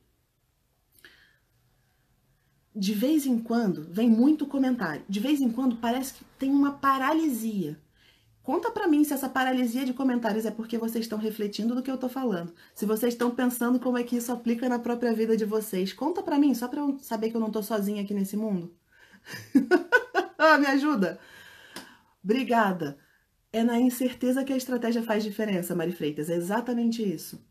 De 2.75 2.93
vez 2.93 3.25
em 3.25 3.39
quando 3.39 3.87
vem 3.89 4.09
muito 4.09 4.45
comentário, 4.45 5.05
de 5.07 5.21
vez 5.21 5.39
em 5.39 5.49
quando 5.49 5.77
parece 5.77 6.15
que 6.15 6.25
tem 6.37 6.51
uma 6.51 6.73
paralisia. 6.73 7.79
Conta 8.43 8.69
para 8.71 8.89
mim 8.89 9.05
se 9.05 9.13
essa 9.13 9.29
paralisia 9.29 9.85
de 9.85 9.93
comentários 9.93 10.45
é 10.45 10.51
porque 10.51 10.77
vocês 10.77 11.05
estão 11.05 11.17
refletindo 11.17 11.73
do 11.73 11.81
que 11.81 11.89
eu 11.89 11.97
tô 11.97 12.09
falando. 12.09 12.53
Se 12.75 12.85
vocês 12.85 13.13
estão 13.13 13.31
pensando 13.31 13.79
como 13.79 13.97
é 13.97 14.03
que 14.03 14.17
isso 14.17 14.33
aplica 14.33 14.67
na 14.67 14.77
própria 14.77 15.13
vida 15.13 15.37
de 15.37 15.45
vocês. 15.45 15.93
Conta 15.93 16.21
para 16.21 16.37
mim, 16.37 16.53
só 16.53 16.67
para 16.67 16.81
eu 16.81 16.99
saber 16.99 17.29
que 17.29 17.37
eu 17.37 17.41
não 17.41 17.51
tô 17.51 17.63
sozinha 17.63 18.03
aqui 18.03 18.13
nesse 18.13 18.35
mundo. 18.35 18.75
Me 20.59 20.67
ajuda. 20.67 21.17
Obrigada. 22.21 22.97
É 23.53 23.63
na 23.63 23.79
incerteza 23.79 24.43
que 24.43 24.51
a 24.51 24.57
estratégia 24.57 25.01
faz 25.01 25.23
diferença, 25.23 25.73
Mari 25.73 25.93
Freitas. 25.93 26.29
É 26.29 26.35
exatamente 26.35 27.01
isso. 27.01 27.49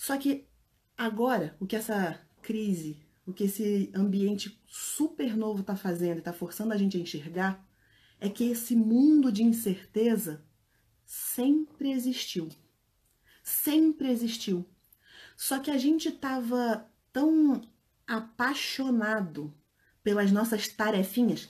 Só 0.00 0.16
que 0.16 0.48
agora, 0.96 1.54
o 1.60 1.66
que 1.66 1.76
essa 1.76 2.18
crise, 2.40 3.06
o 3.26 3.34
que 3.34 3.44
esse 3.44 3.92
ambiente 3.94 4.58
super 4.66 5.36
novo 5.36 5.60
está 5.60 5.76
fazendo 5.76 6.16
e 6.16 6.18
está 6.20 6.32
forçando 6.32 6.72
a 6.72 6.76
gente 6.78 6.96
a 6.96 7.00
enxergar, 7.00 7.62
é 8.18 8.26
que 8.30 8.44
esse 8.44 8.74
mundo 8.74 9.30
de 9.30 9.42
incerteza 9.42 10.42
sempre 11.04 11.92
existiu. 11.92 12.48
Sempre 13.44 14.10
existiu. 14.10 14.64
Só 15.36 15.58
que 15.58 15.70
a 15.70 15.76
gente 15.76 16.08
estava 16.08 16.90
tão 17.12 17.60
apaixonado 18.06 19.52
pelas 20.02 20.32
nossas 20.32 20.66
tarefinhas, 20.66 21.46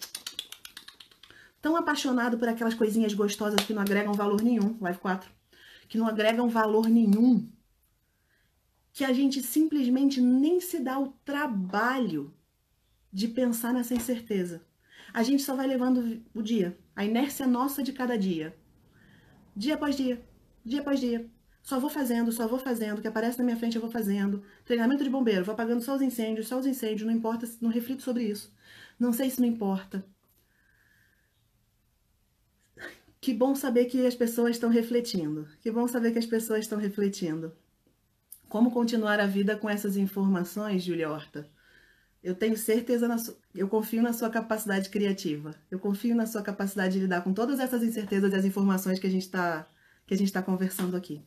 tão 1.63 1.77
apaixonado 1.77 2.37
por 2.37 2.49
aquelas 2.49 2.75
coisinhas 2.75 3.15
gostosas 3.15 3.65
que 3.65 3.73
não 3.73 3.83
agregam 3.83 4.13
valor 4.13 4.43
nenhum, 4.43 4.77
live 4.81 4.99
4, 4.99 5.31
que 5.89 5.97
não 5.97 6.09
agregam 6.09 6.49
valor 6.49 6.89
nenhum, 6.89 7.49
que 8.93 9.05
a 9.05 9.13
gente 9.13 9.43
simplesmente 9.43 10.21
nem 10.21 10.61
se 10.61 10.81
dá 10.81 10.99
o 10.99 11.09
trabalho 11.25 12.35
de 13.13 13.29
pensar 13.29 13.73
nessa 13.73 13.95
incerteza 13.95 14.63
a 15.13 15.23
gente 15.23 15.43
só 15.43 15.55
vai 15.55 15.67
levando 15.67 16.23
o 16.35 16.43
dia, 16.43 16.79
a 16.95 17.05
inércia 17.05 17.47
nossa 17.47 17.83
de 17.83 17.93
cada 17.93 18.17
dia. 18.17 18.57
Dia 19.55 19.75
após 19.75 19.97
dia, 19.97 20.23
dia 20.65 20.81
após 20.81 21.01
dia. 21.01 21.29
Só 21.63 21.79
vou 21.79 21.91
fazendo, 21.91 22.33
só 22.33 22.49
vou 22.49 22.59
fazendo, 22.59 22.99
o 22.99 23.03
que 23.03 23.09
aparece 23.09 23.39
na 23.39 23.45
minha 23.45 23.57
frente 23.57 23.77
eu 23.77 23.83
vou 23.83 23.91
fazendo. 23.91 24.43
Treinamento 24.65 25.05
de 25.05 25.11
bombeiro, 25.11 25.45
vou 25.45 25.53
apagando 25.53 25.83
só 25.83 25.95
os 25.95 26.03
incêndios, 26.03 26.49
só 26.49 26.59
os 26.59 26.67
incêndios, 26.67 27.07
não 27.07 27.15
importa, 27.15 27.49
não 27.61 27.71
reflito 27.71 28.03
sobre 28.03 28.25
isso. 28.25 28.53
Não 28.99 29.13
sei 29.13 29.29
se 29.29 29.41
não 29.41 29.49
importa. 29.49 30.05
Que 33.21 33.35
bom 33.35 33.55
saber 33.55 33.85
que 33.87 34.07
as 34.07 34.15
pessoas 34.15 34.53
estão 34.53 34.71
refletindo. 34.71 35.47
Que 35.61 35.71
bom 35.71 35.87
saber 35.87 36.13
que 36.13 36.19
as 36.19 36.27
pessoas 36.27 36.61
estão 36.61 36.79
refletindo. 36.79 37.53
Como 38.51 38.73
continuar 38.73 39.21
a 39.21 39.29
vida 39.29 39.57
com 39.57 39.71
essas 39.71 39.97
informações, 39.97 40.83
Julia 40.83 41.09
Horta? 41.09 41.49
Eu 42.21 42.35
tenho 42.35 42.57
certeza, 42.57 43.07
na 43.07 43.17
su... 43.17 43.39
eu 43.55 43.69
confio 43.69 44.03
na 44.03 44.13
sua 44.13 44.29
capacidade 44.29 44.91
criativa. 44.91 45.55
Eu 45.71 45.79
confio 45.79 46.17
na 46.17 46.27
sua 46.27 46.43
capacidade 46.43 46.95
de 46.95 46.99
lidar 46.99 47.23
com 47.23 47.33
todas 47.33 47.61
essas 47.61 47.81
incertezas 47.81 48.33
e 48.33 48.35
as 48.35 48.45
informações 48.45 48.99
que 48.99 49.07
a 49.07 49.11
gente 49.11 49.23
está 49.23 49.71
que 50.05 50.15
a 50.15 50.17
gente 50.17 50.27
está 50.27 50.43
conversando 50.43 50.97
aqui. 50.97 51.23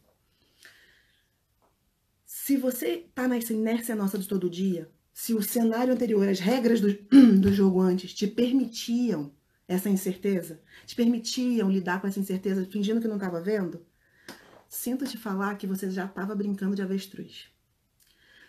Se 2.25 2.57
você 2.57 3.05
está 3.07 3.25
nessa 3.25 3.53
inércia 3.53 3.95
nossa 3.95 4.19
de 4.19 4.27
todo 4.27 4.49
dia, 4.49 4.91
se 5.13 5.33
o 5.33 5.41
cenário 5.41 5.93
anterior, 5.93 6.27
as 6.27 6.41
regras 6.41 6.81
do, 6.81 6.91
do 7.39 7.53
jogo 7.53 7.79
antes 7.79 8.13
te 8.13 8.27
permitiam 8.27 9.31
essa 9.65 9.89
incerteza, 9.89 10.59
te 10.85 10.93
permitiam 10.93 11.71
lidar 11.71 12.01
com 12.01 12.07
essa 12.07 12.19
incerteza 12.19 12.65
fingindo 12.65 12.99
que 12.99 13.07
não 13.07 13.15
estava 13.15 13.39
vendo, 13.39 13.81
sinto 14.73 15.05
te 15.05 15.17
falar 15.17 15.55
que 15.55 15.67
você 15.67 15.89
já 15.91 16.05
estava 16.05 16.33
brincando 16.33 16.75
de 16.75 16.81
avestruz. 16.81 17.47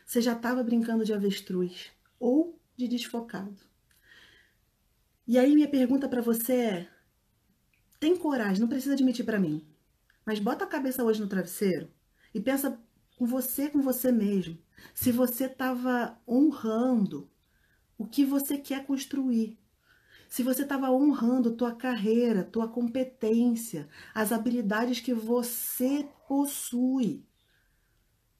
Você 0.07 0.23
já 0.23 0.33
estava 0.33 0.63
brincando 0.63 1.05
de 1.05 1.13
avestruz 1.13 1.91
ou 2.19 2.59
de 2.75 2.89
desfocado. 2.89 3.57
E 5.27 5.39
aí 5.39 5.55
minha 5.55 5.69
pergunta 5.69 6.09
para 6.09 6.23
você 6.23 6.53
é: 6.55 6.89
tem 8.01 8.17
coragem, 8.17 8.61
não 8.61 8.69
precisa 8.69 8.95
admitir 8.95 9.25
para 9.25 9.39
mim, 9.39 9.67
mas 10.25 10.39
bota 10.39 10.65
a 10.65 10.69
cabeça 10.69 11.05
hoje 11.05 11.21
no 11.21 11.29
travesseiro 11.29 11.91
e 12.35 12.41
pensa 12.41 12.81
com 13.17 13.27
você, 13.27 13.69
com 13.69 13.83
você 13.83 14.11
mesmo, 14.11 14.59
se 14.95 15.13
você 15.13 15.45
estava 15.45 16.19
honrando 16.27 17.31
o 17.99 18.07
que 18.07 18.25
você 18.25 18.57
quer 18.57 18.87
construir. 18.87 19.59
Se 20.29 20.43
você 20.43 20.63
estava 20.63 20.91
honrando 20.91 21.55
tua 21.55 21.73
carreira, 21.75 22.43
tua 22.43 22.67
competência, 22.67 23.89
as 24.13 24.33
habilidades 24.33 25.01
que 25.01 25.15
você 25.15 26.09
possui. 26.29 27.25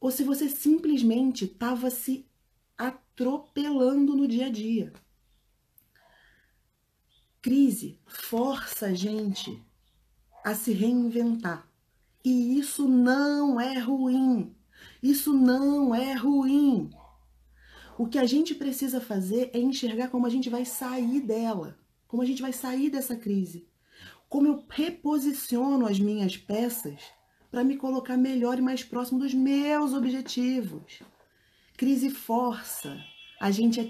Ou 0.01 0.11
se 0.11 0.23
você 0.23 0.49
simplesmente 0.49 1.45
estava 1.45 1.91
se 1.91 2.27
atropelando 2.77 4.15
no 4.15 4.27
dia 4.27 4.47
a 4.47 4.51
dia. 4.51 4.93
Crise 7.41 7.99
força 8.07 8.87
a 8.87 8.95
gente 8.95 9.63
a 10.45 10.55
se 10.55 10.73
reinventar. 10.73 11.69
E 12.25 12.59
isso 12.59 12.89
não 12.89 13.61
é 13.61 13.79
ruim. 13.79 14.55
Isso 15.03 15.33
não 15.33 15.95
é 15.95 16.15
ruim. 16.15 16.91
O 17.97 18.07
que 18.07 18.19
a 18.19 18.27
gente 18.27 18.55
precisa 18.55 19.01
fazer 19.01 19.51
é 19.53 19.59
enxergar 19.59 20.09
como 20.09 20.27
a 20.27 20.31
gente 20.31 20.51
vai 20.51 20.65
sair 20.65 21.21
dela, 21.21 21.79
como 22.09 22.23
a 22.23 22.27
gente 22.27 22.43
vai 22.43 22.53
sair 22.53 22.91
dessa 22.91 23.15
crise. 23.15 23.69
Como 24.29 24.49
eu 24.49 24.65
reposiciono 24.69 25.87
as 25.87 26.01
minhas 26.01 26.37
peças 26.37 27.01
para 27.55 27.63
me 27.63 27.77
colocar 27.77 28.17
melhor 28.17 28.59
e 28.59 28.61
mais 28.61 28.83
próximo 28.83 29.21
dos 29.21 29.33
meus 29.33 29.93
objetivos. 29.93 31.01
Crise 31.77 32.11
força 32.11 33.01
a 33.41 33.49
gente, 33.53 33.81
a, 33.81 33.85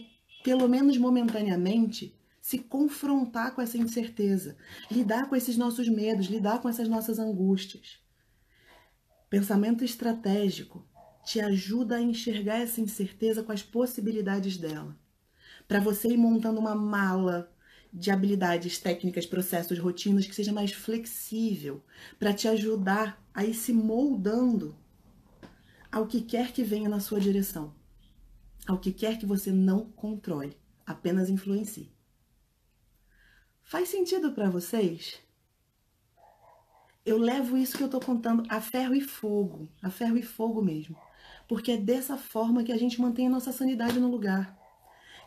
pelo 0.45 0.69
menos 0.69 0.99
momentaneamente, 0.99 2.15
se 2.43 2.59
confrontar 2.59 3.55
com 3.55 3.63
essa 3.63 3.79
incerteza, 3.79 4.59
lidar 4.91 5.31
com 5.31 5.35
esses 5.35 5.57
nossos 5.57 5.89
medos, 5.89 6.27
lidar 6.27 6.61
com 6.61 6.69
essas 6.69 6.91
nossas 6.91 7.19
angústias. 7.19 8.01
Pensamento 9.31 9.83
estratégico 9.83 10.87
te 11.25 11.41
ajuda 11.41 11.97
a 11.97 12.03
enxergar 12.03 12.59
essa 12.59 12.83
incerteza 12.83 13.43
com 13.43 13.51
as 13.51 13.63
possibilidades 13.63 14.59
dela. 14.59 14.95
Para 15.67 15.81
você 15.81 16.09
ir 16.09 16.19
montando 16.19 16.61
uma 16.61 16.75
mala 16.75 17.51
de 17.91 18.11
habilidades, 18.11 18.79
técnicas, 18.79 19.25
processos, 19.25 19.79
rotinas 19.79 20.27
que 20.27 20.35
seja 20.35 20.53
mais 20.53 20.73
flexível, 20.73 21.83
para 22.19 22.35
te 22.35 22.47
ajudar 22.47 23.24
a 23.35 23.45
ir 23.45 23.55
se 23.55 23.73
moldando 23.73 24.77
ao 25.91 26.07
que 26.07 26.21
quer 26.21 26.53
que 26.53 26.63
venha 26.63 26.89
na 26.89 27.01
sua 27.01 27.21
direção, 27.21 27.75
ao 28.67 28.79
que 28.79 28.93
quer 28.93 29.19
que 29.19 29.27
você 29.27 29.51
não 29.51 29.91
controle, 29.91 30.57
apenas 30.87 31.29
influencie. 31.29 31.93
Faz 33.63 33.89
sentido 33.89 34.33
para 34.33 34.49
vocês? 34.49 35.21
Eu 37.05 37.19
levo 37.19 37.57
isso 37.57 37.77
que 37.77 37.83
eu 37.83 37.87
estou 37.87 38.01
contando 38.01 38.45
a 38.49 38.61
ferro 38.61 38.95
e 38.95 39.01
fogo, 39.01 39.69
a 39.83 39.91
ferro 39.91 40.17
e 40.17 40.23
fogo 40.23 40.63
mesmo, 40.63 40.97
porque 41.49 41.73
é 41.73 41.77
dessa 41.77 42.17
forma 42.17 42.65
que 42.65 42.73
a 42.73 42.79
gente 42.79 43.01
mantém 43.01 43.27
a 43.27 43.31
nossa 43.31 43.53
sanidade 43.53 43.99
no 43.99 44.11
lugar, 44.11 44.59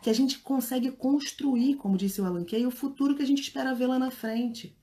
que 0.02 0.10
a 0.10 0.12
gente 0.12 0.38
consegue 0.38 0.90
construir, 0.90 1.76
como 1.76 1.96
disse 1.96 2.20
o 2.20 2.24
Alan 2.24 2.44
Kay, 2.44 2.66
o 2.66 2.70
futuro 2.70 3.14
que 3.14 3.22
a 3.22 3.26
gente 3.26 3.42
espera 3.42 3.74
ver 3.74 3.86
lá 3.86 3.98
na 3.98 4.10
frente. 4.10 4.76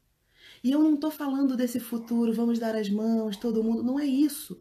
E 0.66 0.72
eu 0.72 0.82
não 0.82 0.96
estou 0.96 1.12
falando 1.12 1.56
desse 1.56 1.80
futuro, 1.80 2.34
vamos 2.34 2.58
dar 2.58 2.76
as 2.76 2.90
mãos, 2.90 3.38
todo 3.38 3.64
mundo, 3.64 3.84
não 3.84 4.00
é 4.00 4.06
isso. 4.08 4.60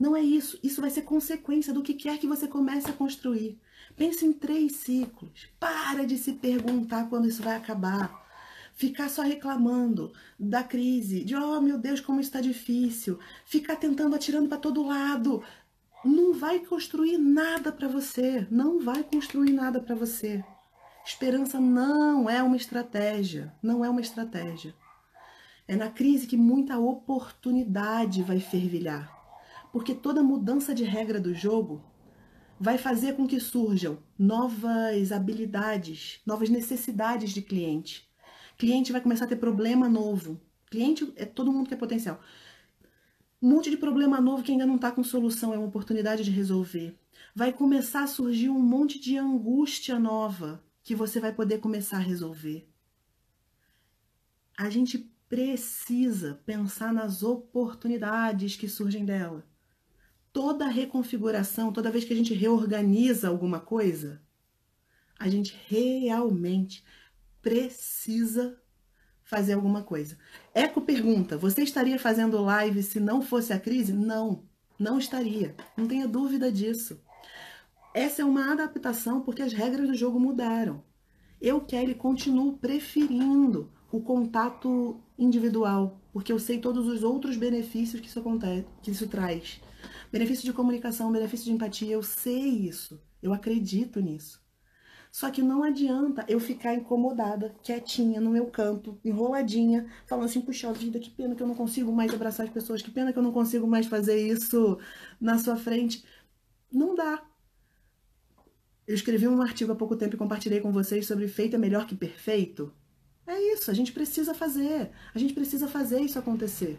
Não 0.00 0.16
é 0.16 0.22
isso. 0.22 0.58
Isso 0.62 0.80
vai 0.80 0.88
ser 0.88 1.02
consequência 1.02 1.70
do 1.70 1.82
que 1.82 1.92
quer 1.92 2.16
que 2.16 2.26
você 2.26 2.48
comece 2.48 2.88
a 2.88 2.94
construir. 2.94 3.60
Pense 3.94 4.24
em 4.24 4.32
três 4.32 4.76
ciclos. 4.76 5.46
Para 5.60 6.06
de 6.06 6.16
se 6.16 6.32
perguntar 6.32 7.10
quando 7.10 7.28
isso 7.28 7.42
vai 7.42 7.56
acabar. 7.56 8.24
Ficar 8.72 9.10
só 9.10 9.20
reclamando 9.20 10.14
da 10.40 10.64
crise, 10.64 11.22
de 11.22 11.36
oh 11.36 11.60
meu 11.60 11.76
Deus, 11.76 12.00
como 12.00 12.22
está 12.22 12.40
difícil. 12.40 13.18
Ficar 13.44 13.76
tentando 13.76 14.16
atirando 14.16 14.48
para 14.48 14.56
todo 14.56 14.86
lado. 14.86 15.44
Não 16.02 16.32
vai 16.32 16.60
construir 16.60 17.18
nada 17.18 17.70
para 17.70 17.86
você. 17.86 18.48
Não 18.50 18.80
vai 18.80 19.04
construir 19.04 19.52
nada 19.52 19.78
para 19.78 19.94
você. 19.94 20.42
Esperança 21.04 21.60
não 21.60 22.30
é 22.30 22.42
uma 22.42 22.56
estratégia. 22.56 23.52
Não 23.62 23.84
é 23.84 23.90
uma 23.90 24.00
estratégia. 24.00 24.74
É 25.66 25.76
na 25.76 25.90
crise 25.90 26.26
que 26.26 26.36
muita 26.36 26.78
oportunidade 26.78 28.22
vai 28.22 28.40
fervilhar 28.40 29.14
porque 29.74 29.92
toda 29.92 30.22
mudança 30.22 30.72
de 30.72 30.84
regra 30.84 31.20
do 31.20 31.34
jogo 31.34 31.82
vai 32.60 32.78
fazer 32.78 33.16
com 33.16 33.26
que 33.26 33.40
surjam 33.40 33.98
novas 34.16 35.10
habilidades, 35.10 36.20
novas 36.24 36.48
necessidades 36.48 37.32
de 37.32 37.42
cliente. 37.42 38.08
Cliente 38.56 38.92
vai 38.92 39.00
começar 39.00 39.24
a 39.24 39.26
ter 39.26 39.34
problema 39.34 39.88
novo. 39.88 40.40
Cliente 40.70 41.12
é 41.16 41.24
todo 41.24 41.52
mundo 41.52 41.66
que 41.66 41.74
é 41.74 41.76
potencial. 41.76 42.20
Um 43.42 43.48
monte 43.48 43.68
de 43.68 43.76
problema 43.76 44.20
novo 44.20 44.44
que 44.44 44.52
ainda 44.52 44.64
não 44.64 44.76
está 44.76 44.92
com 44.92 45.02
solução, 45.02 45.52
é 45.52 45.58
uma 45.58 45.66
oportunidade 45.66 46.22
de 46.22 46.30
resolver. 46.30 46.96
Vai 47.34 47.52
começar 47.52 48.04
a 48.04 48.06
surgir 48.06 48.50
um 48.50 48.60
monte 48.60 49.00
de 49.00 49.18
angústia 49.18 49.98
nova 49.98 50.62
que 50.84 50.94
você 50.94 51.18
vai 51.18 51.32
poder 51.34 51.58
começar 51.58 51.96
a 51.96 52.00
resolver. 52.00 52.64
A 54.56 54.70
gente 54.70 55.12
precisa 55.34 56.40
pensar 56.46 56.92
nas 56.92 57.24
oportunidades 57.24 58.54
que 58.54 58.68
surgem 58.68 59.04
dela 59.04 59.44
toda 60.32 60.68
reconfiguração, 60.68 61.72
toda 61.72 61.90
vez 61.90 62.04
que 62.04 62.12
a 62.12 62.16
gente 62.16 62.34
reorganiza 62.34 63.28
alguma 63.28 63.58
coisa, 63.58 64.20
a 65.18 65.28
gente 65.28 65.56
realmente 65.68 66.84
precisa 67.42 68.56
fazer 69.24 69.54
alguma 69.54 69.82
coisa. 69.82 70.16
Eco 70.52 70.80
pergunta: 70.80 71.36
você 71.36 71.62
estaria 71.62 71.98
fazendo 71.98 72.40
live 72.40 72.80
se 72.82 73.00
não 73.00 73.20
fosse 73.20 73.52
a 73.52 73.58
crise? 73.58 73.92
Não, 73.92 74.44
não 74.78 74.98
estaria. 74.98 75.56
Não 75.76 75.88
tenha 75.88 76.06
dúvida 76.06 76.50
disso. 76.50 77.00
Essa 77.92 78.22
é 78.22 78.24
uma 78.24 78.52
adaptação 78.52 79.20
porque 79.20 79.42
as 79.42 79.52
regras 79.52 79.88
do 79.88 79.94
jogo 79.94 80.20
mudaram. 80.20 80.84
Eu, 81.40 81.60
Kelly, 81.60 81.94
continuo 81.94 82.56
preferindo 82.56 83.72
o 83.94 84.00
contato 84.00 85.00
individual, 85.16 86.00
porque 86.12 86.32
eu 86.32 86.38
sei 86.40 86.58
todos 86.58 86.88
os 86.88 87.04
outros 87.04 87.36
benefícios 87.36 88.00
que 88.00 88.08
isso 88.08 88.18
acontece, 88.18 88.66
que 88.82 88.90
isso 88.90 89.06
traz. 89.06 89.60
Benefício 90.10 90.44
de 90.44 90.52
comunicação, 90.52 91.12
benefício 91.12 91.46
de 91.46 91.52
empatia, 91.52 91.92
eu 91.92 92.02
sei 92.02 92.66
isso. 92.66 93.00
Eu 93.22 93.32
acredito 93.32 94.00
nisso. 94.00 94.42
Só 95.12 95.30
que 95.30 95.40
não 95.40 95.62
adianta 95.62 96.24
eu 96.26 96.40
ficar 96.40 96.74
incomodada, 96.74 97.54
quietinha 97.62 98.20
no 98.20 98.30
meu 98.30 98.46
canto, 98.46 98.98
enroladinha, 99.04 99.88
falando 100.08 100.24
assim, 100.24 100.40
puxa 100.40 100.72
vida, 100.72 100.98
que 100.98 101.10
pena 101.10 101.36
que 101.36 101.42
eu 101.44 101.46
não 101.46 101.54
consigo 101.54 101.92
mais 101.92 102.12
abraçar 102.12 102.46
as 102.46 102.52
pessoas, 102.52 102.82
que 102.82 102.90
pena 102.90 103.12
que 103.12 103.18
eu 103.20 103.22
não 103.22 103.30
consigo 103.30 103.64
mais 103.64 103.86
fazer 103.86 104.26
isso 104.26 104.76
na 105.20 105.38
sua 105.38 105.54
frente. 105.54 106.04
Não 106.72 106.96
dá. 106.96 107.24
Eu 108.88 108.94
escrevi 108.96 109.28
um 109.28 109.40
artigo 109.40 109.70
há 109.70 109.76
pouco 109.76 109.94
tempo 109.94 110.16
e 110.16 110.18
compartilhei 110.18 110.60
com 110.60 110.72
vocês 110.72 111.06
sobre 111.06 111.28
feito 111.28 111.54
é 111.54 111.58
melhor 111.60 111.86
que 111.86 111.94
perfeito. 111.94 112.74
É 113.26 113.40
isso, 113.52 113.70
a 113.70 113.74
gente 113.74 113.92
precisa 113.92 114.34
fazer. 114.34 114.90
A 115.14 115.18
gente 115.18 115.32
precisa 115.32 115.66
fazer 115.66 116.00
isso 116.00 116.18
acontecer. 116.18 116.78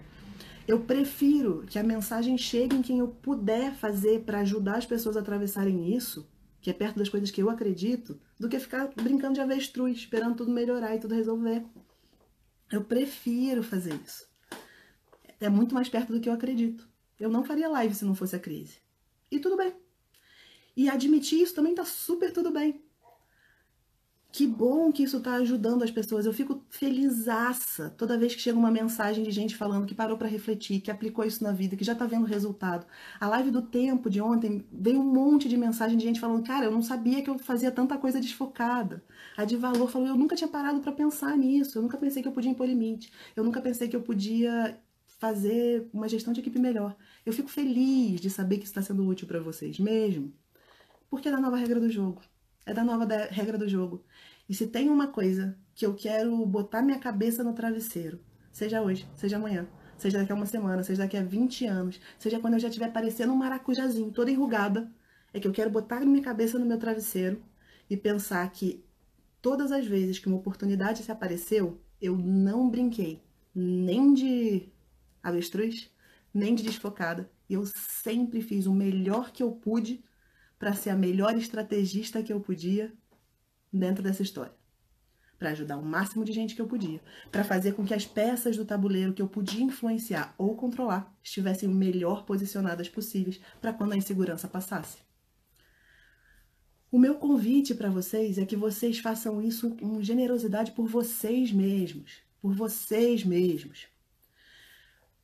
Eu 0.67 0.79
prefiro 0.79 1.63
que 1.67 1.77
a 1.77 1.83
mensagem 1.83 2.37
chegue 2.37 2.75
em 2.75 2.81
quem 2.81 2.99
eu 2.99 3.07
puder 3.07 3.73
fazer 3.75 4.21
para 4.21 4.39
ajudar 4.39 4.77
as 4.77 4.85
pessoas 4.85 5.15
a 5.15 5.19
atravessarem 5.19 5.95
isso, 5.95 6.27
que 6.59 6.69
é 6.69 6.73
perto 6.73 6.97
das 6.97 7.09
coisas 7.09 7.29
que 7.29 7.41
eu 7.41 7.49
acredito, 7.49 8.19
do 8.39 8.49
que 8.49 8.59
ficar 8.59 8.87
brincando 8.95 9.35
de 9.35 9.41
avestruz, 9.41 9.97
esperando 9.97 10.35
tudo 10.35 10.51
melhorar 10.51 10.95
e 10.95 10.99
tudo 10.99 11.13
resolver. 11.13 11.63
Eu 12.71 12.83
prefiro 12.83 13.61
fazer 13.61 13.93
isso. 14.03 14.27
É 15.39 15.49
muito 15.49 15.75
mais 15.75 15.87
perto 15.87 16.13
do 16.13 16.19
que 16.19 16.27
eu 16.27 16.33
acredito. 16.33 16.87
Eu 17.19 17.29
não 17.29 17.43
faria 17.43 17.69
live 17.69 17.93
se 17.93 18.05
não 18.05 18.15
fosse 18.15 18.35
a 18.35 18.39
crise. 18.39 18.77
E 19.29 19.39
tudo 19.39 19.57
bem. 19.57 19.73
E 20.75 20.89
admitir 20.89 21.41
isso 21.41 21.53
também 21.53 21.75
tá 21.75 21.85
super 21.85 22.31
tudo 22.33 22.51
bem. 22.51 22.83
Que 24.35 24.45
bom 24.45 24.91
que 24.91 25.01
isso 25.03 25.15
está 25.19 25.35
ajudando 25.35 25.81
as 25.81 25.91
pessoas. 25.91 26.25
Eu 26.25 26.33
fico 26.33 26.61
felizaça 26.69 27.89
toda 27.91 28.17
vez 28.17 28.35
que 28.35 28.41
chega 28.41 28.59
uma 28.59 28.69
mensagem 28.69 29.23
de 29.23 29.31
gente 29.31 29.55
falando 29.55 29.85
que 29.85 29.95
parou 29.95 30.17
para 30.17 30.27
refletir, 30.27 30.81
que 30.81 30.91
aplicou 30.91 31.23
isso 31.23 31.41
na 31.41 31.53
vida, 31.53 31.77
que 31.77 31.85
já 31.85 31.93
está 31.93 32.05
vendo 32.05 32.25
resultado. 32.25 32.85
A 33.17 33.29
live 33.29 33.49
do 33.49 33.61
tempo 33.61 34.09
de 34.09 34.19
ontem 34.19 34.65
veio 34.69 34.99
um 34.99 35.05
monte 35.05 35.47
de 35.47 35.55
mensagem 35.55 35.97
de 35.97 36.03
gente 36.03 36.19
falando: 36.19 36.45
"Cara, 36.45 36.65
eu 36.65 36.71
não 36.71 36.81
sabia 36.81 37.21
que 37.21 37.29
eu 37.29 37.39
fazia 37.39 37.71
tanta 37.71 37.97
coisa 37.97 38.19
desfocada". 38.19 39.01
A 39.37 39.45
de 39.45 39.55
valor 39.55 39.89
falou: 39.89 40.09
"Eu 40.09 40.17
nunca 40.17 40.35
tinha 40.35 40.49
parado 40.49 40.81
para 40.81 40.91
pensar 40.91 41.37
nisso. 41.37 41.77
Eu 41.77 41.81
nunca 41.83 41.97
pensei 41.97 42.21
que 42.21 42.27
eu 42.27 42.33
podia 42.33 42.51
impor 42.51 42.67
limite. 42.67 43.13
Eu 43.37 43.43
nunca 43.43 43.61
pensei 43.61 43.87
que 43.87 43.95
eu 43.95 44.01
podia 44.01 44.77
fazer 45.07 45.89
uma 45.93 46.09
gestão 46.09 46.33
de 46.33 46.41
equipe 46.41 46.59
melhor". 46.59 46.93
Eu 47.25 47.31
fico 47.31 47.47
feliz 47.49 48.19
de 48.19 48.29
saber 48.29 48.57
que 48.57 48.63
isso 48.65 48.71
está 48.71 48.81
sendo 48.81 49.07
útil 49.07 49.27
para 49.27 49.39
vocês 49.39 49.79
mesmo. 49.79 50.33
Porque 51.09 51.29
é 51.29 51.31
da 51.31 51.39
nova 51.39 51.57
regra 51.57 51.79
do 51.79 51.89
jogo. 51.89 52.21
É 52.65 52.73
da 52.73 52.83
nova 52.83 53.05
regra 53.29 53.57
do 53.57 53.69
jogo. 53.69 54.03
E 54.49 54.53
se 54.53 54.67
tem 54.67 54.89
uma 54.89 55.07
coisa 55.07 55.57
que 55.73 55.85
eu 55.85 55.93
quero 55.93 56.45
botar 56.45 56.81
minha 56.81 56.99
cabeça 56.99 57.43
no 57.43 57.53
travesseiro, 57.53 58.19
seja 58.51 58.81
hoje, 58.81 59.07
seja 59.15 59.37
amanhã, 59.37 59.67
seja 59.97 60.19
daqui 60.19 60.31
a 60.31 60.35
uma 60.35 60.45
semana, 60.45 60.83
seja 60.83 61.03
daqui 61.03 61.17
a 61.17 61.23
20 61.23 61.65
anos, 61.65 61.99
seja 62.17 62.39
quando 62.39 62.53
eu 62.53 62.59
já 62.59 62.67
estiver 62.67 62.91
parecendo 62.91 63.33
um 63.33 63.35
maracujazinho, 63.35 64.11
toda 64.11 64.31
enrugada, 64.31 64.91
é 65.33 65.39
que 65.39 65.47
eu 65.47 65.51
quero 65.51 65.69
botar 65.69 65.99
minha 66.05 66.23
cabeça 66.23 66.57
no 66.57 66.65
meu 66.65 66.77
travesseiro 66.77 67.41
e 67.89 67.97
pensar 67.97 68.49
que 68.51 68.83
todas 69.41 69.71
as 69.71 69.85
vezes 69.85 70.17
que 70.17 70.27
uma 70.27 70.37
oportunidade 70.37 71.03
se 71.03 71.11
apareceu, 71.11 71.79
eu 72.01 72.17
não 72.17 72.69
brinquei 72.69 73.21
nem 73.53 74.13
de 74.13 74.69
avestruz, 75.21 75.91
nem 76.33 76.55
de 76.55 76.63
desfocada. 76.63 77.29
Eu 77.49 77.65
sempre 77.65 78.41
fiz 78.41 78.65
o 78.65 78.73
melhor 78.73 79.31
que 79.31 79.43
eu 79.43 79.51
pude 79.51 80.03
para 80.57 80.73
ser 80.73 80.89
a 80.89 80.95
melhor 80.95 81.37
estrategista 81.37 82.23
que 82.23 82.31
eu 82.31 82.39
podia 82.39 82.93
dentro 83.71 84.03
dessa 84.03 84.23
história. 84.23 84.53
Para 85.37 85.51
ajudar 85.51 85.77
o 85.77 85.85
máximo 85.85 86.23
de 86.23 86.31
gente 86.31 86.55
que 86.55 86.61
eu 86.61 86.67
podia. 86.67 87.01
Para 87.31 87.43
fazer 87.43 87.73
com 87.73 87.85
que 87.85 87.93
as 87.93 88.05
peças 88.05 88.55
do 88.55 88.65
tabuleiro 88.65 89.13
que 89.13 89.21
eu 89.21 89.27
podia 89.27 89.63
influenciar 89.63 90.33
ou 90.37 90.55
controlar 90.55 91.13
estivessem 91.21 91.67
o 91.67 91.73
melhor 91.73 92.25
posicionadas 92.25 92.87
possíveis 92.87 93.39
para 93.59 93.73
quando 93.73 93.93
a 93.93 93.97
insegurança 93.97 94.47
passasse. 94.47 94.99
O 96.89 96.97
meu 96.97 97.15
convite 97.15 97.75
para 97.75 97.89
vocês 97.89 98.37
é 98.37 98.45
que 98.45 98.55
vocês 98.55 98.99
façam 98.99 99.41
isso 99.41 99.71
com 99.71 100.01
generosidade 100.01 100.71
por 100.71 100.87
vocês 100.87 101.51
mesmos. 101.51 102.23
Por 102.41 102.53
vocês 102.53 103.25
mesmos. 103.25 103.87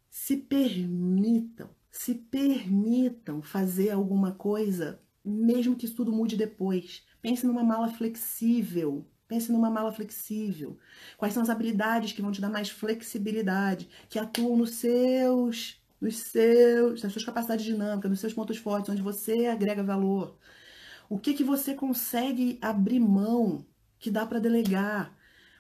Se 0.09 0.35
permitam, 0.35 1.69
se 1.89 2.15
permitam 2.15 3.41
fazer 3.41 3.91
alguma 3.91 4.33
coisa 4.33 5.01
mesmo 5.23 5.75
que 5.75 5.85
isso 5.85 5.95
tudo 5.95 6.11
mude 6.11 6.35
depois. 6.35 7.03
Pense 7.21 7.45
numa 7.45 7.63
mala 7.63 7.89
flexível. 7.89 9.05
Pense 9.27 9.51
numa 9.51 9.69
mala 9.69 9.91
flexível. 9.91 10.77
Quais 11.17 11.33
são 11.33 11.41
as 11.43 11.49
habilidades 11.49 12.11
que 12.11 12.21
vão 12.21 12.31
te 12.31 12.41
dar 12.41 12.49
mais 12.49 12.69
flexibilidade, 12.69 13.87
que 14.09 14.19
atuam 14.19 14.57
nos 14.57 14.71
seus, 14.71 15.81
nos 16.01 16.17
seus, 16.17 17.03
nas 17.03 17.13
suas 17.13 17.23
capacidades 17.23 17.63
dinâmicas, 17.63 18.09
nos 18.09 18.19
seus 18.19 18.33
pontos 18.33 18.57
fortes, 18.57 18.89
onde 18.89 19.01
você 19.01 19.45
agrega 19.45 19.83
valor. 19.83 20.37
O 21.07 21.19
que 21.19 21.33
que 21.33 21.43
você 21.43 21.73
consegue 21.73 22.57
abrir 22.61 22.99
mão, 22.99 23.65
que 23.99 24.09
dá 24.09 24.25
para 24.25 24.39
delegar? 24.39 25.15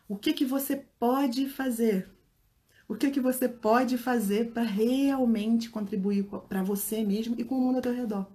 O 0.07 0.17
que 0.17 0.33
que 0.33 0.45
você 0.45 0.75
pode 0.75 1.47
fazer? 1.47 2.09
O 2.87 2.95
que 2.95 3.09
que 3.11 3.21
você 3.21 3.47
pode 3.47 3.97
fazer 3.97 4.51
para 4.51 4.63
realmente 4.63 5.69
contribuir 5.69 6.25
para 6.49 6.63
você 6.63 7.03
mesmo 7.03 7.35
e 7.37 7.43
com 7.45 7.55
o 7.55 7.61
mundo 7.61 7.77
ao 7.77 7.81
teu 7.81 7.93
redor? 7.93 8.27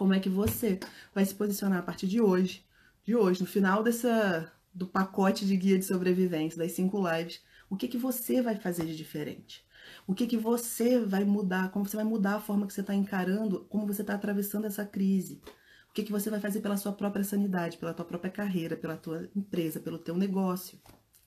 Como 0.00 0.14
é 0.14 0.18
que 0.18 0.30
você 0.30 0.80
vai 1.14 1.26
se 1.26 1.34
posicionar 1.34 1.80
a 1.80 1.82
partir 1.82 2.06
de 2.06 2.22
hoje, 2.22 2.64
de 3.04 3.14
hoje, 3.14 3.42
no 3.42 3.46
final 3.46 3.82
dessa 3.82 4.50
do 4.72 4.86
pacote 4.86 5.44
de 5.44 5.54
guia 5.54 5.78
de 5.78 5.84
sobrevivência 5.84 6.58
das 6.58 6.72
cinco 6.72 7.06
lives, 7.06 7.42
o 7.68 7.76
que 7.76 7.86
que 7.86 7.98
você 7.98 8.40
vai 8.40 8.56
fazer 8.56 8.86
de 8.86 8.96
diferente? 8.96 9.62
O 10.06 10.14
que 10.14 10.26
que 10.26 10.38
você 10.38 10.98
vai 10.98 11.22
mudar? 11.22 11.70
Como 11.70 11.84
você 11.84 11.96
vai 11.96 12.04
mudar 12.06 12.36
a 12.36 12.40
forma 12.40 12.66
que 12.66 12.72
você 12.72 12.80
está 12.80 12.94
encarando? 12.94 13.66
Como 13.68 13.86
você 13.86 14.00
está 14.00 14.14
atravessando 14.14 14.64
essa 14.64 14.86
crise? 14.86 15.42
O 15.90 15.92
que 15.92 16.02
que 16.02 16.12
você 16.12 16.30
vai 16.30 16.40
fazer 16.40 16.62
pela 16.62 16.78
sua 16.78 16.94
própria 16.94 17.22
sanidade, 17.22 17.76
pela 17.76 17.92
tua 17.92 18.06
própria 18.06 18.30
carreira, 18.30 18.78
pela 18.78 18.96
tua 18.96 19.28
empresa, 19.36 19.80
pelo 19.80 19.98
teu 19.98 20.16
negócio? 20.16 20.80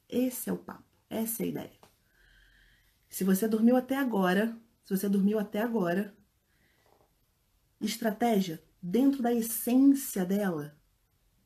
Esse 0.10 0.50
é 0.50 0.54
o 0.54 0.58
papo. 0.58 0.84
Essa 1.12 1.44
é 1.44 1.46
a 1.46 1.50
ideia. 1.50 1.80
Se 3.08 3.24
você 3.24 3.48
dormiu 3.48 3.76
até 3.76 3.98
agora, 3.98 4.58
se 4.84 4.98
você 4.98 5.08
dormiu 5.08 5.38
até 5.38 5.62
agora, 5.62 6.12
Estratégia, 7.84 8.64
dentro 8.82 9.22
da 9.22 9.34
essência 9.34 10.24
dela, 10.24 10.74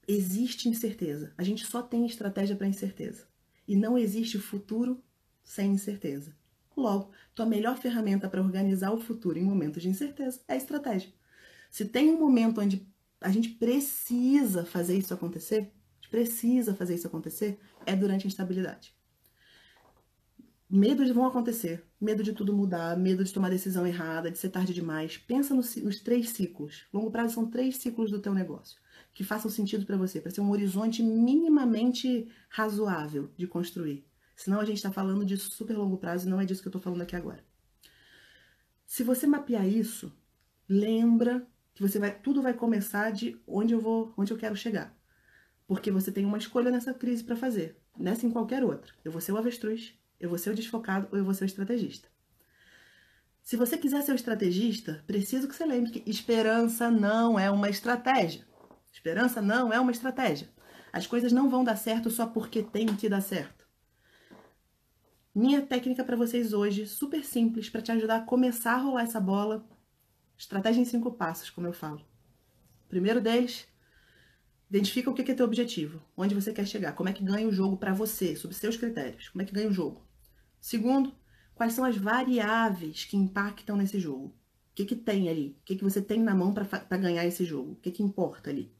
existe 0.07 0.69
incerteza. 0.69 1.33
A 1.35 1.43
gente 1.43 1.65
só 1.65 1.81
tem 1.81 2.05
estratégia 2.05 2.55
para 2.55 2.67
incerteza. 2.67 3.27
E 3.67 3.75
não 3.75 3.97
existe 3.97 4.37
futuro 4.37 5.03
sem 5.43 5.71
incerteza. 5.71 6.37
Logo, 6.75 7.11
tua 7.33 7.47
melhor 7.47 7.79
ferramenta 7.79 8.29
para 8.29 8.39
organizar 8.39 8.91
o 8.91 8.99
futuro 8.99 9.39
em 9.39 9.43
momentos 9.43 9.81
de 9.81 9.89
incerteza 9.89 10.39
é 10.47 10.53
a 10.53 10.57
estratégia. 10.57 11.11
Se 11.71 11.85
tem 11.85 12.11
um 12.11 12.19
momento 12.19 12.61
onde 12.61 12.87
a 13.19 13.31
gente 13.31 13.49
precisa 13.49 14.63
fazer 14.63 14.95
isso 14.95 15.15
acontecer, 15.15 15.55
a 15.57 15.95
gente 15.95 16.09
precisa 16.11 16.75
fazer 16.75 16.93
isso 16.93 17.07
acontecer, 17.07 17.59
é 17.83 17.95
durante 17.95 18.27
a 18.27 18.29
instabilidade. 18.29 18.95
Medos 20.69 21.09
vão 21.11 21.25
acontecer. 21.25 21.83
Medo 21.99 22.21
de 22.21 22.33
tudo 22.33 22.53
mudar, 22.53 22.97
medo 22.97 23.23
de 23.23 23.33
tomar 23.33 23.49
decisão 23.49 23.87
errada, 23.87 24.29
de 24.29 24.37
ser 24.37 24.49
tarde 24.49 24.73
demais. 24.73 25.17
Pensa 25.17 25.53
nos, 25.53 25.75
nos 25.77 26.01
três 26.01 26.29
ciclos. 26.29 26.85
Longo 26.93 27.09
prazo 27.09 27.35
são 27.35 27.49
três 27.49 27.77
ciclos 27.77 28.11
do 28.11 28.19
teu 28.19 28.33
negócio 28.33 28.77
que 29.17 29.23
façam 29.23 29.49
sentido 29.49 29.83
para 29.83 29.97
você, 29.97 30.21
para 30.21 30.29
ser 30.29 30.41
um 30.41 30.51
horizonte 30.51 31.01
minimamente 31.01 32.31
razoável 32.49 33.31
de 33.35 33.47
construir. 33.47 34.05
Senão 34.35 34.59
a 34.59 34.65
gente 34.65 34.77
está 34.77 34.91
falando 34.91 35.25
de 35.25 35.35
super 35.37 35.75
longo 35.75 35.97
prazo 35.97 36.27
e 36.27 36.29
não 36.29 36.39
é 36.39 36.45
disso 36.45 36.61
que 36.61 36.67
eu 36.67 36.69
estou 36.69 36.81
falando 36.81 37.01
aqui 37.01 37.15
agora. 37.15 37.43
Se 38.85 39.03
você 39.03 39.25
mapear 39.25 39.67
isso, 39.67 40.15
lembra 40.69 41.47
que 41.73 41.81
você 41.81 41.97
vai, 41.97 42.15
tudo 42.15 42.43
vai 42.43 42.53
começar 42.53 43.11
de 43.11 43.41
onde 43.47 43.73
eu 43.73 43.81
vou, 43.81 44.13
onde 44.15 44.31
eu 44.31 44.37
quero 44.37 44.55
chegar. 44.55 44.95
Porque 45.65 45.89
você 45.89 46.11
tem 46.11 46.23
uma 46.23 46.37
escolha 46.37 46.69
nessa 46.69 46.93
crise 46.93 47.23
para 47.23 47.35
fazer, 47.35 47.75
nessa 47.97 48.23
em 48.23 48.29
qualquer 48.29 48.63
outra. 48.63 48.93
Eu 49.03 49.11
vou 49.11 49.19
ser 49.19 49.31
o 49.31 49.37
avestruz, 49.37 49.97
eu 50.19 50.29
vou 50.29 50.37
ser 50.37 50.51
o 50.51 50.55
desfocado 50.55 51.07
ou 51.11 51.17
eu 51.17 51.23
vou 51.23 51.33
ser 51.33 51.43
o 51.43 51.45
estrategista. 51.45 52.09
Se 53.41 53.55
você 53.55 53.77
quiser 53.77 54.01
ser 54.01 54.11
o 54.11 54.15
estrategista, 54.15 55.03
preciso 55.07 55.47
que 55.47 55.55
você 55.55 55.65
lembre 55.65 55.91
que 55.91 56.09
esperança 56.09 56.91
não 56.91 57.39
é 57.39 57.49
uma 57.49 57.69
estratégia. 57.69 58.45
Esperança 58.91 59.41
não 59.41 59.71
é 59.71 59.79
uma 59.79 59.91
estratégia. 59.91 60.49
As 60.91 61.07
coisas 61.07 61.31
não 61.31 61.49
vão 61.49 61.63
dar 61.63 61.77
certo 61.77 62.09
só 62.09 62.25
porque 62.25 62.61
tem 62.61 62.87
que 62.87 63.07
dar 63.07 63.21
certo. 63.21 63.65
Minha 65.33 65.61
técnica 65.61 66.03
para 66.03 66.17
vocês 66.17 66.51
hoje, 66.51 66.87
super 66.87 67.23
simples, 67.23 67.69
para 67.69 67.81
te 67.81 67.91
ajudar 67.91 68.17
a 68.17 68.25
começar 68.25 68.73
a 68.73 68.77
rolar 68.77 69.03
essa 69.03 69.19
bola. 69.19 69.65
Estratégia 70.37 70.81
em 70.81 70.85
cinco 70.85 71.11
passos, 71.11 71.49
como 71.49 71.67
eu 71.67 71.73
falo. 71.73 72.01
Primeiro 72.89 73.21
deles, 73.21 73.67
Identifica 74.69 75.09
o 75.09 75.13
que 75.13 75.31
é 75.31 75.33
teu 75.35 75.45
objetivo, 75.45 76.01
onde 76.15 76.35
você 76.35 76.51
quer 76.51 76.67
chegar, 76.67 76.91
como 76.91 77.07
é 77.07 77.13
que 77.13 77.23
ganha 77.23 77.47
o 77.47 77.53
jogo 77.53 77.77
para 77.77 77.93
você, 77.93 78.35
sob 78.35 78.53
seus 78.53 78.75
critérios, 78.75 79.29
como 79.29 79.41
é 79.41 79.45
que 79.45 79.53
ganha 79.53 79.69
o 79.69 79.73
jogo. 79.73 80.05
Segundo, 80.59 81.15
quais 81.55 81.73
são 81.73 81.83
as 81.83 81.97
variáveis 81.97 83.05
que 83.05 83.17
impactam 83.17 83.77
nesse 83.77 83.99
jogo. 83.99 84.27
O 84.27 84.33
que, 84.75 84.85
que 84.85 84.95
tem 84.95 85.27
ali? 85.27 85.57
O 85.59 85.65
que, 85.65 85.75
que 85.75 85.83
você 85.83 86.01
tem 86.01 86.21
na 86.21 86.35
mão 86.35 86.53
para 86.53 86.97
ganhar 86.97 87.25
esse 87.25 87.43
jogo? 87.43 87.71
O 87.71 87.75
que, 87.77 87.91
que 87.91 88.03
importa 88.03 88.49
ali? 88.49 88.71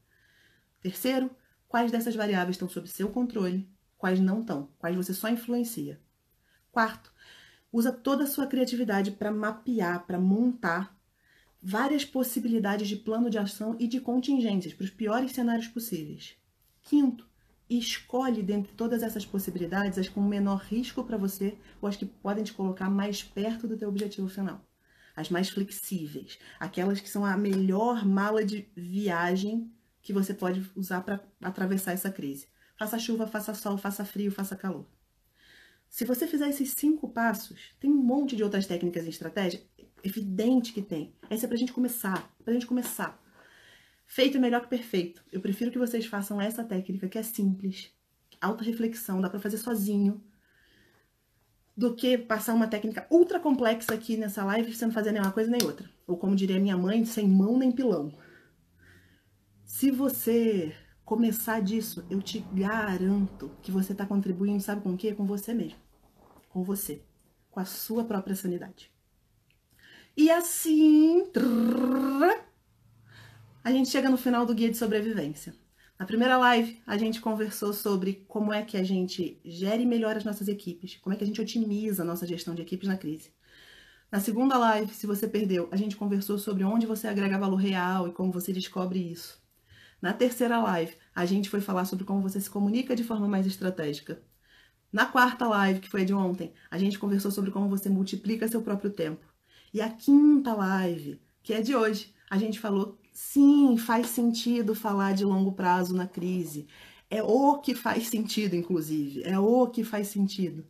Terceiro, 0.80 1.30
quais 1.66 1.90
dessas 1.90 2.14
variáveis 2.14 2.54
estão 2.54 2.68
sob 2.68 2.88
seu 2.88 3.10
controle, 3.10 3.68
quais 3.96 4.20
não 4.20 4.40
estão, 4.40 4.70
quais 4.78 4.94
você 4.94 5.12
só 5.12 5.28
influencia. 5.28 6.00
Quarto, 6.70 7.12
usa 7.72 7.92
toda 7.92 8.24
a 8.24 8.26
sua 8.28 8.46
criatividade 8.46 9.10
para 9.10 9.32
mapear, 9.32 10.06
para 10.06 10.20
montar 10.20 10.96
várias 11.60 12.04
possibilidades 12.04 12.88
de 12.88 12.96
plano 12.96 13.28
de 13.28 13.38
ação 13.38 13.76
e 13.78 13.88
de 13.88 14.00
contingências 14.00 14.72
para 14.72 14.84
os 14.84 14.90
piores 14.90 15.32
cenários 15.32 15.66
possíveis. 15.66 16.36
Quinto, 16.82 17.28
escolhe 17.68 18.42
dentre 18.42 18.72
todas 18.72 19.02
essas 19.02 19.26
possibilidades 19.26 19.98
as 19.98 20.08
com 20.08 20.20
menor 20.22 20.58
risco 20.58 21.04
para 21.04 21.16
você 21.16 21.58
ou 21.80 21.88
as 21.88 21.96
que 21.96 22.06
podem 22.06 22.44
te 22.44 22.52
colocar 22.52 22.88
mais 22.88 23.22
perto 23.22 23.66
do 23.66 23.76
teu 23.76 23.88
objetivo 23.88 24.28
final. 24.28 24.64
As 25.14 25.28
mais 25.28 25.48
flexíveis, 25.48 26.38
aquelas 26.58 27.00
que 27.00 27.08
são 27.08 27.24
a 27.24 27.36
melhor 27.36 28.06
mala 28.06 28.44
de 28.44 28.68
viagem 28.76 29.70
que 30.00 30.12
você 30.12 30.32
pode 30.32 30.64
usar 30.76 31.02
para 31.02 31.20
atravessar 31.42 31.92
essa 31.92 32.10
crise. 32.10 32.46
Faça 32.78 32.98
chuva, 32.98 33.26
faça 33.26 33.52
sol, 33.52 33.76
faça 33.76 34.04
frio, 34.04 34.30
faça 34.30 34.54
calor. 34.54 34.86
Se 35.88 36.04
você 36.04 36.26
fizer 36.26 36.48
esses 36.48 36.72
cinco 36.72 37.08
passos, 37.08 37.74
tem 37.80 37.90
um 37.90 38.02
monte 38.02 38.36
de 38.36 38.44
outras 38.44 38.66
técnicas 38.66 39.06
e 39.06 39.08
estratégias 39.08 39.62
Evidente 40.02 40.72
que 40.72 40.82
tem. 40.82 41.12
Essa 41.28 41.46
é 41.46 41.48
pra 41.48 41.56
gente 41.56 41.72
começar. 41.72 42.30
Pra 42.44 42.52
gente 42.52 42.66
começar. 42.66 43.20
Feito 44.10 44.38
é 44.38 44.40
melhor 44.40 44.62
que 44.62 44.68
perfeito. 44.68 45.22
Eu 45.30 45.38
prefiro 45.38 45.70
que 45.70 45.78
vocês 45.78 46.06
façam 46.06 46.40
essa 46.40 46.64
técnica, 46.64 47.06
que 47.10 47.18
é 47.18 47.22
simples, 47.22 47.92
alta 48.40 48.64
reflexão, 48.64 49.20
dá 49.20 49.28
pra 49.28 49.38
fazer 49.38 49.58
sozinho, 49.58 50.24
do 51.76 51.94
que 51.94 52.16
passar 52.16 52.54
uma 52.54 52.66
técnica 52.66 53.06
ultra 53.10 53.38
complexa 53.38 53.92
aqui 53.92 54.16
nessa 54.16 54.42
live 54.44 54.74
sem 54.74 54.90
fazer 54.90 55.12
nenhuma 55.12 55.30
coisa 55.30 55.50
nem 55.50 55.62
outra. 55.62 55.88
Ou 56.06 56.16
como 56.16 56.34
diria 56.34 56.58
minha 56.58 56.76
mãe, 56.76 57.04
sem 57.04 57.28
mão 57.28 57.58
nem 57.58 57.70
pilão. 57.70 58.10
Se 59.62 59.90
você 59.90 60.74
começar 61.04 61.60
disso, 61.60 62.04
eu 62.10 62.22
te 62.22 62.40
garanto 62.52 63.54
que 63.60 63.70
você 63.70 63.92
está 63.92 64.06
contribuindo, 64.06 64.62
sabe 64.62 64.80
com 64.80 64.94
o 64.94 64.96
quê? 64.96 65.14
Com 65.14 65.26
você 65.26 65.52
mesmo. 65.52 65.78
Com 66.48 66.64
você. 66.64 67.02
Com 67.50 67.60
a 67.60 67.66
sua 67.66 68.04
própria 68.04 68.34
sanidade. 68.34 68.90
E 70.16 70.30
assim, 70.30 71.30
a 73.68 73.70
gente 73.70 73.90
chega 73.90 74.08
no 74.08 74.16
final 74.16 74.46
do 74.46 74.54
guia 74.54 74.70
de 74.70 74.78
sobrevivência. 74.78 75.54
Na 75.98 76.06
primeira 76.06 76.38
live, 76.38 76.80
a 76.86 76.96
gente 76.96 77.20
conversou 77.20 77.74
sobre 77.74 78.24
como 78.26 78.50
é 78.50 78.62
que 78.62 78.78
a 78.78 78.82
gente 78.82 79.38
gere 79.44 79.84
melhora 79.84 80.16
as 80.16 80.24
nossas 80.24 80.48
equipes, 80.48 80.96
como 81.02 81.12
é 81.12 81.18
que 81.18 81.22
a 81.22 81.26
gente 81.26 81.38
otimiza 81.38 82.02
a 82.02 82.06
nossa 82.06 82.26
gestão 82.26 82.54
de 82.54 82.62
equipes 82.62 82.88
na 82.88 82.96
crise. 82.96 83.30
Na 84.10 84.20
segunda 84.20 84.56
live, 84.56 84.94
se 84.94 85.06
você 85.06 85.28
perdeu, 85.28 85.68
a 85.70 85.76
gente 85.76 85.96
conversou 85.96 86.38
sobre 86.38 86.64
onde 86.64 86.86
você 86.86 87.08
agrega 87.08 87.36
valor 87.36 87.56
real 87.56 88.08
e 88.08 88.12
como 88.12 88.32
você 88.32 88.54
descobre 88.54 89.00
isso. 89.00 89.38
Na 90.00 90.14
terceira 90.14 90.58
live, 90.62 90.96
a 91.14 91.26
gente 91.26 91.50
foi 91.50 91.60
falar 91.60 91.84
sobre 91.84 92.06
como 92.06 92.22
você 92.22 92.40
se 92.40 92.48
comunica 92.48 92.96
de 92.96 93.04
forma 93.04 93.28
mais 93.28 93.46
estratégica. 93.46 94.22
Na 94.90 95.04
quarta 95.04 95.46
live, 95.46 95.80
que 95.80 95.90
foi 95.90 96.00
a 96.00 96.06
de 96.06 96.14
ontem, 96.14 96.54
a 96.70 96.78
gente 96.78 96.98
conversou 96.98 97.30
sobre 97.30 97.50
como 97.50 97.68
você 97.68 97.90
multiplica 97.90 98.48
seu 98.48 98.62
próprio 98.62 98.88
tempo. 98.88 99.26
E 99.74 99.82
a 99.82 99.90
quinta 99.90 100.54
live, 100.54 101.20
que 101.42 101.52
é 101.52 101.60
de 101.60 101.76
hoje, 101.76 102.14
a 102.30 102.38
gente 102.38 102.58
falou: 102.58 102.98
sim, 103.18 103.76
faz 103.76 104.06
sentido 104.08 104.76
falar 104.76 105.12
de 105.12 105.24
longo 105.24 105.52
prazo 105.52 105.92
na 105.92 106.06
crise. 106.06 106.68
É 107.10 107.20
o 107.20 107.58
que 107.58 107.74
faz 107.74 108.06
sentido, 108.06 108.54
inclusive. 108.54 109.22
É 109.24 109.36
o 109.38 109.66
que 109.66 109.82
faz 109.82 110.06
sentido. 110.08 110.64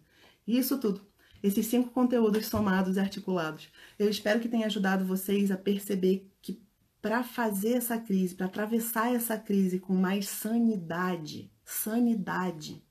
Isso 0.46 0.78
tudo. 0.78 1.06
Esses 1.42 1.66
cinco 1.66 1.90
conteúdos 1.90 2.46
somados 2.46 2.96
e 2.96 3.00
articulados. 3.00 3.68
Eu 3.98 4.08
espero 4.08 4.40
que 4.40 4.48
tenha 4.48 4.66
ajudado 4.66 5.04
vocês 5.04 5.50
a 5.50 5.58
perceber 5.58 6.30
que 6.40 6.62
para 7.02 7.22
fazer 7.22 7.74
essa 7.74 7.98
crise, 7.98 8.34
para 8.34 8.46
atravessar 8.46 9.14
essa 9.14 9.36
crise 9.36 9.78
com 9.78 9.94
mais 9.94 10.26
sanidade, 10.28 11.52
sanidade, 11.64 12.82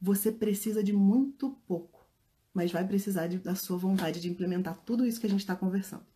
você 0.00 0.32
precisa 0.32 0.82
de 0.82 0.92
muito 0.92 1.50
pouco 1.66 2.00
mas 2.52 2.72
vai 2.72 2.84
precisar 2.86 3.26
de, 3.28 3.38
da 3.38 3.54
sua 3.54 3.78
vontade 3.78 4.20
de 4.20 4.28
implementar 4.28 4.76
tudo 4.84 5.06
isso 5.06 5.20
que 5.20 5.26
a 5.26 5.30
gente 5.30 5.40
está 5.40 5.54
conversando. 5.54 6.09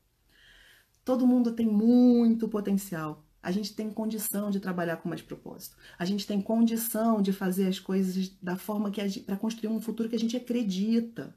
Todo 1.05 1.26
mundo 1.26 1.52
tem 1.52 1.66
muito 1.66 2.48
potencial. 2.48 3.24
A 3.42 3.50
gente 3.50 3.74
tem 3.74 3.90
condição 3.90 4.50
de 4.50 4.59
trabalhar 4.59 4.96
com 4.96 5.09
mais 5.09 5.20
propósito. 5.20 5.76
A 5.98 6.05
gente 6.05 6.26
tem 6.26 6.40
condição 6.40 7.20
de 7.20 7.30
fazer 7.32 7.68
as 7.68 7.78
coisas 7.78 8.30
da 8.40 8.57
forma 8.57 8.90
que 8.90 9.20
para 9.20 9.36
construir 9.36 9.68
um 9.68 9.80
futuro 9.80 10.09
que 10.09 10.16
a 10.16 10.18
gente 10.18 10.36
acredita. 10.36 11.36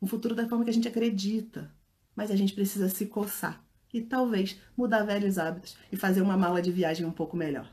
Um 0.00 0.06
futuro 0.06 0.36
da 0.36 0.48
forma 0.48 0.64
que 0.64 0.70
a 0.70 0.74
gente 0.74 0.86
acredita. 0.86 1.74
Mas 2.14 2.30
a 2.30 2.36
gente 2.36 2.54
precisa 2.54 2.88
se 2.88 3.06
coçar 3.06 3.64
e 3.92 4.00
talvez 4.00 4.58
mudar 4.76 5.02
velhos 5.02 5.36
hábitos 5.36 5.76
e 5.90 5.96
fazer 5.96 6.22
uma 6.22 6.36
mala 6.36 6.62
de 6.62 6.70
viagem 6.70 7.04
um 7.04 7.10
pouco 7.10 7.36
melhor. 7.36 7.68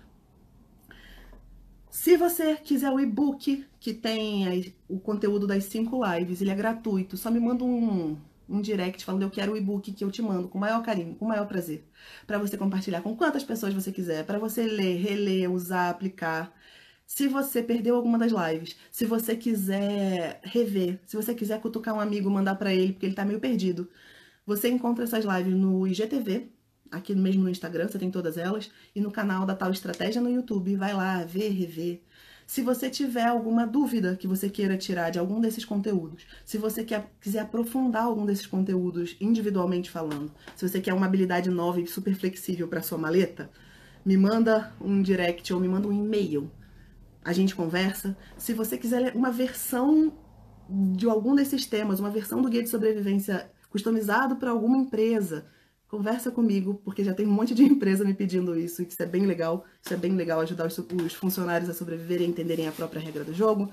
Se 1.89 2.17
você 2.17 2.55
quiser 2.55 2.91
o 2.91 2.99
e-book 2.99 3.65
que 3.79 3.93
tem 3.93 4.73
o 4.87 4.99
conteúdo 4.99 5.47
das 5.47 5.65
cinco 5.65 5.99
lives, 6.05 6.41
ele 6.41 6.51
é 6.51 6.55
gratuito. 6.55 7.17
Só 7.17 7.31
me 7.31 7.39
manda 7.39 7.63
um, 7.63 8.17
um 8.49 8.61
direct 8.61 9.05
falando 9.05 9.23
eu 9.23 9.29
quero 9.29 9.53
o 9.53 9.57
e-book 9.57 9.91
que 9.93 10.03
eu 10.03 10.11
te 10.11 10.21
mando 10.21 10.47
com 10.47 10.57
o 10.57 10.61
maior 10.61 10.81
carinho, 10.83 11.15
com 11.15 11.25
o 11.25 11.27
maior 11.27 11.47
prazer, 11.47 11.87
para 12.27 12.37
você 12.37 12.57
compartilhar 12.57 13.01
com 13.01 13.15
quantas 13.15 13.43
pessoas 13.43 13.73
você 13.73 13.91
quiser, 13.91 14.25
para 14.25 14.39
você 14.39 14.63
ler, 14.63 14.97
reler, 14.97 15.51
usar, 15.51 15.89
aplicar. 15.89 16.53
Se 17.05 17.27
você 17.27 17.63
perdeu 17.63 17.95
alguma 17.95 18.17
das 18.17 18.31
lives, 18.31 18.75
se 18.91 19.05
você 19.05 19.35
quiser 19.35 20.39
rever, 20.43 20.99
se 21.05 21.15
você 21.15 21.33
quiser 21.33 21.59
cutucar 21.61 21.95
um 21.95 21.99
amigo, 21.99 22.29
mandar 22.29 22.55
para 22.55 22.73
ele 22.73 22.93
porque 22.93 23.05
ele 23.05 23.15
tá 23.15 23.25
meio 23.25 23.39
perdido, 23.39 23.89
você 24.45 24.69
encontra 24.69 25.03
essas 25.03 25.25
lives 25.25 25.53
no 25.55 25.87
IGTV, 25.87 26.49
aqui 26.91 27.15
mesmo 27.15 27.43
no 27.43 27.49
Instagram, 27.49 27.87
você 27.87 27.99
tem 27.99 28.11
todas 28.11 28.37
elas, 28.37 28.71
e 28.95 29.01
no 29.01 29.11
canal 29.11 29.45
da 29.45 29.55
Tal 29.55 29.71
Estratégia 29.71 30.21
no 30.21 30.29
YouTube. 30.29 30.75
Vai 30.75 30.93
lá, 30.93 31.23
ver, 31.23 31.49
rever. 31.49 32.01
Se 32.49 32.63
você 32.63 32.89
tiver 32.89 33.27
alguma 33.27 33.67
dúvida 33.67 34.15
que 34.15 34.25
você 34.25 34.49
queira 34.49 34.75
tirar 34.75 35.11
de 35.11 35.19
algum 35.19 35.39
desses 35.39 35.63
conteúdos, 35.63 36.25
se 36.43 36.57
você 36.57 36.83
quer, 36.83 37.07
quiser 37.21 37.41
aprofundar 37.41 38.05
algum 38.05 38.25
desses 38.25 38.47
conteúdos 38.47 39.15
individualmente 39.21 39.91
falando, 39.91 40.31
se 40.55 40.67
você 40.67 40.81
quer 40.81 40.95
uma 40.95 41.05
habilidade 41.05 41.47
nova 41.51 41.79
e 41.79 41.85
super 41.85 42.15
flexível 42.15 42.67
para 42.67 42.81
sua 42.81 42.97
maleta, 42.97 43.51
me 44.03 44.17
manda 44.17 44.73
um 44.81 44.99
direct 44.99 45.53
ou 45.53 45.59
me 45.59 45.67
manda 45.67 45.87
um 45.87 45.93
e-mail. 45.93 46.49
A 47.23 47.33
gente 47.33 47.53
conversa. 47.53 48.17
Se 48.35 48.51
você 48.51 48.79
quiser 48.79 49.15
uma 49.15 49.29
versão 49.29 50.11
de 50.67 51.07
algum 51.07 51.35
desses 51.35 51.67
temas, 51.67 51.99
uma 51.99 52.09
versão 52.09 52.41
do 52.41 52.49
guia 52.49 52.63
de 52.63 52.69
sobrevivência 52.69 53.47
customizado 53.69 54.37
para 54.37 54.49
alguma 54.49 54.75
empresa, 54.75 55.45
conversa 55.89 56.31
comigo, 56.31 56.79
porque 56.85 57.03
já 57.03 57.13
tem 57.13 57.25
um 57.25 57.31
monte 57.31 57.53
de 57.53 57.63
empresa 57.65 58.05
me 58.05 58.13
pedindo 58.13 58.57
isso, 58.57 58.81
e 58.81 58.87
isso 58.87 59.01
é 59.03 59.05
bem 59.05 59.25
legal. 59.25 59.65
Isso 59.83 59.93
é 59.93 59.97
bem 59.97 60.13
legal 60.13 60.39
ajudar 60.39 60.67
os, 60.67 60.77
os 60.77 61.13
funcionários 61.13 61.69
a 61.69 61.73
sobreviverem 61.73 62.27
e 62.27 62.29
entenderem 62.29 62.67
a 62.67 62.71
própria 62.71 63.01
regra 63.01 63.25
do 63.25 63.33
jogo. 63.33 63.69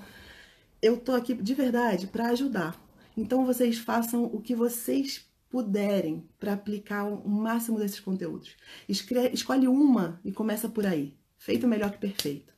Eu 0.82 0.96
tô 0.96 1.12
aqui 1.12 1.34
de 1.34 1.54
verdade 1.54 2.06
para 2.08 2.30
ajudar. 2.30 2.80
Então 3.16 3.46
vocês 3.46 3.78
façam 3.78 4.24
o 4.24 4.40
que 4.40 4.54
vocês 4.54 5.24
puderem 5.48 6.28
para 6.38 6.54
aplicar 6.54 7.04
o 7.04 7.28
máximo 7.28 7.78
desses 7.78 8.00
conteúdos. 8.00 8.56
Escreve, 8.88 9.34
escolhe 9.34 9.68
uma 9.68 10.20
e 10.24 10.32
começa 10.32 10.68
por 10.68 10.84
aí. 10.84 11.16
Feito 11.38 11.68
melhor 11.68 11.92
que 11.92 11.98
perfeito. 11.98 12.52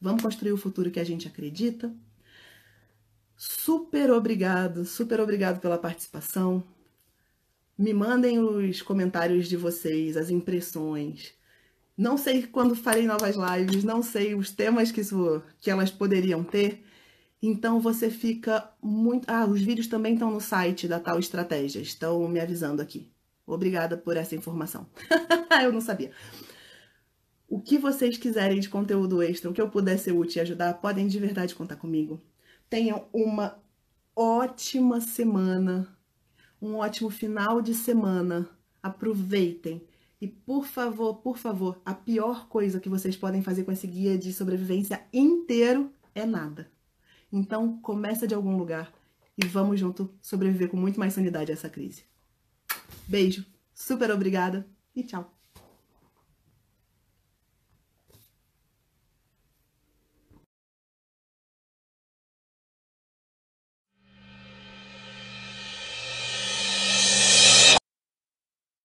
Vamos 0.00 0.22
construir 0.22 0.52
o 0.52 0.56
futuro 0.56 0.90
que 0.90 1.00
a 1.00 1.04
gente 1.04 1.26
acredita. 1.26 1.94
Super 3.36 4.10
obrigado, 4.12 4.84
super 4.84 5.20
obrigado 5.20 5.60
pela 5.60 5.78
participação. 5.78 6.62
Me 7.76 7.92
mandem 7.92 8.38
os 8.38 8.82
comentários 8.82 9.48
de 9.48 9.56
vocês, 9.56 10.16
as 10.16 10.30
impressões. 10.30 11.34
Não 11.96 12.16
sei 12.16 12.46
quando 12.46 12.74
farei 12.74 13.06
novas 13.06 13.36
lives, 13.36 13.84
não 13.84 14.02
sei 14.02 14.34
os 14.34 14.50
temas 14.50 14.92
que, 14.92 15.00
isso, 15.00 15.42
que 15.60 15.70
elas 15.70 15.90
poderiam 15.90 16.42
ter. 16.42 16.84
Então 17.42 17.80
você 17.80 18.10
fica 18.10 18.70
muito. 18.82 19.28
Ah, 19.28 19.44
os 19.44 19.60
vídeos 19.60 19.86
também 19.86 20.14
estão 20.14 20.30
no 20.30 20.40
site 20.40 20.88
da 20.88 20.98
Tal 20.98 21.18
Estratégia, 21.18 21.80
estão 21.80 22.26
me 22.28 22.40
avisando 22.40 22.80
aqui. 22.80 23.12
Obrigada 23.46 23.96
por 23.96 24.16
essa 24.16 24.34
informação. 24.34 24.86
eu 25.62 25.72
não 25.72 25.80
sabia. 25.80 26.10
O 27.48 27.60
que 27.60 27.76
vocês 27.76 28.16
quiserem 28.16 28.58
de 28.58 28.68
conteúdo 28.68 29.22
extra, 29.22 29.50
o 29.50 29.52
que 29.52 29.60
eu 29.60 29.68
puder 29.68 29.98
ser 29.98 30.12
útil 30.12 30.40
e 30.40 30.42
ajudar, 30.42 30.74
podem 30.74 31.06
de 31.06 31.18
verdade 31.18 31.54
contar 31.54 31.76
comigo. 31.76 32.20
Tenham 32.70 33.06
uma 33.12 33.62
ótima 34.16 35.00
semana 35.00 35.93
um 36.64 36.76
ótimo 36.76 37.10
final 37.10 37.60
de 37.60 37.74
semana. 37.74 38.48
Aproveitem. 38.82 39.82
E 40.20 40.26
por 40.26 40.64
favor, 40.64 41.16
por 41.16 41.36
favor, 41.36 41.80
a 41.84 41.92
pior 41.92 42.48
coisa 42.48 42.80
que 42.80 42.88
vocês 42.88 43.16
podem 43.16 43.42
fazer 43.42 43.64
com 43.64 43.72
esse 43.72 43.86
guia 43.86 44.16
de 44.16 44.32
sobrevivência 44.32 45.04
inteiro 45.12 45.92
é 46.14 46.24
nada. 46.24 46.70
Então, 47.30 47.78
começa 47.80 48.26
de 48.26 48.34
algum 48.34 48.56
lugar 48.56 48.92
e 49.36 49.44
vamos 49.46 49.78
junto 49.78 50.08
sobreviver 50.22 50.70
com 50.70 50.76
muito 50.76 50.98
mais 50.98 51.12
sanidade 51.12 51.50
a 51.50 51.54
essa 51.54 51.68
crise. 51.68 52.04
Beijo, 53.06 53.44
super 53.74 54.10
obrigada 54.10 54.66
e 54.94 55.02
tchau. 55.02 55.33